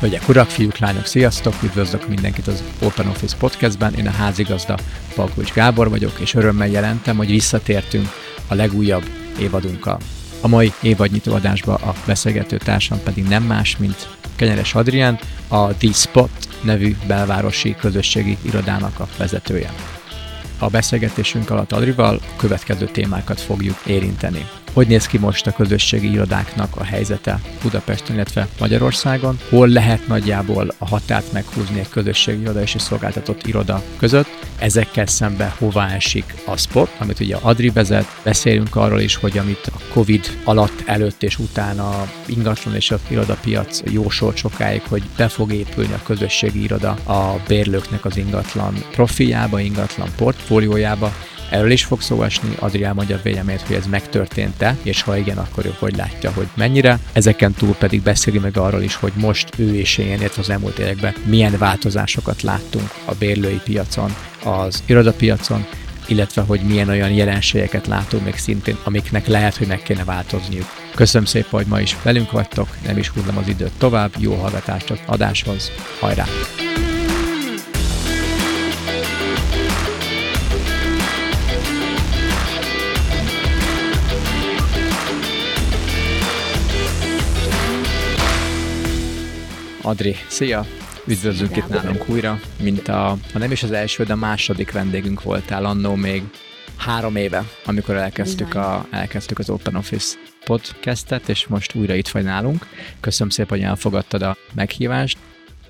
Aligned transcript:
Hölgyek, 0.00 0.28
urak, 0.28 0.48
fiúk, 0.48 0.78
lányok, 0.78 1.06
sziasztok! 1.06 1.54
Üdvözlök 1.62 2.08
mindenkit 2.08 2.46
az 2.46 2.62
Open 2.82 3.06
Office 3.06 3.36
Podcastben. 3.36 3.94
Én 3.94 4.06
a 4.06 4.10
házigazda 4.10 4.78
Palkovics 5.14 5.52
Gábor 5.52 5.90
vagyok, 5.90 6.18
és 6.20 6.34
örömmel 6.34 6.68
jelentem, 6.68 7.16
hogy 7.16 7.30
visszatértünk 7.30 8.08
a 8.48 8.54
legújabb 8.54 9.04
évadunkkal. 9.40 9.98
A 10.40 10.48
mai 10.48 10.72
évadnyitó 10.82 11.34
adásba 11.34 11.74
a 11.74 11.94
beszélgető 12.06 12.56
társam 12.56 13.02
pedig 13.02 13.24
nem 13.24 13.42
más, 13.42 13.76
mint 13.76 14.08
Kenyeres 14.36 14.74
Adrián, 14.74 15.18
a 15.48 15.66
The 15.66 15.92
Spot 15.92 16.30
nevű 16.62 16.96
belvárosi 17.06 17.76
közösségi 17.80 18.36
irodának 18.42 19.00
a 19.00 19.08
vezetője. 19.18 19.72
A 20.58 20.68
beszélgetésünk 20.68 21.50
alatt 21.50 21.72
Adrival 21.72 22.14
a 22.14 22.36
következő 22.36 22.86
témákat 22.86 23.40
fogjuk 23.40 23.76
érinteni. 23.86 24.46
Hogy 24.72 24.86
néz 24.86 25.06
ki 25.06 25.18
most 25.18 25.46
a 25.46 25.52
közösségi 25.52 26.10
irodáknak 26.10 26.76
a 26.76 26.84
helyzete 26.84 27.40
Budapesten, 27.62 28.14
illetve 28.14 28.48
Magyarországon? 28.58 29.38
Hol 29.48 29.68
lehet 29.68 30.06
nagyjából 30.06 30.74
a 30.78 30.88
határt 30.88 31.32
meghúzni 31.32 31.78
egy 31.78 31.88
közösségi 31.88 32.40
iroda 32.40 32.60
és 32.62 32.74
egy 32.74 32.80
szolgáltatott 32.80 33.46
iroda 33.46 33.82
között? 33.98 34.28
Ezekkel 34.58 35.06
szemben 35.06 35.52
hová 35.58 35.94
esik 35.94 36.34
a 36.46 36.56
spot, 36.56 36.90
amit 36.98 37.20
ugye 37.20 37.36
Adri 37.36 37.70
vezet. 37.70 38.20
Beszélünk 38.22 38.76
arról 38.76 39.00
is, 39.00 39.14
hogy 39.14 39.38
amit 39.38 39.70
a 39.74 39.92
Covid 39.92 40.38
alatt, 40.44 40.82
előtt 40.86 41.22
és 41.22 41.38
utána 41.38 42.10
ingatlan 42.26 42.74
és 42.74 42.90
a 42.90 42.98
irodapiac 43.08 43.82
jósolt 43.90 44.36
sokáig, 44.36 44.82
hogy 44.88 45.02
be 45.16 45.28
fog 45.28 45.52
épülni 45.52 45.92
a 45.92 46.02
közösségi 46.02 46.62
iroda 46.62 46.90
a 46.90 47.40
bérlőknek 47.46 48.04
az 48.04 48.16
ingatlan 48.16 48.74
profiljába, 48.90 49.60
ingatlan 49.60 50.08
portfóliójába, 50.16 51.12
Erről 51.50 51.70
is 51.70 51.84
fog 51.84 52.00
szó 52.00 52.22
esni, 52.22 52.54
Adrián 52.58 52.94
mondja 52.94 53.20
véleményét, 53.22 53.60
hogy 53.60 53.76
ez 53.76 53.86
megtörtént-e, 53.86 54.76
és 54.82 55.02
ha 55.02 55.16
igen, 55.16 55.38
akkor 55.38 55.66
ő 55.66 55.74
hogy 55.78 55.96
látja, 55.96 56.32
hogy 56.32 56.48
mennyire. 56.54 56.98
Ezeken 57.12 57.52
túl 57.52 57.74
pedig 57.74 58.02
beszéli 58.02 58.38
meg 58.38 58.56
arról 58.56 58.82
is, 58.82 58.94
hogy 58.94 59.12
most 59.14 59.48
ő 59.56 59.74
és 59.74 59.98
én, 59.98 60.18
az 60.36 60.50
elmúlt 60.50 60.78
években 60.78 61.14
milyen 61.24 61.58
változásokat 61.58 62.42
láttunk 62.42 62.90
a 63.04 63.14
bérlői 63.14 63.60
piacon, 63.64 64.14
az 64.44 64.82
irodapiacon, 64.86 65.66
illetve 66.06 66.42
hogy 66.42 66.60
milyen 66.60 66.88
olyan 66.88 67.10
jelenségeket 67.10 67.86
látunk 67.86 68.24
még 68.24 68.36
szintén, 68.36 68.76
amiknek 68.84 69.26
lehet, 69.26 69.56
hogy 69.56 69.66
meg 69.66 69.82
kéne 69.82 70.04
változniuk. 70.04 70.66
Köszönöm 70.94 71.26
szépen, 71.26 71.50
hogy 71.50 71.66
ma 71.66 71.80
is 71.80 71.96
velünk 72.02 72.30
vagytok, 72.30 72.68
nem 72.86 72.98
is 72.98 73.08
húzom 73.08 73.36
az 73.36 73.48
időt 73.48 73.72
tovább, 73.78 74.12
jó 74.18 74.34
hallgatást 74.34 74.90
az 74.90 74.98
adáshoz, 75.06 75.70
hajrá! 76.00 76.24
Adri, 89.82 90.14
szia! 90.28 90.66
Üdvözlünk 91.06 91.56
itt 91.56 91.68
nálunk 91.68 92.08
újra, 92.08 92.40
mint 92.62 92.88
a, 92.88 93.16
ha 93.32 93.38
nem 93.38 93.52
is 93.52 93.62
az 93.62 93.70
első, 93.70 94.04
de 94.04 94.12
a 94.12 94.16
második 94.16 94.72
vendégünk 94.72 95.22
voltál 95.22 95.64
annó 95.64 95.94
még 95.94 96.22
három 96.76 97.16
éve, 97.16 97.44
amikor 97.64 97.94
elkezdtük, 97.94 98.54
a, 98.54 98.86
elkezdtük 98.90 99.38
az 99.38 99.50
Open 99.50 99.74
Office 99.74 100.16
podcastet, 100.44 101.28
és 101.28 101.46
most 101.46 101.74
újra 101.74 101.94
itt 101.94 102.08
vagy 102.08 102.24
nálunk. 102.24 102.66
Köszönöm 103.00 103.30
szépen, 103.30 103.58
hogy 103.58 103.66
elfogadtad 103.66 104.22
a 104.22 104.36
meghívást. 104.54 105.18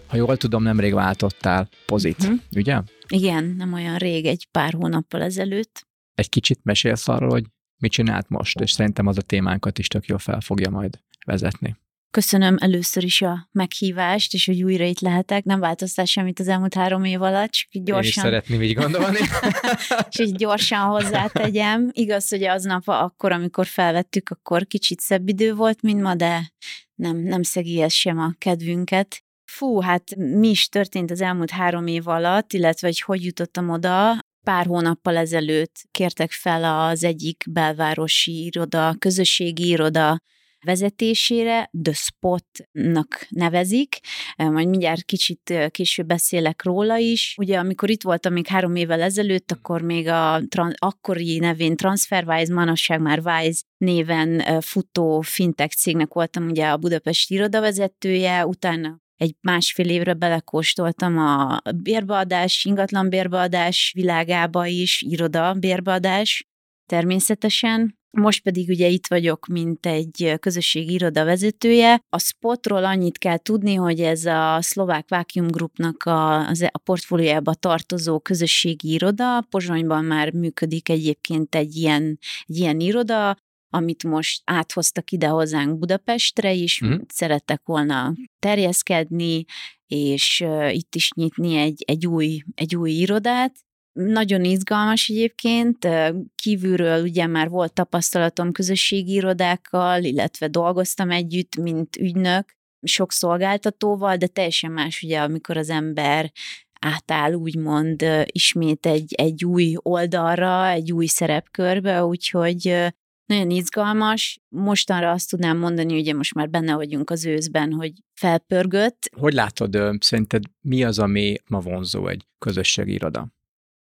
Ha 0.07 0.17
jól 0.17 0.37
tudom, 0.37 0.63
nemrég 0.63 0.95
váltottál 0.95 1.69
pozit, 1.87 2.23
uh-huh. 2.23 2.39
ugye? 2.57 2.81
Igen, 3.09 3.45
nem 3.45 3.73
olyan 3.73 3.97
rég, 3.97 4.27
egy 4.27 4.49
pár 4.51 4.73
hónappal 4.73 5.23
ezelőtt. 5.23 5.87
Egy 6.15 6.29
kicsit 6.29 6.61
mesélsz 6.63 7.09
arról, 7.09 7.31
hogy 7.31 7.45
mit 7.79 7.93
csinált 7.93 8.29
most, 8.29 8.61
és 8.61 8.71
szerintem 8.71 9.07
az 9.07 9.19
a 9.19 9.23
témánkat 9.23 9.79
is 9.79 9.89
tök 9.89 10.07
jól 10.07 10.19
fel 10.19 10.41
fogja 10.41 10.71
majd 10.71 10.99
vezetni. 11.27 11.77
Köszönöm 12.11 12.57
először 12.61 13.05
is 13.05 13.23
a 13.23 13.49
meghívást, 13.53 14.35
és 14.35 14.47
hogy 14.47 14.63
újra 14.63 14.85
itt 14.85 15.01
lehetek. 15.01 15.45
Nem 15.45 15.61
változtál 15.61 16.05
semmit 16.05 16.41
az 16.41 16.49
elmúlt 16.49 16.75
három 16.75 17.05
év 17.05 17.23
alatt, 17.23 17.51
csak 17.51 17.75
így 17.75 17.83
gyorsan... 17.83 18.03
Én 18.03 18.09
is 18.09 18.15
szeretném 18.15 18.63
így 18.63 18.75
gondolni. 18.75 19.19
és 20.11 20.19
így 20.19 20.35
gyorsan 20.35 20.79
hozzátegyem. 20.79 21.91
Igaz, 21.93 22.29
hogy 22.29 22.45
aznap 22.45 22.83
akkor, 22.87 23.33
amikor 23.33 23.67
felvettük, 23.67 24.29
akkor 24.29 24.67
kicsit 24.67 25.01
szebb 25.01 25.29
idő 25.29 25.55
volt, 25.55 25.83
mint 25.83 26.01
ma, 26.01 26.15
de 26.15 26.53
nem, 26.95 27.17
nem 27.17 27.43
szegi 27.43 27.81
ez 27.81 27.93
sem 27.93 28.19
a 28.19 28.35
kedvünket. 28.39 29.23
Fú, 29.45 29.81
hát 29.81 30.17
mi 30.17 30.49
is 30.49 30.69
történt 30.69 31.11
az 31.11 31.21
elmúlt 31.21 31.51
három 31.51 31.87
év 31.87 32.09
alatt, 32.09 32.53
illetve 32.53 32.87
hogy 32.87 33.01
hogy 33.01 33.25
jutottam 33.25 33.69
oda, 33.69 34.19
pár 34.45 34.67
hónappal 34.67 35.17
ezelőtt 35.17 35.75
kértek 35.91 36.31
fel 36.31 36.89
az 36.89 37.05
egyik 37.05 37.45
belvárosi 37.51 38.45
iroda, 38.45 38.95
közösségi 38.99 39.69
iroda 39.69 40.21
vezetésére 40.65 41.71
The 41.83 41.93
Spotnak 41.93 43.27
nevezik, 43.29 43.99
majd 44.37 44.69
mindjárt 44.69 45.03
kicsit 45.03 45.55
később 45.71 46.07
beszélek 46.07 46.63
róla 46.63 46.97
is. 46.97 47.35
Ugye, 47.39 47.59
amikor 47.59 47.91
itt 47.91 48.03
voltam 48.03 48.33
még 48.33 48.47
három 48.47 48.75
évvel 48.75 49.03
ezelőtt, 49.03 49.53
akkor 49.53 49.83
még 49.83 50.09
a 50.09 50.43
akkori 50.75 51.39
nevén 51.39 51.77
TransferWise, 51.77 52.55
manasság 52.55 53.01
már 53.01 53.21
Wise 53.25 53.63
néven 53.77 54.61
futó 54.61 55.21
fintech 55.21 55.77
cégnek 55.77 56.13
voltam 56.13 56.49
ugye 56.49 56.69
a 56.69 56.77
Budapesti 56.77 57.35
irodavezetője, 57.35 58.47
utána 58.47 58.99
egy 59.17 59.35
másfél 59.41 59.89
évre 59.89 60.15
belekóstoltam 60.15 61.19
a 61.19 61.61
bérbeadás, 61.83 62.65
ingatlan 62.65 63.09
bérbeadás 63.09 63.93
világába 63.95 64.67
is, 64.67 65.03
iroda 65.03 65.55
bérbeadás 65.55 66.49
természetesen, 66.87 67.99
most 68.11 68.43
pedig 68.43 68.69
ugye 68.69 68.89
itt 68.89 69.07
vagyok, 69.07 69.47
mint 69.47 69.87
egy 69.87 70.35
közösségi 70.41 70.93
iroda 70.93 71.25
vezetője. 71.25 72.03
A 72.09 72.19
spotról 72.19 72.85
annyit 72.85 73.19
kell 73.19 73.39
tudni, 73.39 73.75
hogy 73.75 74.01
ez 74.01 74.25
a 74.25 74.59
szlovák 74.61 75.09
Vacuum 75.09 75.47
Groupnak 75.47 76.03
a, 76.03 76.49
a 76.49 76.79
portfóliójába 76.85 77.55
tartozó 77.55 78.21
közösségi 78.21 78.93
iroda. 78.93 79.41
Pozsonyban 79.51 80.05
már 80.05 80.33
működik 80.33 80.89
egyébként 80.89 81.55
egy 81.55 81.77
ilyen, 81.77 82.19
egy 82.47 82.57
ilyen 82.57 82.81
iroda, 82.81 83.37
amit 83.73 84.05
most 84.05 84.43
áthoztak 84.45 85.11
ide 85.11 85.27
hozzánk 85.27 85.79
Budapestre 85.79 86.53
is, 86.53 86.85
mm. 86.85 86.95
szerettek 87.09 87.61
volna 87.65 88.15
terjeszkedni, 88.39 89.45
és 89.87 90.43
uh, 90.45 90.75
itt 90.75 90.95
is 90.95 91.11
nyitni 91.13 91.57
egy, 91.57 91.83
egy, 91.87 92.07
új, 92.07 92.43
egy 92.55 92.77
új 92.77 92.91
irodát. 92.91 93.55
Nagyon 93.93 94.45
izgalmas 94.45 95.09
egyébként, 95.09 95.89
kívülről 96.35 97.03
ugye 97.03 97.27
már 97.27 97.49
volt 97.49 97.73
tapasztalatom 97.73 98.53
közösségi 98.53 99.13
irodákkal, 99.13 100.03
illetve 100.03 100.49
dolgoztam 100.49 101.11
együtt, 101.11 101.57
mint 101.57 101.97
ügynök, 101.97 102.59
sok 102.83 103.13
szolgáltatóval, 103.13 104.17
de 104.17 104.27
teljesen 104.27 104.73
más 104.73 105.03
ugye, 105.03 105.21
amikor 105.21 105.57
az 105.57 105.71
ember 105.71 106.33
átáll 106.81 107.33
úgymond 107.33 108.05
ismét 108.25 108.87
egy, 108.87 109.15
egy 109.17 109.45
új 109.45 109.75
oldalra, 109.77 110.69
egy 110.69 110.93
új 110.93 111.07
szerepkörbe, 111.07 112.05
úgyhogy 112.05 112.93
nagyon 113.27 113.51
izgalmas. 113.51 114.41
Mostanra 114.49 115.11
azt 115.11 115.31
tudnám 115.31 115.59
mondani, 115.59 115.99
ugye 115.99 116.15
most 116.15 116.35
már 116.35 116.51
benne 116.51 116.75
vagyunk 116.75 117.11
az 117.11 117.25
őszben, 117.25 117.73
hogy 117.73 117.93
felpörgött. 118.15 119.11
Hogy 119.17 119.33
látod, 119.33 119.79
szerinted 119.99 120.43
mi 120.61 120.85
az, 120.85 120.99
ami 120.99 121.37
ma 121.47 121.61
vonzó 121.61 122.07
egy 122.07 122.27
közösségi 122.39 122.93
iroda? 122.93 123.29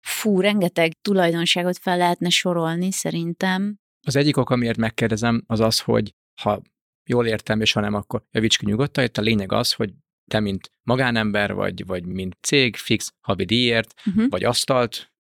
Fú, 0.07 0.41
rengeteg 0.41 0.93
tulajdonságot 1.03 1.79
fel 1.79 1.97
lehetne 1.97 2.29
sorolni 2.29 2.93
szerintem. 2.93 3.79
Az 4.07 4.17
egyik 4.17 4.37
ok, 4.37 4.51
amiért 4.51 4.77
megkérdezem, 4.77 5.43
az 5.47 5.61
az, 5.61 5.81
hogy 5.81 6.15
ha 6.41 6.63
jól 7.09 7.27
értem, 7.27 7.61
és 7.61 7.73
ha 7.73 7.81
nem, 7.81 7.95
akkor 7.95 8.23
javíts 8.31 8.59
ki 8.59 8.67
nyugodtan, 8.67 9.05
itt 9.05 9.17
a 9.17 9.23
lényeg 9.23 9.53
az, 9.53 9.73
hogy 9.73 9.93
te, 10.31 10.41
mint 10.41 10.71
magánember, 10.83 11.55
vagy, 11.55 11.87
vagy 11.87 12.07
mint 12.07 12.37
cég, 12.41 12.77
fix 12.77 13.13
havi 13.21 13.45
díjért, 13.45 13.95
uh-huh. 14.07 14.29
vagy 14.29 14.45
asztalt 14.45 15.13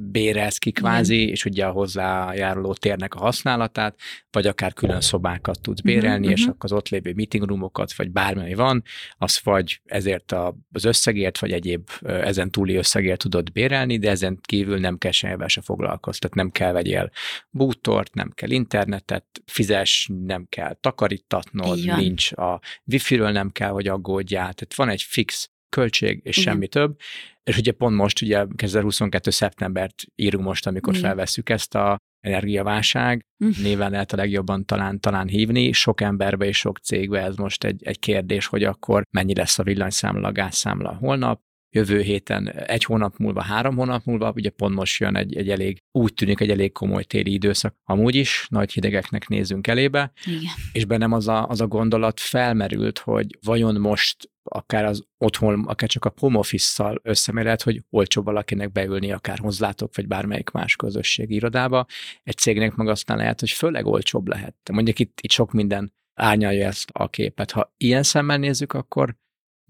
bérelsz 0.00 0.58
ki 0.58 0.70
kvázi, 0.72 1.20
Igen. 1.20 1.28
és 1.28 1.44
ugye 1.44 1.66
a 1.66 1.70
hozzájáruló 1.70 2.74
térnek 2.74 3.14
a 3.14 3.18
használatát, 3.18 3.98
vagy 4.30 4.46
akár 4.46 4.72
külön 4.72 5.00
szobákat 5.00 5.60
tudsz 5.60 5.82
mhm, 5.82 5.92
bérelni, 5.92 6.26
uh-huh, 6.26 6.40
és 6.40 6.46
akkor 6.46 6.56
az 6.58 6.72
ott 6.72 6.88
lévő 6.88 7.12
meeting 7.14 7.44
roomokat, 7.44 7.94
vagy 7.94 8.10
bármi 8.10 8.54
van, 8.54 8.82
az 9.18 9.40
vagy 9.44 9.80
ezért 9.84 10.32
a, 10.32 10.56
az 10.72 10.84
összegért, 10.84 11.38
vagy 11.38 11.52
egyéb 11.52 11.88
ezen 12.02 12.50
túli 12.50 12.74
összegért 12.74 13.18
tudod 13.18 13.52
bérelni, 13.52 13.98
de 13.98 14.10
ezen 14.10 14.38
kívül 14.42 14.78
nem 14.78 14.98
kell 14.98 15.10
semmivel 15.10 15.48
se 15.48 15.60
foglalkozni, 15.60 16.18
tehát 16.20 16.36
nem 16.36 16.50
kell 16.50 16.72
vegyél 16.72 17.10
bútort, 17.50 18.14
nem 18.14 18.30
kell 18.34 18.50
internetet, 18.50 19.24
fizes, 19.46 20.10
nem 20.24 20.46
kell 20.48 20.74
takarítatnod, 20.80 21.84
nincs 21.84 22.32
a 22.32 22.60
wifi-ről 22.86 23.30
nem 23.30 23.50
kell, 23.50 23.70
hogy 23.70 23.88
aggódjál, 23.88 24.52
tehát 24.52 24.74
van 24.74 24.88
egy 24.88 25.02
fix 25.02 25.50
költség, 25.72 26.20
és 26.24 26.36
Igen. 26.36 26.52
semmi 26.52 26.68
több. 26.68 26.96
És 27.42 27.58
ugye 27.58 27.72
pont 27.72 27.96
most, 27.96 28.22
ugye 28.22 28.46
2022. 28.56 29.30
szeptembert 29.30 30.02
írunk 30.14 30.44
most, 30.44 30.66
amikor 30.66 30.94
Igen. 30.94 31.06
felvesszük 31.06 31.48
ezt 31.48 31.74
a 31.74 31.96
energiaválság, 32.20 33.20
uh-huh. 33.44 33.62
néven 33.62 33.90
lehet 33.90 34.12
a 34.12 34.16
legjobban 34.16 34.64
talán, 34.64 35.00
talán 35.00 35.28
hívni. 35.28 35.72
Sok 35.72 36.00
emberbe 36.00 36.46
és 36.46 36.58
sok 36.58 36.78
cégbe 36.78 37.22
ez 37.22 37.36
most 37.36 37.64
egy, 37.64 37.82
egy 37.84 37.98
kérdés, 37.98 38.46
hogy 38.46 38.64
akkor 38.64 39.02
mennyi 39.10 39.34
lesz 39.34 39.58
a 39.58 39.62
villanyszámla, 39.62 40.28
a 40.28 40.32
gázszámla 40.32 40.96
holnap, 41.00 41.40
jövő 41.74 42.00
héten, 42.00 42.48
egy 42.48 42.84
hónap 42.84 43.16
múlva, 43.16 43.42
három 43.42 43.76
hónap 43.76 44.04
múlva, 44.04 44.32
ugye 44.34 44.50
pont 44.50 44.74
most 44.74 45.00
jön 45.00 45.16
egy, 45.16 45.36
egy 45.36 45.50
elég, 45.50 45.78
úgy 45.98 46.14
tűnik 46.14 46.40
egy 46.40 46.50
elég 46.50 46.72
komoly 46.72 47.04
téli 47.04 47.32
időszak. 47.32 47.74
Amúgy 47.84 48.14
is 48.14 48.46
nagy 48.48 48.72
hidegeknek 48.72 49.28
nézünk 49.28 49.66
elébe, 49.66 50.12
Igen. 50.24 50.52
és 50.72 50.84
bennem 50.84 51.12
az 51.12 51.28
a, 51.28 51.48
az 51.48 51.60
a 51.60 51.66
gondolat 51.66 52.20
felmerült, 52.20 52.98
hogy 52.98 53.38
vajon 53.42 53.80
most 53.80 54.30
akár 54.42 54.84
az 54.84 55.04
otthon, 55.18 55.64
akár 55.66 55.88
csak 55.88 56.04
a 56.04 56.12
home 56.18 56.38
office-szal 56.38 57.00
összemérhet, 57.02 57.62
hogy 57.62 57.82
olcsóbb 57.90 58.24
valakinek 58.24 58.72
beülni 58.72 59.12
akár 59.12 59.38
hozzátok, 59.38 59.96
vagy 59.96 60.06
bármelyik 60.06 60.50
más 60.50 60.76
közösségi 60.76 61.34
irodába. 61.34 61.86
Egy 62.22 62.36
cégnek 62.36 62.74
meg 62.74 62.88
aztán 62.88 63.16
lehet, 63.16 63.40
hogy 63.40 63.50
főleg 63.50 63.86
olcsóbb 63.86 64.28
lehet. 64.28 64.54
Mondjuk 64.72 64.98
itt, 64.98 65.18
itt 65.20 65.30
sok 65.30 65.52
minden 65.52 65.92
árnyalja 66.14 66.66
ezt 66.66 66.90
a 66.92 67.08
képet. 67.08 67.50
Ha 67.50 67.74
ilyen 67.76 68.02
szemmel 68.02 68.38
nézzük, 68.38 68.72
akkor 68.72 69.16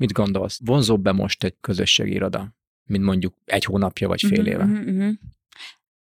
mit 0.00 0.12
gondolsz? 0.12 0.58
Vonzóbb 0.64 1.02
be 1.02 1.12
most 1.12 1.44
egy 1.44 1.56
közösségi 1.60 2.12
iroda, 2.12 2.54
mint 2.90 3.04
mondjuk 3.04 3.34
egy 3.44 3.64
hónapja 3.64 4.08
vagy 4.08 4.20
fél 4.20 4.46
éve? 4.46 4.64
Uh-huh, 4.64 4.86
uh-huh. 4.86 5.12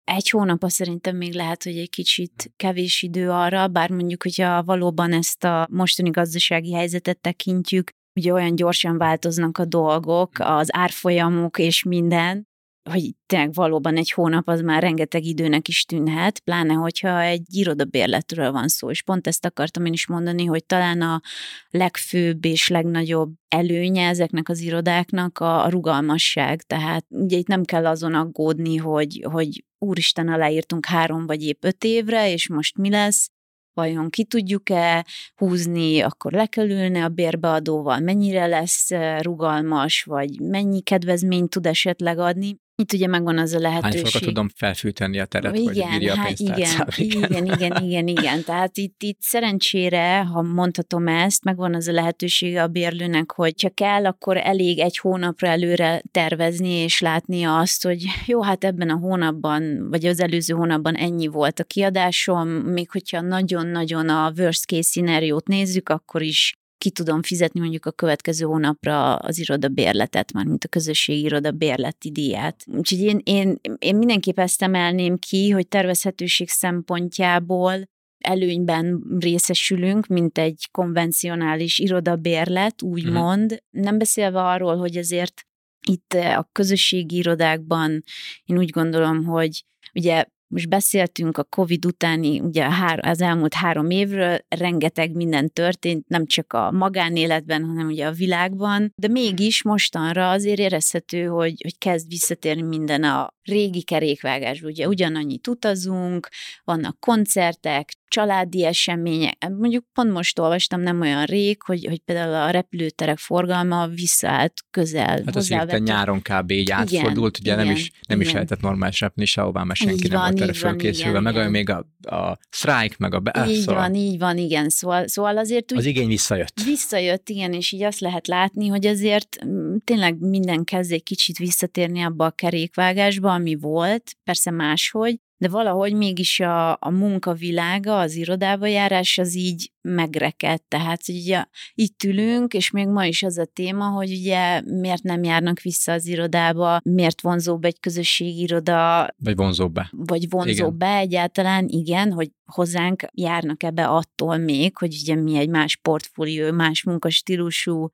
Egy 0.03 0.29
hónap 0.29 0.63
szerintem 0.67 1.15
még 1.15 1.33
lehet, 1.33 1.63
hogy 1.63 1.77
egy 1.77 1.89
kicsit 1.89 2.53
kevés 2.55 3.01
idő 3.01 3.29
arra, 3.29 3.67
bár 3.67 3.89
mondjuk, 3.89 4.23
hogyha 4.23 4.63
valóban 4.63 5.13
ezt 5.13 5.43
a 5.43 5.67
mostani 5.71 6.09
gazdasági 6.09 6.73
helyzetet 6.73 7.19
tekintjük, 7.19 7.91
ugye 8.17 8.33
olyan 8.33 8.55
gyorsan 8.55 8.97
változnak 8.97 9.57
a 9.57 9.65
dolgok, 9.65 10.31
az 10.37 10.67
árfolyamok 10.71 11.59
és 11.59 11.83
minden, 11.83 12.47
hogy 12.89 13.15
tényleg 13.25 13.53
valóban 13.53 13.97
egy 13.97 14.11
hónap 14.11 14.47
az 14.47 14.61
már 14.61 14.81
rengeteg 14.81 15.23
időnek 15.23 15.67
is 15.67 15.85
tűnhet, 15.85 16.39
pláne 16.39 16.73
hogyha 16.73 17.21
egy 17.21 17.41
irodabérletről 17.49 18.51
van 18.51 18.67
szó, 18.67 18.89
és 18.89 19.01
pont 19.01 19.27
ezt 19.27 19.45
akartam 19.45 19.85
én 19.85 19.93
is 19.93 20.07
mondani, 20.07 20.45
hogy 20.45 20.65
talán 20.65 21.01
a 21.01 21.21
legfőbb 21.69 22.45
és 22.45 22.67
legnagyobb 22.67 23.33
előnye 23.47 24.07
ezeknek 24.07 24.49
az 24.49 24.59
irodáknak 24.59 25.39
a, 25.39 25.69
rugalmasság, 25.69 26.61
tehát 26.61 27.05
ugye 27.09 27.37
itt 27.37 27.47
nem 27.47 27.63
kell 27.63 27.85
azon 27.85 28.13
aggódni, 28.13 28.75
hogy, 28.75 29.25
hogy 29.31 29.65
úristen, 29.77 30.27
aláírtunk 30.27 30.85
három 30.85 31.25
vagy 31.25 31.43
épp 31.43 31.63
öt 31.63 31.83
évre, 31.83 32.31
és 32.31 32.49
most 32.49 32.77
mi 32.77 32.89
lesz, 32.89 33.29
vajon 33.77 34.09
ki 34.09 34.23
tudjuk-e 34.23 35.05
húzni, 35.35 36.01
akkor 36.01 36.31
le 36.31 36.45
kell 36.45 36.69
ülni 36.69 36.99
a 36.99 37.09
bérbeadóval, 37.09 37.99
mennyire 37.99 38.45
lesz 38.45 38.91
eh, 38.91 39.19
rugalmas, 39.21 40.03
vagy 40.03 40.39
mennyi 40.41 40.81
kedvezményt 40.81 41.49
tud 41.49 41.65
esetleg 41.65 42.19
adni. 42.19 42.57
Itt 42.81 42.93
ugye 42.93 43.07
megvan 43.07 43.37
az 43.37 43.53
a 43.53 43.59
lehetőség. 43.59 44.01
Hányszor 44.01 44.21
tudom 44.21 44.49
felfűteni 44.55 45.19
a 45.19 45.25
teret, 45.25 45.55
igen, 45.55 45.65
hogy 45.65 45.93
írja 45.93 46.13
a 46.13 46.15
hát 46.15 46.39
igen, 46.39 46.87
igen, 46.97 47.23
igen, 47.31 47.45
igen, 47.45 47.83
igen, 47.83 48.07
igen. 48.07 48.43
Tehát 48.43 48.77
itt, 48.77 49.03
itt 49.03 49.21
szerencsére, 49.21 50.19
ha 50.19 50.41
mondhatom 50.41 51.07
ezt, 51.07 51.43
megvan 51.43 51.75
az 51.75 51.87
a 51.87 51.91
lehetősége 51.91 52.63
a 52.63 52.67
bérlőnek, 52.67 53.31
hogy 53.31 53.55
csak 53.55 53.75
kell, 53.75 54.05
akkor 54.05 54.37
elég 54.37 54.79
egy 54.79 54.97
hónapra 54.97 55.47
előre 55.47 56.01
tervezni 56.11 56.69
és 56.69 56.99
látni 56.99 57.43
azt, 57.43 57.83
hogy 57.83 58.03
jó, 58.25 58.41
hát 58.41 58.63
ebben 58.63 58.89
a 58.89 58.97
hónapban, 58.97 59.89
vagy 59.89 60.05
az 60.05 60.19
előző 60.19 60.53
hónapban 60.53 60.95
ennyi 60.95 61.27
volt 61.27 61.59
a 61.59 61.63
kiadásom, 61.63 62.49
még 62.49 62.91
hogyha 62.91 63.21
nagyon-nagyon 63.21 64.09
a 64.09 64.31
worst 64.37 64.65
case 64.65 64.81
szenáriót 64.81 65.47
nézzük, 65.47 65.89
akkor 65.89 66.21
is 66.21 66.57
ki 66.87 66.93
tudom 66.93 67.21
fizetni 67.21 67.59
mondjuk 67.59 67.85
a 67.85 67.91
következő 67.91 68.45
hónapra 68.45 69.15
az 69.15 69.39
iroda 69.39 69.67
bérletet, 69.67 70.33
már 70.33 70.45
mint 70.45 70.63
a 70.63 70.67
közösségi 70.67 71.21
iroda 71.21 71.51
bérleti 71.51 72.11
díját. 72.11 72.63
Úgyhogy 72.67 72.99
én, 72.99 73.21
én, 73.23 73.59
én 73.77 73.95
mindenképp 73.95 74.39
ezt 74.39 74.61
emelném 74.61 75.17
ki, 75.17 75.49
hogy 75.49 75.67
tervezhetőség 75.67 76.49
szempontjából 76.49 77.89
előnyben 78.17 79.03
részesülünk, 79.19 80.07
mint 80.07 80.37
egy 80.37 80.67
konvencionális 80.71 81.79
irodabérlet, 81.79 82.81
úgymond. 82.81 83.53
Mm. 83.53 83.81
Nem 83.81 83.97
beszélve 83.97 84.41
arról, 84.41 84.77
hogy 84.77 84.97
azért 84.97 85.41
itt 85.87 86.13
a 86.13 86.49
közösségi 86.51 87.15
irodákban 87.15 88.03
én 88.45 88.57
úgy 88.57 88.69
gondolom, 88.69 89.25
hogy 89.25 89.63
ugye 89.93 90.25
most 90.47 90.69
beszéltünk 90.69 91.37
a 91.37 91.43
COVID 91.43 91.85
utáni, 91.85 92.39
ugye 92.39 92.67
az 92.97 93.21
elmúlt 93.21 93.53
három 93.53 93.89
évről, 93.89 94.37
rengeteg 94.47 95.15
minden 95.15 95.53
történt, 95.53 96.07
nem 96.07 96.25
csak 96.25 96.53
a 96.53 96.71
magánéletben, 96.71 97.65
hanem 97.65 97.87
ugye 97.87 98.05
a 98.05 98.11
világban, 98.11 98.93
de 98.95 99.07
mégis 99.07 99.63
mostanra 99.63 100.29
azért 100.29 100.59
érezhető, 100.59 101.25
hogy, 101.25 101.61
hogy 101.61 101.77
kezd 101.77 102.07
visszatérni 102.07 102.61
minden 102.61 103.03
a 103.03 103.33
régi 103.43 103.83
kerékvágásba. 103.83 104.67
Ugye 104.67 104.87
ugyanannyit 104.87 105.47
utazunk, 105.47 106.29
vannak 106.63 106.99
koncertek, 106.99 107.93
családi 108.07 108.65
események. 108.65 109.49
Mondjuk 109.49 109.85
pont 109.93 110.11
most 110.11 110.39
olvastam 110.39 110.81
nem 110.81 111.01
olyan 111.01 111.25
rég, 111.25 111.61
hogy, 111.61 111.85
hogy 111.85 111.99
például 111.99 112.33
a 112.33 112.49
repülőterek 112.49 113.17
forgalma 113.17 113.87
visszaállt 113.87 114.53
közel. 114.71 115.21
Hát 115.25 115.35
az 115.35 115.47
hirtelen 115.47 115.81
nyáron 115.81 116.21
kb. 116.21 116.51
így 116.51 116.71
átfordult, 116.71 117.37
ugye 117.39 117.53
igen, 117.53 117.65
nem 117.65 117.75
is, 117.75 117.91
nem 118.07 118.17
igen. 118.19 118.21
is 118.21 118.33
lehetett 118.33 118.61
normális 118.61 118.99
repni 118.99 119.25
sehová, 119.25 119.63
mert 119.63 119.79
senki 119.79 120.05
így 120.05 120.11
nem 120.11 120.19
van, 120.19 120.29
volt 120.29 120.41
erre 120.41 120.53
fölkészülve, 120.53 121.19
meg 121.19 121.33
igen. 121.33 121.51
még 121.51 121.69
a, 121.69 121.85
a 122.01 122.37
sztrájk, 122.49 122.97
meg 122.97 123.13
a... 123.13 123.19
Be, 123.19 123.45
így 123.49 123.59
szóval... 123.59 123.81
van, 123.81 123.95
így 123.95 124.19
van, 124.19 124.37
igen. 124.37 124.69
Szóval, 124.69 125.07
szóval 125.07 125.37
azért 125.37 125.71
úgy... 125.71 125.77
Az 125.77 125.85
igény 125.85 126.07
visszajött. 126.07 126.61
Visszajött, 126.65 127.29
igen, 127.29 127.53
és 127.53 127.71
így 127.71 127.83
azt 127.83 127.99
lehet 127.99 128.27
látni, 128.27 128.67
hogy 128.67 128.85
azért 128.85 129.45
mm, 129.45 129.75
tényleg 129.83 130.19
minden 130.19 130.63
kezd 130.63 130.91
egy 130.91 131.03
kicsit 131.03 131.37
visszatérni 131.37 132.01
abba 132.01 132.25
a 132.25 132.31
kerékvágásba, 132.31 133.33
ami 133.33 133.55
volt, 133.55 134.15
persze 134.23 134.51
máshogy, 134.51 135.19
de 135.37 135.47
valahogy 135.47 135.93
mégis 135.93 136.39
a, 136.39 136.71
a 136.71 136.89
munkavilága, 136.89 137.99
az 137.99 138.15
irodába 138.15 138.67
járás 138.67 139.17
az 139.17 139.35
így 139.35 139.71
megrekedt. 139.81 140.63
Tehát, 140.67 141.05
hogy 141.05 141.15
ugye 141.15 141.45
itt 141.73 142.03
ülünk, 142.03 142.53
és 142.53 142.71
még 142.71 142.87
ma 142.87 143.05
is 143.05 143.23
az 143.23 143.37
a 143.37 143.45
téma, 143.45 143.85
hogy 143.85 144.11
ugye 144.11 144.61
miért 144.61 145.03
nem 145.03 145.23
járnak 145.23 145.59
vissza 145.59 145.91
az 145.91 146.05
irodába, 146.05 146.79
miért 146.83 147.21
vonzóbb 147.21 147.65
egy 147.65 147.79
közösségi 147.79 148.41
iroda. 148.41 149.07
Vagy 149.17 149.35
vonzóbb 149.35 149.73
be. 149.73 149.89
Vagy 149.91 150.29
vonzóbb 150.29 150.77
be 150.77 150.95
egyáltalán, 150.95 151.67
igen, 151.67 152.11
hogy 152.11 152.31
hozzánk 152.45 153.03
járnak 153.13 153.63
ebbe 153.63 153.87
attól 153.87 154.37
még, 154.37 154.77
hogy 154.77 154.97
ugye 155.01 155.15
mi 155.15 155.37
egy 155.37 155.49
más 155.49 155.75
portfólió, 155.75 156.51
más 156.51 156.83
munkastílusú 156.83 157.91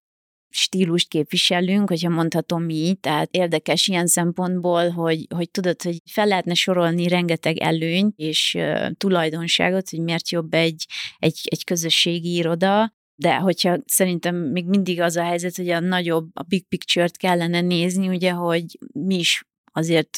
stílust 0.56 1.08
képviselünk, 1.08 1.90
hogyha 1.90 2.10
mondhatom 2.10 2.70
így, 2.70 3.00
tehát 3.00 3.30
érdekes 3.32 3.88
ilyen 3.88 4.08
szempontból, 4.08 4.90
hogy, 4.90 5.26
hogy 5.36 5.52
tudod, 5.52 5.82
hogy 5.82 5.98
fel 6.12 6.28
lehetne 6.28 6.54
sorolni 6.54 7.08
rengeteg 7.08 7.58
előny 7.58 8.14
és 8.16 8.56
uh, 8.58 8.92
tulajdonságot, 8.98 9.90
hogy 9.90 10.00
miért 10.00 10.30
jobb 10.30 10.54
egy, 10.54 10.86
egy, 11.20 11.40
egy 11.44 11.64
közösségi 11.64 12.36
iroda, 12.36 12.94
de 13.16 13.36
hogyha 13.36 13.78
szerintem 13.86 14.36
még 14.36 14.66
mindig 14.66 15.02
az 15.02 15.16
a 15.16 15.24
helyzet, 15.24 15.56
hogy 15.56 15.70
a 15.70 15.80
nagyobb, 15.80 16.30
a 16.34 16.44
big 16.44 16.68
picture-t 16.68 17.18
kellene 17.18 17.62
nézni, 17.62 18.08
ugye, 18.08 18.32
hogy 18.32 18.66
mi 18.94 19.16
is 19.16 19.44
azért 19.72 20.18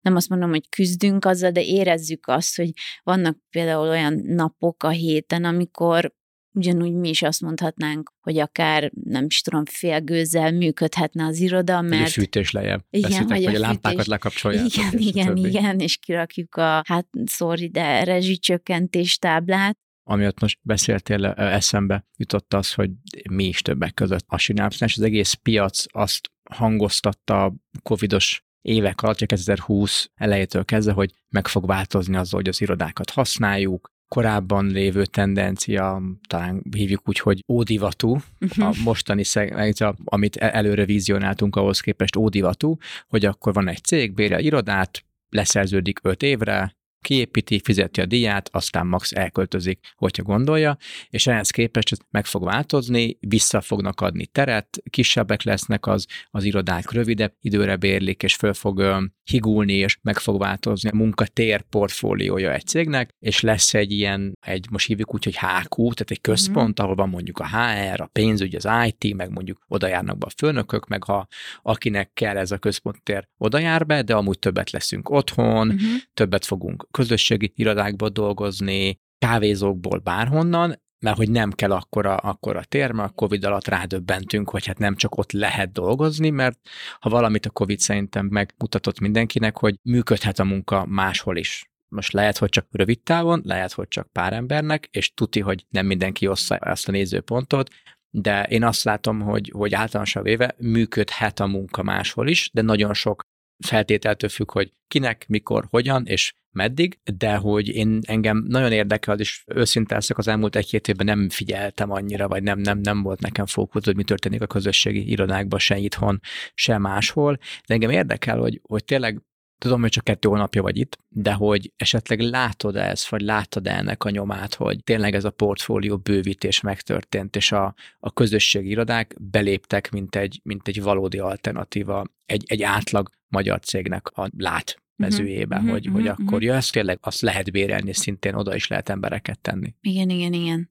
nem 0.00 0.16
azt 0.16 0.28
mondom, 0.28 0.50
hogy 0.50 0.68
küzdünk 0.68 1.24
azzal, 1.24 1.50
de 1.50 1.62
érezzük 1.62 2.26
azt, 2.26 2.56
hogy 2.56 2.70
vannak 3.02 3.36
például 3.50 3.88
olyan 3.88 4.22
napok 4.26 4.82
a 4.82 4.88
héten, 4.88 5.44
amikor 5.44 6.14
Ugyanúgy 6.52 6.92
mi 6.92 7.08
is 7.08 7.22
azt 7.22 7.40
mondhatnánk, 7.40 8.12
hogy 8.20 8.38
akár 8.38 8.90
nem 9.04 9.24
is 9.24 9.40
tudom, 9.40 9.64
félgőzzel 9.64 10.52
működhetne 10.52 11.24
az 11.24 11.38
iroda, 11.38 11.80
mert... 11.80 12.06
A 12.06 12.10
fűtés 12.10 12.50
lejjebb. 12.50 12.84
Igen, 12.90 13.10
Beszéltek, 13.10 13.36
vagy 13.36 13.44
a, 13.44 13.48
fűtés... 13.48 13.60
lámpákat 13.60 14.06
lekapcsolják. 14.06 14.64
Igen, 14.74 14.98
igen, 14.98 15.36
igen, 15.36 15.78
és 15.78 15.96
kirakjuk 15.96 16.54
a, 16.54 16.82
hát 16.86 17.06
sorry, 17.26 17.68
de 17.68 18.04
rezsicsökkentés 18.04 19.18
táblát. 19.18 19.78
Amiatt 20.02 20.40
most 20.40 20.58
beszéltél, 20.62 21.26
eszembe 21.26 22.06
jutott 22.16 22.54
az, 22.54 22.72
hogy 22.72 22.90
mi 23.30 23.44
is 23.44 23.62
többek 23.62 23.94
között 23.94 24.24
a 24.26 24.38
sinapszás. 24.38 24.96
Az 24.96 25.02
egész 25.02 25.32
piac 25.32 25.84
azt 25.88 26.30
hangoztatta 26.50 27.44
a 27.44 27.54
covidos 27.82 28.44
évek 28.60 29.02
alatt, 29.02 29.16
2020 29.16 30.10
elejétől 30.14 30.64
kezdve, 30.64 30.92
hogy 30.92 31.12
meg 31.28 31.48
fog 31.48 31.66
változni 31.66 32.16
az, 32.16 32.30
hogy 32.30 32.48
az 32.48 32.60
irodákat 32.60 33.10
használjuk, 33.10 33.92
korábban 34.14 34.66
lévő 34.66 35.04
tendencia, 35.04 36.02
talán 36.28 36.62
hívjuk 36.76 37.08
úgy, 37.08 37.18
hogy 37.18 37.44
ódivatú, 37.48 38.16
uh-huh. 38.40 38.66
a 38.66 38.72
mostani 38.84 39.24
szeg, 39.24 39.74
amit 40.04 40.36
e- 40.36 40.50
előre 40.52 40.84
vizionáltunk 40.84 41.56
ahhoz 41.56 41.80
képest 41.80 42.16
ódivatú, 42.16 42.76
hogy 43.08 43.24
akkor 43.24 43.52
van 43.52 43.68
egy 43.68 43.84
cég, 43.84 44.14
bérel 44.14 44.40
irodát, 44.40 45.04
leszerződik 45.28 45.98
öt 46.02 46.22
évre, 46.22 46.74
kiépíti, 47.02 47.60
fizeti 47.64 48.00
a 48.00 48.06
díját, 48.06 48.48
aztán 48.52 48.86
max 48.86 49.12
elköltözik, 49.12 49.80
hogyha 49.94 50.22
gondolja, 50.22 50.76
és 51.08 51.26
ehhez 51.26 51.50
képest 51.50 51.92
ez 51.92 51.98
meg 52.10 52.26
fog 52.26 52.44
változni, 52.44 53.16
vissza 53.20 53.60
fognak 53.60 54.00
adni 54.00 54.26
teret, 54.26 54.82
kisebbek 54.90 55.42
lesznek 55.42 55.86
az, 55.86 56.06
az 56.30 56.44
irodák 56.44 56.90
rövidebb 56.90 57.34
időre 57.40 57.76
bérlik, 57.76 58.22
és 58.22 58.34
föl 58.34 58.54
fog 58.54 59.08
higulni, 59.30 59.72
és 59.72 59.98
meg 60.02 60.18
fog 60.18 60.38
változni 60.38 60.90
a 60.90 60.96
munkatér 60.96 61.62
portfóliója 61.62 62.52
egy 62.52 62.66
cégnek, 62.66 63.14
és 63.18 63.40
lesz 63.40 63.74
egy 63.74 63.92
ilyen, 63.92 64.32
egy 64.46 64.66
most 64.70 64.86
hívjuk 64.86 65.14
úgy, 65.14 65.24
hogy 65.24 65.36
HQ, 65.36 65.76
tehát 65.76 66.10
egy 66.10 66.20
központ, 66.20 66.80
mm. 66.80 66.84
ahol 66.84 66.94
van 66.94 67.08
mondjuk 67.08 67.38
a 67.38 67.46
HR, 67.46 68.00
a 68.00 68.06
pénzügy, 68.12 68.54
az 68.54 68.68
IT, 68.86 69.16
meg 69.16 69.30
mondjuk 69.30 69.58
oda 69.68 69.86
járnak 69.86 70.18
be 70.18 70.26
a 70.26 70.32
főnökök, 70.36 70.88
meg 70.88 71.04
ha 71.04 71.26
akinek 71.62 72.12
kell 72.12 72.36
ez 72.36 72.50
a 72.50 72.58
központtér, 72.58 73.28
oda 73.38 73.58
jár 73.58 73.86
be, 73.86 74.02
de 74.02 74.14
amúgy 74.14 74.38
többet 74.38 74.70
leszünk 74.70 75.10
otthon, 75.10 75.66
mm-hmm. 75.66 75.96
többet 76.14 76.44
fogunk 76.44 76.86
közösségi 76.90 77.52
irodákba 77.54 78.08
dolgozni, 78.08 78.98
kávézókból 79.18 79.98
bárhonnan, 79.98 80.82
mert 81.04 81.16
hogy 81.16 81.30
nem 81.30 81.50
kell 81.50 81.72
akkora, 81.72 82.16
akkora 82.16 82.64
tér, 82.64 82.92
mert 82.92 83.10
a 83.10 83.14
Covid 83.14 83.44
alatt 83.44 83.68
rádöbbentünk, 83.68 84.50
hogy 84.50 84.66
hát 84.66 84.78
nem 84.78 84.96
csak 84.96 85.16
ott 85.16 85.32
lehet 85.32 85.72
dolgozni, 85.72 86.30
mert 86.30 86.58
ha 87.00 87.10
valamit 87.10 87.46
a 87.46 87.50
Covid 87.50 87.78
szerintem 87.78 88.26
megmutatott 88.26 89.00
mindenkinek, 89.00 89.58
hogy 89.58 89.78
működhet 89.82 90.38
a 90.38 90.44
munka 90.44 90.86
máshol 90.86 91.36
is. 91.36 91.70
Most 91.88 92.12
lehet, 92.12 92.38
hogy 92.38 92.48
csak 92.48 92.66
rövid 92.70 93.02
távon, 93.02 93.42
lehet, 93.44 93.72
hogy 93.72 93.88
csak 93.88 94.12
pár 94.12 94.32
embernek, 94.32 94.88
és 94.90 95.14
tuti, 95.14 95.40
hogy 95.40 95.66
nem 95.68 95.86
mindenki 95.86 96.26
ossza 96.26 96.56
ezt 96.56 96.88
a 96.88 96.92
nézőpontot, 96.92 97.68
de 98.10 98.42
én 98.42 98.64
azt 98.64 98.84
látom, 98.84 99.20
hogy, 99.20 99.50
hogy 99.54 99.74
általánosan 99.74 100.22
véve 100.22 100.54
működhet 100.58 101.40
a 101.40 101.46
munka 101.46 101.82
máshol 101.82 102.28
is, 102.28 102.50
de 102.52 102.62
nagyon 102.62 102.94
sok 102.94 103.22
feltételtől 103.66 104.30
függ, 104.30 104.50
hogy 104.50 104.72
kinek, 104.88 105.24
mikor, 105.28 105.66
hogyan 105.70 106.06
és 106.06 106.32
meddig, 106.52 106.98
de 107.18 107.34
hogy 107.34 107.68
én 107.68 107.98
engem 108.06 108.44
nagyon 108.48 108.72
érdekel, 108.72 109.18
és 109.18 109.42
őszinte 109.46 109.96
az 109.96 110.28
elmúlt 110.28 110.56
egy-két 110.56 110.88
évben 110.88 111.06
nem 111.06 111.28
figyeltem 111.28 111.90
annyira, 111.90 112.28
vagy 112.28 112.42
nem, 112.42 112.58
nem, 112.58 112.78
nem 112.78 113.02
volt 113.02 113.20
nekem 113.20 113.46
fókusz, 113.46 113.84
hogy 113.84 113.96
mi 113.96 114.04
történik 114.04 114.42
a 114.42 114.46
közösségi 114.46 115.10
irodákban, 115.10 115.58
se 115.58 115.76
itthon, 115.76 116.20
se 116.54 116.78
máshol, 116.78 117.38
de 117.66 117.74
engem 117.74 117.90
érdekel, 117.90 118.38
hogy, 118.38 118.60
hogy 118.62 118.84
tényleg 118.84 119.22
tudom, 119.60 119.80
hogy 119.80 119.90
csak 119.90 120.04
kettő 120.04 120.28
hónapja 120.28 120.62
vagy 120.62 120.78
itt, 120.78 120.98
de 121.08 121.32
hogy 121.32 121.72
esetleg 121.76 122.20
látod 122.20 122.76
-e 122.76 122.88
ezt, 122.88 123.08
vagy 123.08 123.20
láttad 123.20 123.66
-e 123.66 123.76
ennek 123.76 124.04
a 124.04 124.10
nyomát, 124.10 124.54
hogy 124.54 124.84
tényleg 124.84 125.14
ez 125.14 125.24
a 125.24 125.30
portfólió 125.30 125.96
bővítés 125.96 126.60
megtörtént, 126.60 127.36
és 127.36 127.52
a, 127.52 127.74
a 127.98 128.12
közösségi 128.12 128.68
irodák 128.68 129.16
beléptek, 129.20 129.90
mint 129.90 130.16
egy, 130.16 130.40
mint 130.42 130.68
egy 130.68 130.82
valódi 130.82 131.18
alternatíva 131.18 132.04
egy, 132.26 132.44
egy 132.46 132.62
átlag 132.62 133.10
magyar 133.30 133.60
cégnek 133.60 134.08
a 134.08 134.30
lát 134.36 134.82
mezőjébe, 134.96 135.56
uh-huh, 135.56 135.70
hogy, 135.70 135.86
uh-huh, 135.86 136.02
hogy 136.02 136.10
uh-huh. 136.10 136.26
akkor 136.26 136.42
ja, 136.42 136.54
ezt 136.54 136.72
tényleg 136.72 136.98
azt 137.00 137.20
lehet 137.20 137.50
bérelni, 137.50 137.92
szintén 137.92 138.34
oda 138.34 138.54
is 138.54 138.66
lehet 138.66 138.88
embereket 138.88 139.40
tenni. 139.40 139.74
Igen, 139.80 140.08
igen, 140.08 140.32
igen. 140.32 140.70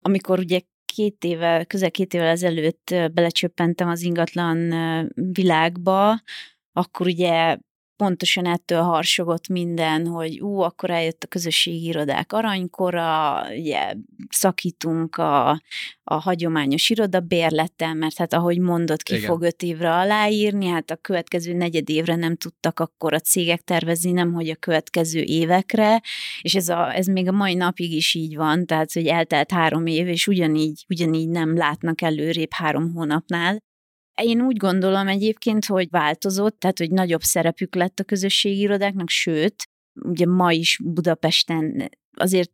Amikor 0.00 0.38
ugye 0.38 0.60
két 0.84 1.24
évvel, 1.24 1.66
közel 1.66 1.90
két 1.90 2.14
évvel 2.14 2.26
ezelőtt 2.26 2.94
belecsöppentem 3.12 3.88
az 3.88 4.02
ingatlan 4.02 4.74
világba, 5.14 6.22
akkor 6.72 7.06
ugye 7.06 7.58
pontosan 8.00 8.46
ettől 8.46 8.82
harsogott 8.82 9.48
minden, 9.48 10.06
hogy 10.06 10.40
ú, 10.40 10.60
akkor 10.60 10.90
eljött 10.90 11.22
a 11.22 11.26
közösségi 11.26 11.84
irodák 11.84 12.32
aranykora, 12.32 13.42
ugye 13.58 13.94
szakítunk 14.28 15.16
a, 15.16 15.50
a 16.04 16.14
hagyományos 16.14 16.90
iroda 16.90 17.20
bérlettel, 17.20 17.94
mert 17.94 18.16
hát 18.16 18.32
ahogy 18.32 18.58
mondott, 18.58 19.02
ki 19.02 19.14
Igen. 19.14 19.26
fog 19.26 19.42
öt 19.42 19.62
évre 19.62 19.92
aláírni, 19.92 20.66
hát 20.66 20.90
a 20.90 20.96
következő 20.96 21.52
negyed 21.52 21.90
évre 21.90 22.16
nem 22.16 22.36
tudtak 22.36 22.80
akkor 22.80 23.14
a 23.14 23.20
cégek 23.20 23.60
tervezni, 23.60 24.12
nem 24.12 24.32
hogy 24.32 24.48
a 24.48 24.56
következő 24.56 25.20
évekre, 25.20 26.02
és 26.40 26.54
ez, 26.54 26.68
a, 26.68 26.96
ez 26.96 27.06
még 27.06 27.28
a 27.28 27.32
mai 27.32 27.54
napig 27.54 27.92
is 27.92 28.14
így 28.14 28.36
van, 28.36 28.66
tehát 28.66 28.92
hogy 28.92 29.06
eltelt 29.06 29.50
három 29.50 29.86
év, 29.86 30.08
és 30.08 30.26
ugyanígy, 30.26 30.84
ugyanígy 30.88 31.28
nem 31.28 31.56
látnak 31.56 32.02
előrébb 32.02 32.52
három 32.52 32.92
hónapnál. 32.92 33.68
Én 34.22 34.40
úgy 34.40 34.56
gondolom 34.56 35.08
egyébként, 35.08 35.66
hogy 35.66 35.88
változott, 35.90 36.58
tehát 36.58 36.78
hogy 36.78 36.90
nagyobb 36.90 37.22
szerepük 37.22 37.74
lett 37.74 38.00
a 38.00 38.04
közösségi 38.04 38.60
irodáknak, 38.60 39.08
sőt, 39.08 39.68
ugye 40.02 40.26
ma 40.26 40.52
is 40.52 40.78
Budapesten 40.84 41.90
azért 42.16 42.50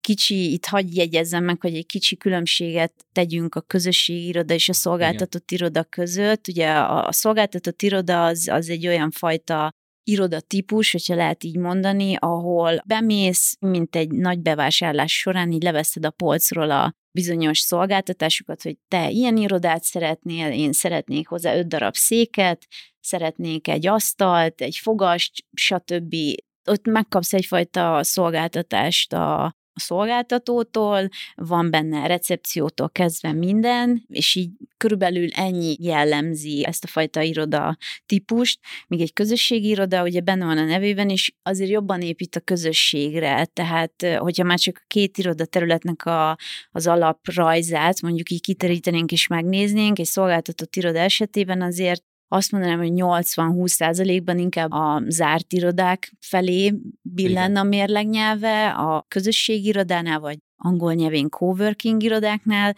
kicsi, 0.00 0.52
itt 0.52 0.66
hagyj 0.66 0.96
jegyezzem 0.96 1.44
meg, 1.44 1.60
hogy 1.60 1.74
egy 1.74 1.86
kicsi 1.86 2.16
különbséget 2.16 2.92
tegyünk 3.12 3.54
a 3.54 3.60
közösségi 3.60 4.26
iroda 4.26 4.54
és 4.54 4.68
a 4.68 4.72
szolgáltatott 4.72 5.50
Igen. 5.50 5.60
iroda 5.60 5.84
között. 5.84 6.48
Ugye 6.48 6.70
a, 6.70 7.06
a 7.06 7.12
szolgáltatott 7.12 7.82
iroda 7.82 8.24
az, 8.24 8.48
az 8.48 8.68
egy 8.68 8.86
olyan 8.86 9.10
fajta 9.10 9.72
iroda 10.08 10.40
típus, 10.40 10.92
hogyha 10.92 11.14
lehet 11.14 11.44
így 11.44 11.56
mondani, 11.56 12.16
ahol 12.18 12.82
bemész, 12.86 13.56
mint 13.60 13.96
egy 13.96 14.10
nagy 14.10 14.40
bevásárlás 14.40 15.18
során, 15.18 15.52
így 15.52 15.62
leveszed 15.62 16.04
a 16.04 16.10
polcról 16.10 16.70
a 16.70 16.94
bizonyos 17.10 17.58
szolgáltatásokat, 17.58 18.62
hogy 18.62 18.76
te 18.88 19.10
ilyen 19.10 19.36
irodát 19.36 19.82
szeretnél, 19.82 20.52
én 20.52 20.72
szeretnék 20.72 21.28
hozzá 21.28 21.56
öt 21.56 21.68
darab 21.68 21.94
széket, 21.94 22.66
szeretnék 23.00 23.68
egy 23.68 23.86
asztalt, 23.86 24.60
egy 24.60 24.76
fogast, 24.76 25.44
stb. 25.52 26.14
Ott 26.64 26.86
megkapsz 26.86 27.32
egyfajta 27.32 28.02
szolgáltatást 28.02 29.12
a 29.12 29.57
szolgáltatótól, 29.78 31.08
van 31.34 31.70
benne 31.70 32.06
recepciótól 32.06 32.90
kezdve 32.90 33.32
minden, 33.32 34.04
és 34.08 34.34
így 34.34 34.50
körülbelül 34.76 35.28
ennyi 35.30 35.76
jellemzi 35.80 36.64
ezt 36.66 36.84
a 36.84 36.86
fajta 36.86 37.22
iroda 37.22 37.76
típust, 38.06 38.60
míg 38.86 39.00
egy 39.00 39.12
közösségi 39.12 39.68
iroda 39.68 40.02
ugye 40.02 40.20
benne 40.20 40.44
van 40.44 40.58
a 40.58 40.64
nevében, 40.64 41.10
és 41.10 41.32
azért 41.42 41.70
jobban 41.70 42.00
épít 42.00 42.36
a 42.36 42.40
közösségre, 42.40 43.44
tehát 43.44 44.06
hogyha 44.18 44.44
már 44.44 44.58
csak 44.58 44.76
a 44.80 44.84
két 44.86 45.18
iroda 45.18 45.44
területnek 45.44 46.04
a, 46.04 46.36
az 46.70 46.86
alaprajzát 46.86 48.02
mondjuk 48.02 48.30
így 48.30 48.40
kiterítenénk 48.40 49.12
és 49.12 49.26
megnéznénk, 49.26 49.98
egy 49.98 50.06
szolgáltatott 50.06 50.76
iroda 50.76 50.98
esetében 50.98 51.62
azért 51.62 52.04
azt 52.28 52.52
mondanám, 52.52 52.78
hogy 52.78 52.92
80-20 52.94 53.66
százalékban 53.66 54.38
inkább 54.38 54.70
a 54.70 55.02
zárt 55.06 55.52
irodák 55.52 56.12
felé 56.20 56.74
billen 57.02 57.56
a 57.56 57.62
mérlegnyelve, 57.62 58.68
a 58.68 59.04
közösségi 59.08 59.66
irodánál, 59.66 60.20
vagy 60.20 60.38
angol 60.58 60.92
nyelvén 60.92 61.28
coworking 61.28 62.02
irodáknál, 62.02 62.74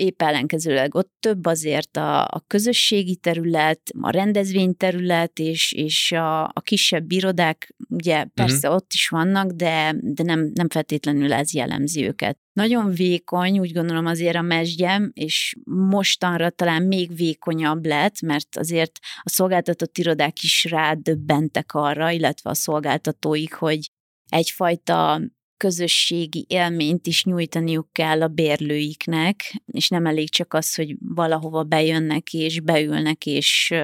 épp 0.00 0.22
ellenkezőleg 0.22 0.94
ott 0.94 1.12
több 1.20 1.46
azért 1.46 1.96
a, 1.96 2.24
a 2.24 2.44
közösségi 2.46 3.16
terület, 3.16 3.80
a 4.00 4.10
rendezvényterület 4.10 5.38
és, 5.38 5.72
és 5.72 6.12
a, 6.12 6.42
a 6.44 6.60
kisebb 6.62 7.12
irodák, 7.12 7.74
ugye 7.88 8.24
persze 8.24 8.68
uh-huh. 8.68 8.74
ott 8.74 8.92
is 8.92 9.08
vannak, 9.08 9.50
de, 9.50 9.94
de 10.00 10.22
nem, 10.22 10.50
nem 10.54 10.68
feltétlenül 10.68 11.32
ez 11.32 11.54
jellemzi 11.54 12.06
őket. 12.06 12.38
Nagyon 12.52 12.90
vékony, 12.92 13.58
úgy 13.58 13.72
gondolom 13.72 14.06
azért 14.06 14.36
a 14.36 14.42
mesgyem, 14.42 15.10
és 15.14 15.56
mostanra 15.64 16.50
talán 16.50 16.82
még 16.82 17.16
vékonyabb 17.16 17.86
lett, 17.86 18.20
mert 18.20 18.56
azért 18.56 18.98
a 19.22 19.28
szolgáltatott 19.28 19.98
irodák 19.98 20.42
is 20.42 20.64
rádöbbentek 20.64 21.74
arra, 21.74 22.10
illetve 22.10 22.50
a 22.50 22.54
szolgáltatóik, 22.54 23.54
hogy 23.54 23.90
egyfajta 24.28 25.20
közösségi 25.60 26.44
élményt 26.48 27.06
is 27.06 27.24
nyújtaniuk 27.24 27.92
kell 27.92 28.22
a 28.22 28.28
bérlőiknek, 28.28 29.62
és 29.66 29.88
nem 29.88 30.06
elég 30.06 30.30
csak 30.30 30.54
az, 30.54 30.74
hogy 30.74 30.96
valahova 30.98 31.62
bejönnek 31.62 32.32
és 32.32 32.60
beülnek, 32.60 33.26
és 33.26 33.74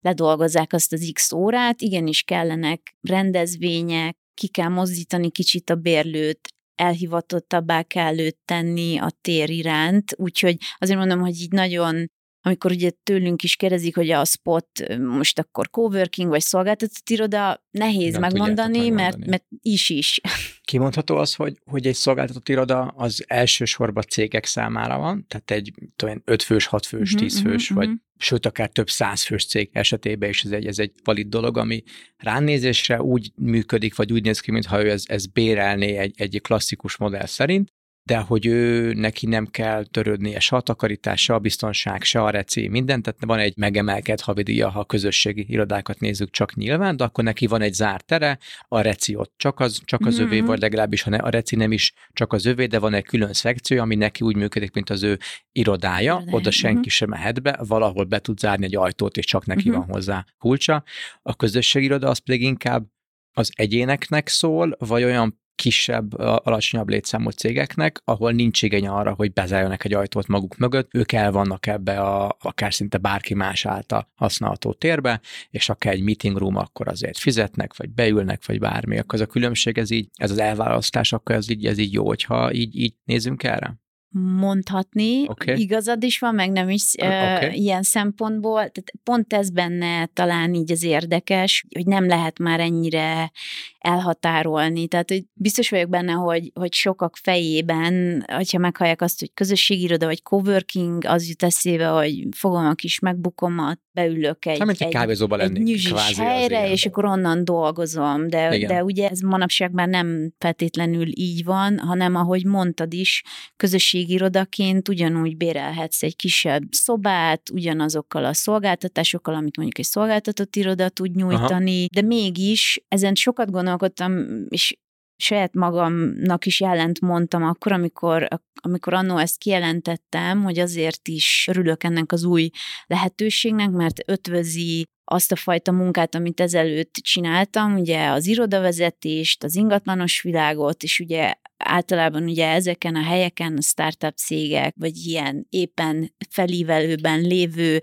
ledolgozzák 0.00 0.72
azt 0.72 0.92
az 0.92 1.10
x 1.12 1.32
órát, 1.32 1.82
igenis 1.82 2.22
kellenek 2.22 2.96
rendezvények, 3.00 4.16
ki 4.34 4.48
kell 4.48 4.68
mozdítani 4.68 5.30
kicsit 5.30 5.70
a 5.70 5.74
bérlőt, 5.74 6.48
elhivatottabbá 6.74 7.82
kell 7.82 8.18
őt 8.18 8.38
tenni 8.44 8.98
a 8.98 9.10
tér 9.20 9.50
iránt, 9.50 10.14
úgyhogy 10.16 10.56
azért 10.78 10.98
mondom, 10.98 11.20
hogy 11.20 11.40
így 11.40 11.52
nagyon 11.52 12.10
amikor 12.44 12.70
ugye 12.70 12.90
tőlünk 13.02 13.42
is 13.42 13.56
kérdezik, 13.56 13.94
hogy 13.96 14.10
a 14.10 14.24
spot 14.24 14.96
most 14.98 15.38
akkor 15.38 15.70
coworking 15.70 16.28
vagy 16.28 16.40
szolgáltatott 16.40 17.08
iroda, 17.10 17.64
nehéz 17.70 18.12
Nem 18.12 18.20
megmondani, 18.20 18.88
mert, 18.88 19.26
mert 19.26 19.44
is 19.60 19.88
is. 19.88 20.20
Kimondható 20.64 21.16
az, 21.16 21.34
hogy, 21.34 21.58
hogy 21.64 21.86
egy 21.86 21.94
szolgáltatott 21.94 22.48
iroda 22.48 22.80
az 22.80 23.24
elsősorban 23.26 24.02
cégek 24.02 24.44
számára 24.44 24.98
van, 24.98 25.26
tehát 25.28 25.50
egy 25.50 25.72
tudom, 25.96 26.22
5 26.24 26.42
fős, 26.42 26.66
6 26.66 26.86
fős, 26.86 27.12
uh-huh, 27.12 27.28
10 27.28 27.40
fős, 27.40 27.62
uh-huh, 27.62 27.76
vagy 27.76 27.86
uh-huh. 27.86 28.02
sőt, 28.16 28.46
akár 28.46 28.68
több 28.68 28.90
száz 28.90 29.22
fős 29.22 29.46
cég 29.46 29.70
esetében 29.72 30.28
is 30.28 30.44
ez 30.44 30.50
egy, 30.50 30.66
ez 30.66 30.78
egy 30.78 30.92
valid 31.04 31.28
dolog, 31.28 31.56
ami 31.56 31.82
ránézésre 32.16 33.02
úgy 33.02 33.32
működik, 33.36 33.96
vagy 33.96 34.12
úgy 34.12 34.24
néz 34.24 34.40
ki, 34.40 34.50
mintha 34.50 34.84
ő 34.84 34.90
ez, 34.90 35.02
ez 35.06 35.26
bérelné 35.26 35.96
egy, 35.96 36.14
egy 36.16 36.40
klasszikus 36.42 36.96
modell 36.96 37.26
szerint, 37.26 37.72
de 38.04 38.18
hogy 38.18 38.46
ő 38.46 38.92
neki 38.92 39.26
nem 39.26 39.46
kell 39.46 39.84
törődnie 39.84 40.40
se 40.40 40.56
a 40.56 40.60
takarítás, 40.60 41.22
se 41.22 41.34
a 41.34 41.38
biztonság, 41.38 42.02
se 42.02 42.22
a 42.22 42.30
reci, 42.30 42.68
minden, 42.68 43.02
tehát 43.02 43.24
van 43.24 43.38
egy 43.38 43.56
megemelkedett 43.56 44.20
havidíja, 44.20 44.68
ha 44.68 44.80
a 44.80 44.84
közösségi 44.84 45.44
irodákat 45.48 46.00
nézzük 46.00 46.30
csak 46.30 46.54
nyilván, 46.54 46.96
de 46.96 47.04
akkor 47.04 47.24
neki 47.24 47.46
van 47.46 47.62
egy 47.62 47.72
zárt 47.72 48.04
tere, 48.04 48.38
a 48.68 48.80
reci 48.80 49.14
ott 49.14 49.32
csak 49.36 49.60
az, 49.60 49.80
csak 49.84 50.06
az 50.06 50.14
mm-hmm. 50.14 50.26
övé, 50.26 50.40
vagy 50.40 50.60
legalábbis 50.60 51.02
ha 51.02 51.10
ne, 51.10 51.16
a 51.16 51.28
reci 51.28 51.56
nem 51.56 51.72
is 51.72 51.92
csak 52.12 52.32
az 52.32 52.44
övé, 52.44 52.66
de 52.66 52.78
van 52.78 52.94
egy 52.94 53.04
külön 53.04 53.32
szekció, 53.32 53.80
ami 53.80 53.94
neki 53.94 54.24
úgy 54.24 54.36
működik, 54.36 54.72
mint 54.72 54.90
az 54.90 55.02
ő 55.02 55.18
irodája, 55.52 56.12
Irodája. 56.12 56.36
oda 56.36 56.50
senki 56.50 56.78
mm-hmm. 56.78 56.86
sem 56.88 57.08
mehet 57.08 57.42
be, 57.42 57.58
valahol 57.66 58.04
be 58.04 58.18
tud 58.18 58.38
zárni 58.38 58.64
egy 58.64 58.76
ajtót, 58.76 59.16
és 59.16 59.26
csak 59.26 59.46
neki 59.46 59.68
mm-hmm. 59.68 59.78
van 59.78 59.88
hozzá 59.88 60.26
kulcsa. 60.38 60.84
A 61.22 61.36
közösségi 61.36 61.84
iroda 61.84 62.08
az 62.08 62.18
pedig 62.18 62.42
inkább 62.42 62.86
az 63.32 63.50
egyéneknek 63.54 64.28
szól, 64.28 64.76
vagy 64.78 65.04
olyan 65.04 65.41
kisebb, 65.54 66.18
alacsonyabb 66.18 66.88
létszámú 66.88 67.28
cégeknek, 67.28 68.02
ahol 68.04 68.32
nincs 68.32 68.62
igény 68.62 68.86
arra, 68.86 69.12
hogy 69.12 69.32
bezárjanak 69.32 69.84
egy 69.84 69.94
ajtót 69.94 70.26
maguk 70.26 70.56
mögött, 70.56 70.88
ők 70.94 71.12
el 71.12 71.32
vannak 71.32 71.66
ebbe 71.66 72.00
a, 72.00 72.36
akár 72.40 72.74
szinte 72.74 72.98
bárki 72.98 73.34
más 73.34 73.66
által 73.66 74.08
használható 74.14 74.72
térbe, 74.72 75.20
és 75.50 75.68
akár 75.68 75.92
egy 75.92 76.02
meeting 76.02 76.36
room, 76.36 76.56
akkor 76.56 76.88
azért 76.88 77.18
fizetnek, 77.18 77.76
vagy 77.76 77.90
beülnek, 77.90 78.46
vagy 78.46 78.58
bármi, 78.58 78.98
akkor 78.98 79.14
ez 79.14 79.26
a 79.26 79.30
különbség, 79.30 79.78
ez 79.78 79.90
így, 79.90 80.08
ez 80.14 80.30
az 80.30 80.38
elválasztás, 80.38 81.12
akkor 81.12 81.34
ez 81.34 81.50
így, 81.50 81.66
ez 81.66 81.78
így 81.78 81.92
jó, 81.92 82.06
hogyha 82.06 82.52
így, 82.52 82.76
így 82.76 82.94
nézünk 83.04 83.42
erre? 83.42 83.81
Mondhatni. 84.12 85.28
Okay. 85.28 85.60
Igazad 85.60 86.02
is 86.02 86.18
van, 86.18 86.34
meg 86.34 86.50
nem 86.50 86.68
is 86.68 86.94
okay. 86.98 87.48
uh, 87.48 87.58
ilyen 87.58 87.82
szempontból. 87.82 88.54
Tehát 88.54 88.92
pont 89.04 89.32
ez 89.32 89.50
benne 89.50 90.06
talán 90.06 90.54
így 90.54 90.72
az 90.72 90.82
érdekes, 90.82 91.64
hogy 91.74 91.86
nem 91.86 92.06
lehet 92.06 92.38
már 92.38 92.60
ennyire 92.60 93.30
elhatárolni. 93.78 94.86
Tehát 94.88 95.10
hogy 95.10 95.24
biztos 95.32 95.70
vagyok 95.70 95.88
benne, 95.88 96.12
hogy, 96.12 96.50
hogy 96.54 96.72
sokak 96.72 97.16
fejében, 97.16 98.24
hogyha 98.32 98.58
meghallják 98.58 99.02
azt, 99.02 99.20
hogy 99.20 99.30
közösségi 99.34 99.82
iroda 99.82 100.06
vagy 100.06 100.22
coworking, 100.22 101.04
az 101.04 101.28
jut 101.28 101.42
eszébe, 101.42 101.86
hogy 101.86 102.26
fogom 102.36 102.66
a 102.66 102.74
kis 102.74 102.98
megbukomat, 102.98 103.80
beülök 103.92 104.46
egy, 104.46 104.58
Hát, 104.58 104.66
mint 104.66 104.80
egy 104.80 104.88
kávézóba 104.88 105.38
egy 105.38 105.52
nyüzsis 105.52 106.18
helyre, 106.18 106.70
és 106.70 106.86
akkor 106.86 107.04
onnan 107.04 107.44
dolgozom. 107.44 108.28
De, 108.28 108.54
Igen. 108.56 108.68
de 108.68 108.84
ugye 108.84 109.08
ez 109.08 109.20
manapság 109.20 109.72
már 109.72 109.88
nem 109.88 110.32
feltétlenül 110.38 111.08
így 111.18 111.44
van, 111.44 111.78
hanem 111.78 112.14
ahogy 112.14 112.44
mondtad 112.44 112.92
is, 112.94 113.22
közösségi 113.56 114.12
irodaként 114.12 114.88
ugyanúgy 114.88 115.36
bérelhetsz 115.36 116.02
egy 116.02 116.16
kisebb 116.16 116.62
szobát, 116.70 117.50
ugyanazokkal 117.52 118.24
a 118.24 118.32
szolgáltatásokkal, 118.32 119.34
amit 119.34 119.56
mondjuk 119.56 119.78
egy 119.78 119.84
szolgáltatott 119.84 120.56
iroda 120.56 120.88
tud 120.88 121.14
nyújtani, 121.14 121.78
Aha. 121.78 121.86
de 121.92 122.02
mégis 122.02 122.84
ezen 122.88 123.14
sokat 123.14 123.50
gondolkodtam, 123.50 124.26
és 124.48 124.76
saját 125.16 125.54
magamnak 125.54 126.46
is 126.46 126.60
jelent 126.60 127.00
mondtam 127.00 127.42
akkor, 127.42 127.72
amikor, 127.72 128.28
amikor 128.62 128.94
annó 128.94 129.16
ezt 129.16 129.38
kijelentettem, 129.38 130.42
hogy 130.42 130.58
azért 130.58 131.08
is 131.08 131.46
örülök 131.50 131.84
ennek 131.84 132.12
az 132.12 132.24
új 132.24 132.50
lehetőségnek, 132.86 133.70
mert 133.70 134.00
ötvözi 134.06 134.86
azt 135.04 135.32
a 135.32 135.36
fajta 135.36 135.72
munkát, 135.72 136.14
amit 136.14 136.40
ezelőtt 136.40 136.94
csináltam, 136.94 137.74
ugye 137.74 138.08
az 138.08 138.26
irodavezetést, 138.26 139.44
az 139.44 139.56
ingatlanos 139.56 140.22
világot, 140.22 140.82
és 140.82 141.00
ugye 141.00 141.34
általában 141.56 142.22
ugye 142.22 142.48
ezeken 142.48 142.94
a 142.94 143.02
helyeken 143.02 143.56
a 143.56 143.62
startup 143.62 144.16
cégek, 144.16 144.74
vagy 144.78 144.96
ilyen 144.96 145.46
éppen 145.50 146.14
felívelőben 146.30 147.20
lévő 147.20 147.80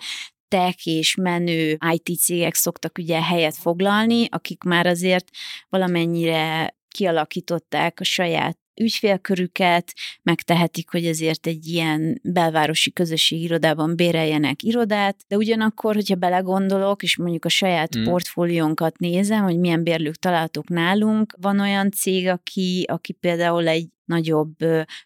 tech 0.48 0.88
és 0.88 1.16
menő 1.16 1.78
IT 1.92 2.20
cégek 2.20 2.54
szoktak 2.54 2.98
ugye 2.98 3.24
helyet 3.24 3.56
foglalni, 3.56 4.28
akik 4.30 4.64
már 4.64 4.86
azért 4.86 5.30
valamennyire 5.70 6.78
kialakították 6.92 8.00
a 8.00 8.04
saját 8.04 8.58
ügyfélkörüket, 8.82 9.94
megtehetik, 10.24 10.90
hogy 10.90 11.06
ezért 11.06 11.48
egy 11.48 11.68
ilyen 11.68 12.20
belvárosi 12.24 12.94
közösségi 12.94 13.44
irodában 13.44 13.96
béreljenek 13.96 14.64
irodát, 14.64 15.24
de 15.28 15.38
ugyanakkor, 15.38 15.96
hogyha 15.96 16.16
belegondolok, 16.16 17.04
és 17.04 17.18
mondjuk 17.18 17.46
a 17.46 17.50
saját 17.50 17.98
mm. 17.98 18.04
portfóliónkat 18.04 18.98
nézem, 18.98 19.44
hogy 19.44 19.60
milyen 19.60 19.84
bérlők 19.84 20.16
találtok 20.16 20.68
nálunk, 20.68 21.36
van 21.42 21.60
olyan 21.60 21.92
cég, 21.92 22.28
aki, 22.28 22.86
aki 22.88 23.14
például 23.14 23.68
egy 23.68 23.88
nagyobb 24.06 24.56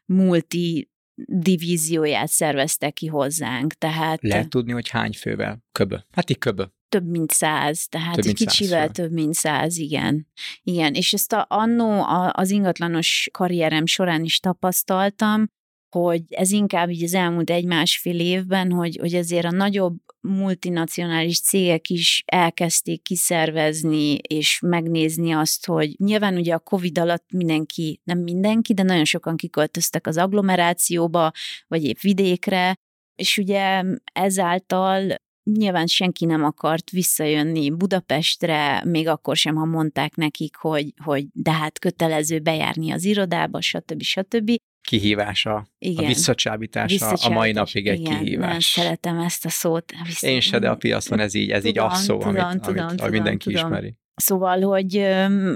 multi 0.06 0.92
divízióját 1.26 2.28
szervezte 2.28 2.90
ki 2.90 3.08
hozzánk. 3.08 3.74
Tehát 3.74 4.22
Lehet 4.22 4.50
tudni, 4.50 4.72
hogy 4.72 4.90
hány 4.90 5.14
fővel? 5.14 5.64
Köbö. 5.72 5.98
Hát 6.12 6.30
így 6.30 6.38
köbö. 6.38 6.64
Több 6.94 7.10
mint 7.10 7.32
száz, 7.32 7.88
tehát 7.88 8.16
Több 8.16 8.26
egy 8.26 8.34
kicsivel 8.34 8.86
száz 8.86 8.92
több 8.92 9.12
mint 9.12 9.34
száz, 9.34 9.78
igen. 9.78 10.28
Igen, 10.64 10.94
és 10.94 11.14
ezt 11.14 11.34
a, 11.34 11.46
annó 11.50 12.04
az 12.32 12.50
ingatlanos 12.50 13.30
karrierem 13.32 13.86
során 13.86 14.24
is 14.24 14.40
tapasztaltam, 14.40 15.48
hogy 15.96 16.22
ez 16.30 16.52
inkább 16.52 16.90
így 16.90 17.04
az 17.04 17.14
elmúlt 17.14 17.50
egy-másfél 17.50 18.20
évben, 18.20 18.72
hogy, 18.72 18.98
hogy 19.02 19.16
azért 19.16 19.46
a 19.46 19.52
nagyobb 19.52 19.96
multinacionális 20.22 21.42
cégek 21.42 21.90
is 21.90 22.24
elkezdték 22.26 23.02
kiszervezni 23.02 24.14
és 24.16 24.60
megnézni 24.66 25.32
azt, 25.32 25.66
hogy 25.66 25.96
nyilván 25.98 26.36
ugye 26.36 26.54
a 26.54 26.60
Covid 26.60 26.98
alatt 26.98 27.32
mindenki, 27.32 28.02
nem 28.04 28.20
mindenki, 28.20 28.74
de 28.74 28.84
nagyon 28.84 29.06
sokan 29.06 29.36
kiköltöztek 29.36 30.08
az 30.08 30.18
agglomerációba, 30.18 31.32
vagy 31.68 31.84
épp 31.84 32.00
vidékre, 32.00 32.76
és 33.16 33.38
ugye 33.38 33.84
ezáltal 34.14 35.22
nyilván 35.44 35.88
senki 35.88 36.26
nem 36.26 36.44
akart 36.44 36.90
visszajönni 36.90 37.70
Budapestre, 37.70 38.84
még 38.86 39.08
akkor 39.08 39.36
sem, 39.36 39.56
ha 39.56 39.66
mondták 39.66 40.16
nekik, 40.16 40.56
hogy, 40.56 40.94
hogy 41.04 41.26
de 41.34 41.52
hát 41.52 41.80
kötelező 41.80 42.40
bejárni 42.40 42.92
az 42.92 43.04
irodába, 43.06 43.62
stb. 43.62 44.02
stb. 44.02 44.56
Kihívása, 44.82 45.68
Igen. 45.78 46.04
a 46.04 46.08
visszacsábítása 46.08 46.88
Visszacsábítás, 46.88 47.26
a 47.26 47.34
mai 47.34 47.52
napig 47.52 47.88
egy 47.88 48.00
igen, 48.00 48.20
kihívás. 48.20 48.50
Nem 48.52 48.60
szeretem 48.60 49.20
ezt 49.20 49.46
a 49.46 49.50
szót. 49.50 49.94
Vissza... 50.06 50.28
Én 50.28 50.40
se, 50.40 50.60
de 50.60 50.70
a 50.70 50.76
piacon 50.76 51.20
ez 51.20 51.34
így, 51.34 51.50
ez 51.50 51.66
így 51.66 51.74
Tudom, 51.74 51.90
asszó, 51.90 52.18
tudom, 52.18 52.36
amit, 52.36 52.62
tudom, 52.62 52.86
amit, 52.86 52.96
tudom, 52.96 53.12
mindenki 53.12 53.52
tudom. 53.52 53.66
ismeri. 53.66 53.96
Szóval, 54.16 54.62
hogy 54.62 54.94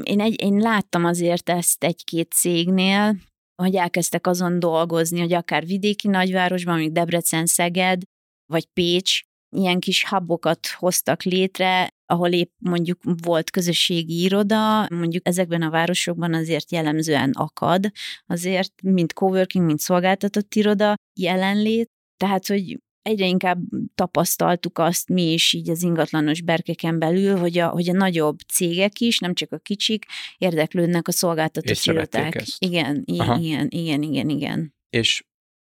én, 0.04 0.20
egy, 0.20 0.42
én 0.42 0.58
láttam 0.58 1.06
azért 1.06 1.50
ezt 1.50 1.84
egy-két 1.84 2.32
cégnél, 2.32 3.16
hogy 3.62 3.76
elkezdtek 3.76 4.28
azon 4.28 4.60
dolgozni, 4.60 5.20
hogy 5.20 5.34
akár 5.34 5.66
vidéki 5.66 6.08
nagyvárosban, 6.08 6.74
mondjuk 6.74 6.94
Debrecen, 6.94 7.46
Szeged, 7.46 8.02
vagy 8.46 8.66
Pécs, 8.66 9.22
ilyen 9.50 9.80
kis 9.80 10.06
hubokat 10.10 10.68
hoztak 10.68 11.24
létre, 11.24 11.90
ahol 12.06 12.32
épp 12.32 12.52
mondjuk 12.58 13.02
volt 13.24 13.50
közösségi 13.50 14.22
iroda, 14.22 14.88
mondjuk 14.90 15.28
ezekben 15.28 15.62
a 15.62 15.70
városokban 15.70 16.34
azért 16.34 16.72
jellemzően 16.72 17.32
akad, 17.32 17.92
azért 18.26 18.82
mind 18.82 19.14
coworking, 19.14 19.66
mind 19.66 19.80
szolgáltatott 19.80 20.56
iroda 20.56 20.94
jelenlét, 21.20 21.90
tehát, 22.18 22.48
hogy 22.48 22.78
egyre 23.02 23.26
inkább 23.26 23.60
tapasztaltuk 23.96 24.78
azt 24.78 25.10
mi 25.10 25.32
is 25.32 25.54
így 25.54 25.70
az 25.70 25.84
ingatlanos 25.84 26.42
berkeken 26.42 27.00
belül, 27.00 27.38
hogy 27.38 27.58
a, 27.58 27.68
hogy 27.68 27.90
a 27.90 27.94
nagyobb 27.94 28.40
cégek 28.40 29.00
is, 29.00 29.20
nem 29.20 29.34
csak 29.34 29.52
a 29.52 29.58
kicsik, 29.58 30.06
érdeklődnek 30.38 31.08
a 31.08 31.12
szolgáltatott 31.12 31.84
irodák. 31.84 32.44
Igen, 32.58 33.04
igen, 33.06 33.68
igen, 33.70 34.02
igen, 34.02 34.30
igen. 34.30 34.74
És 34.90 35.24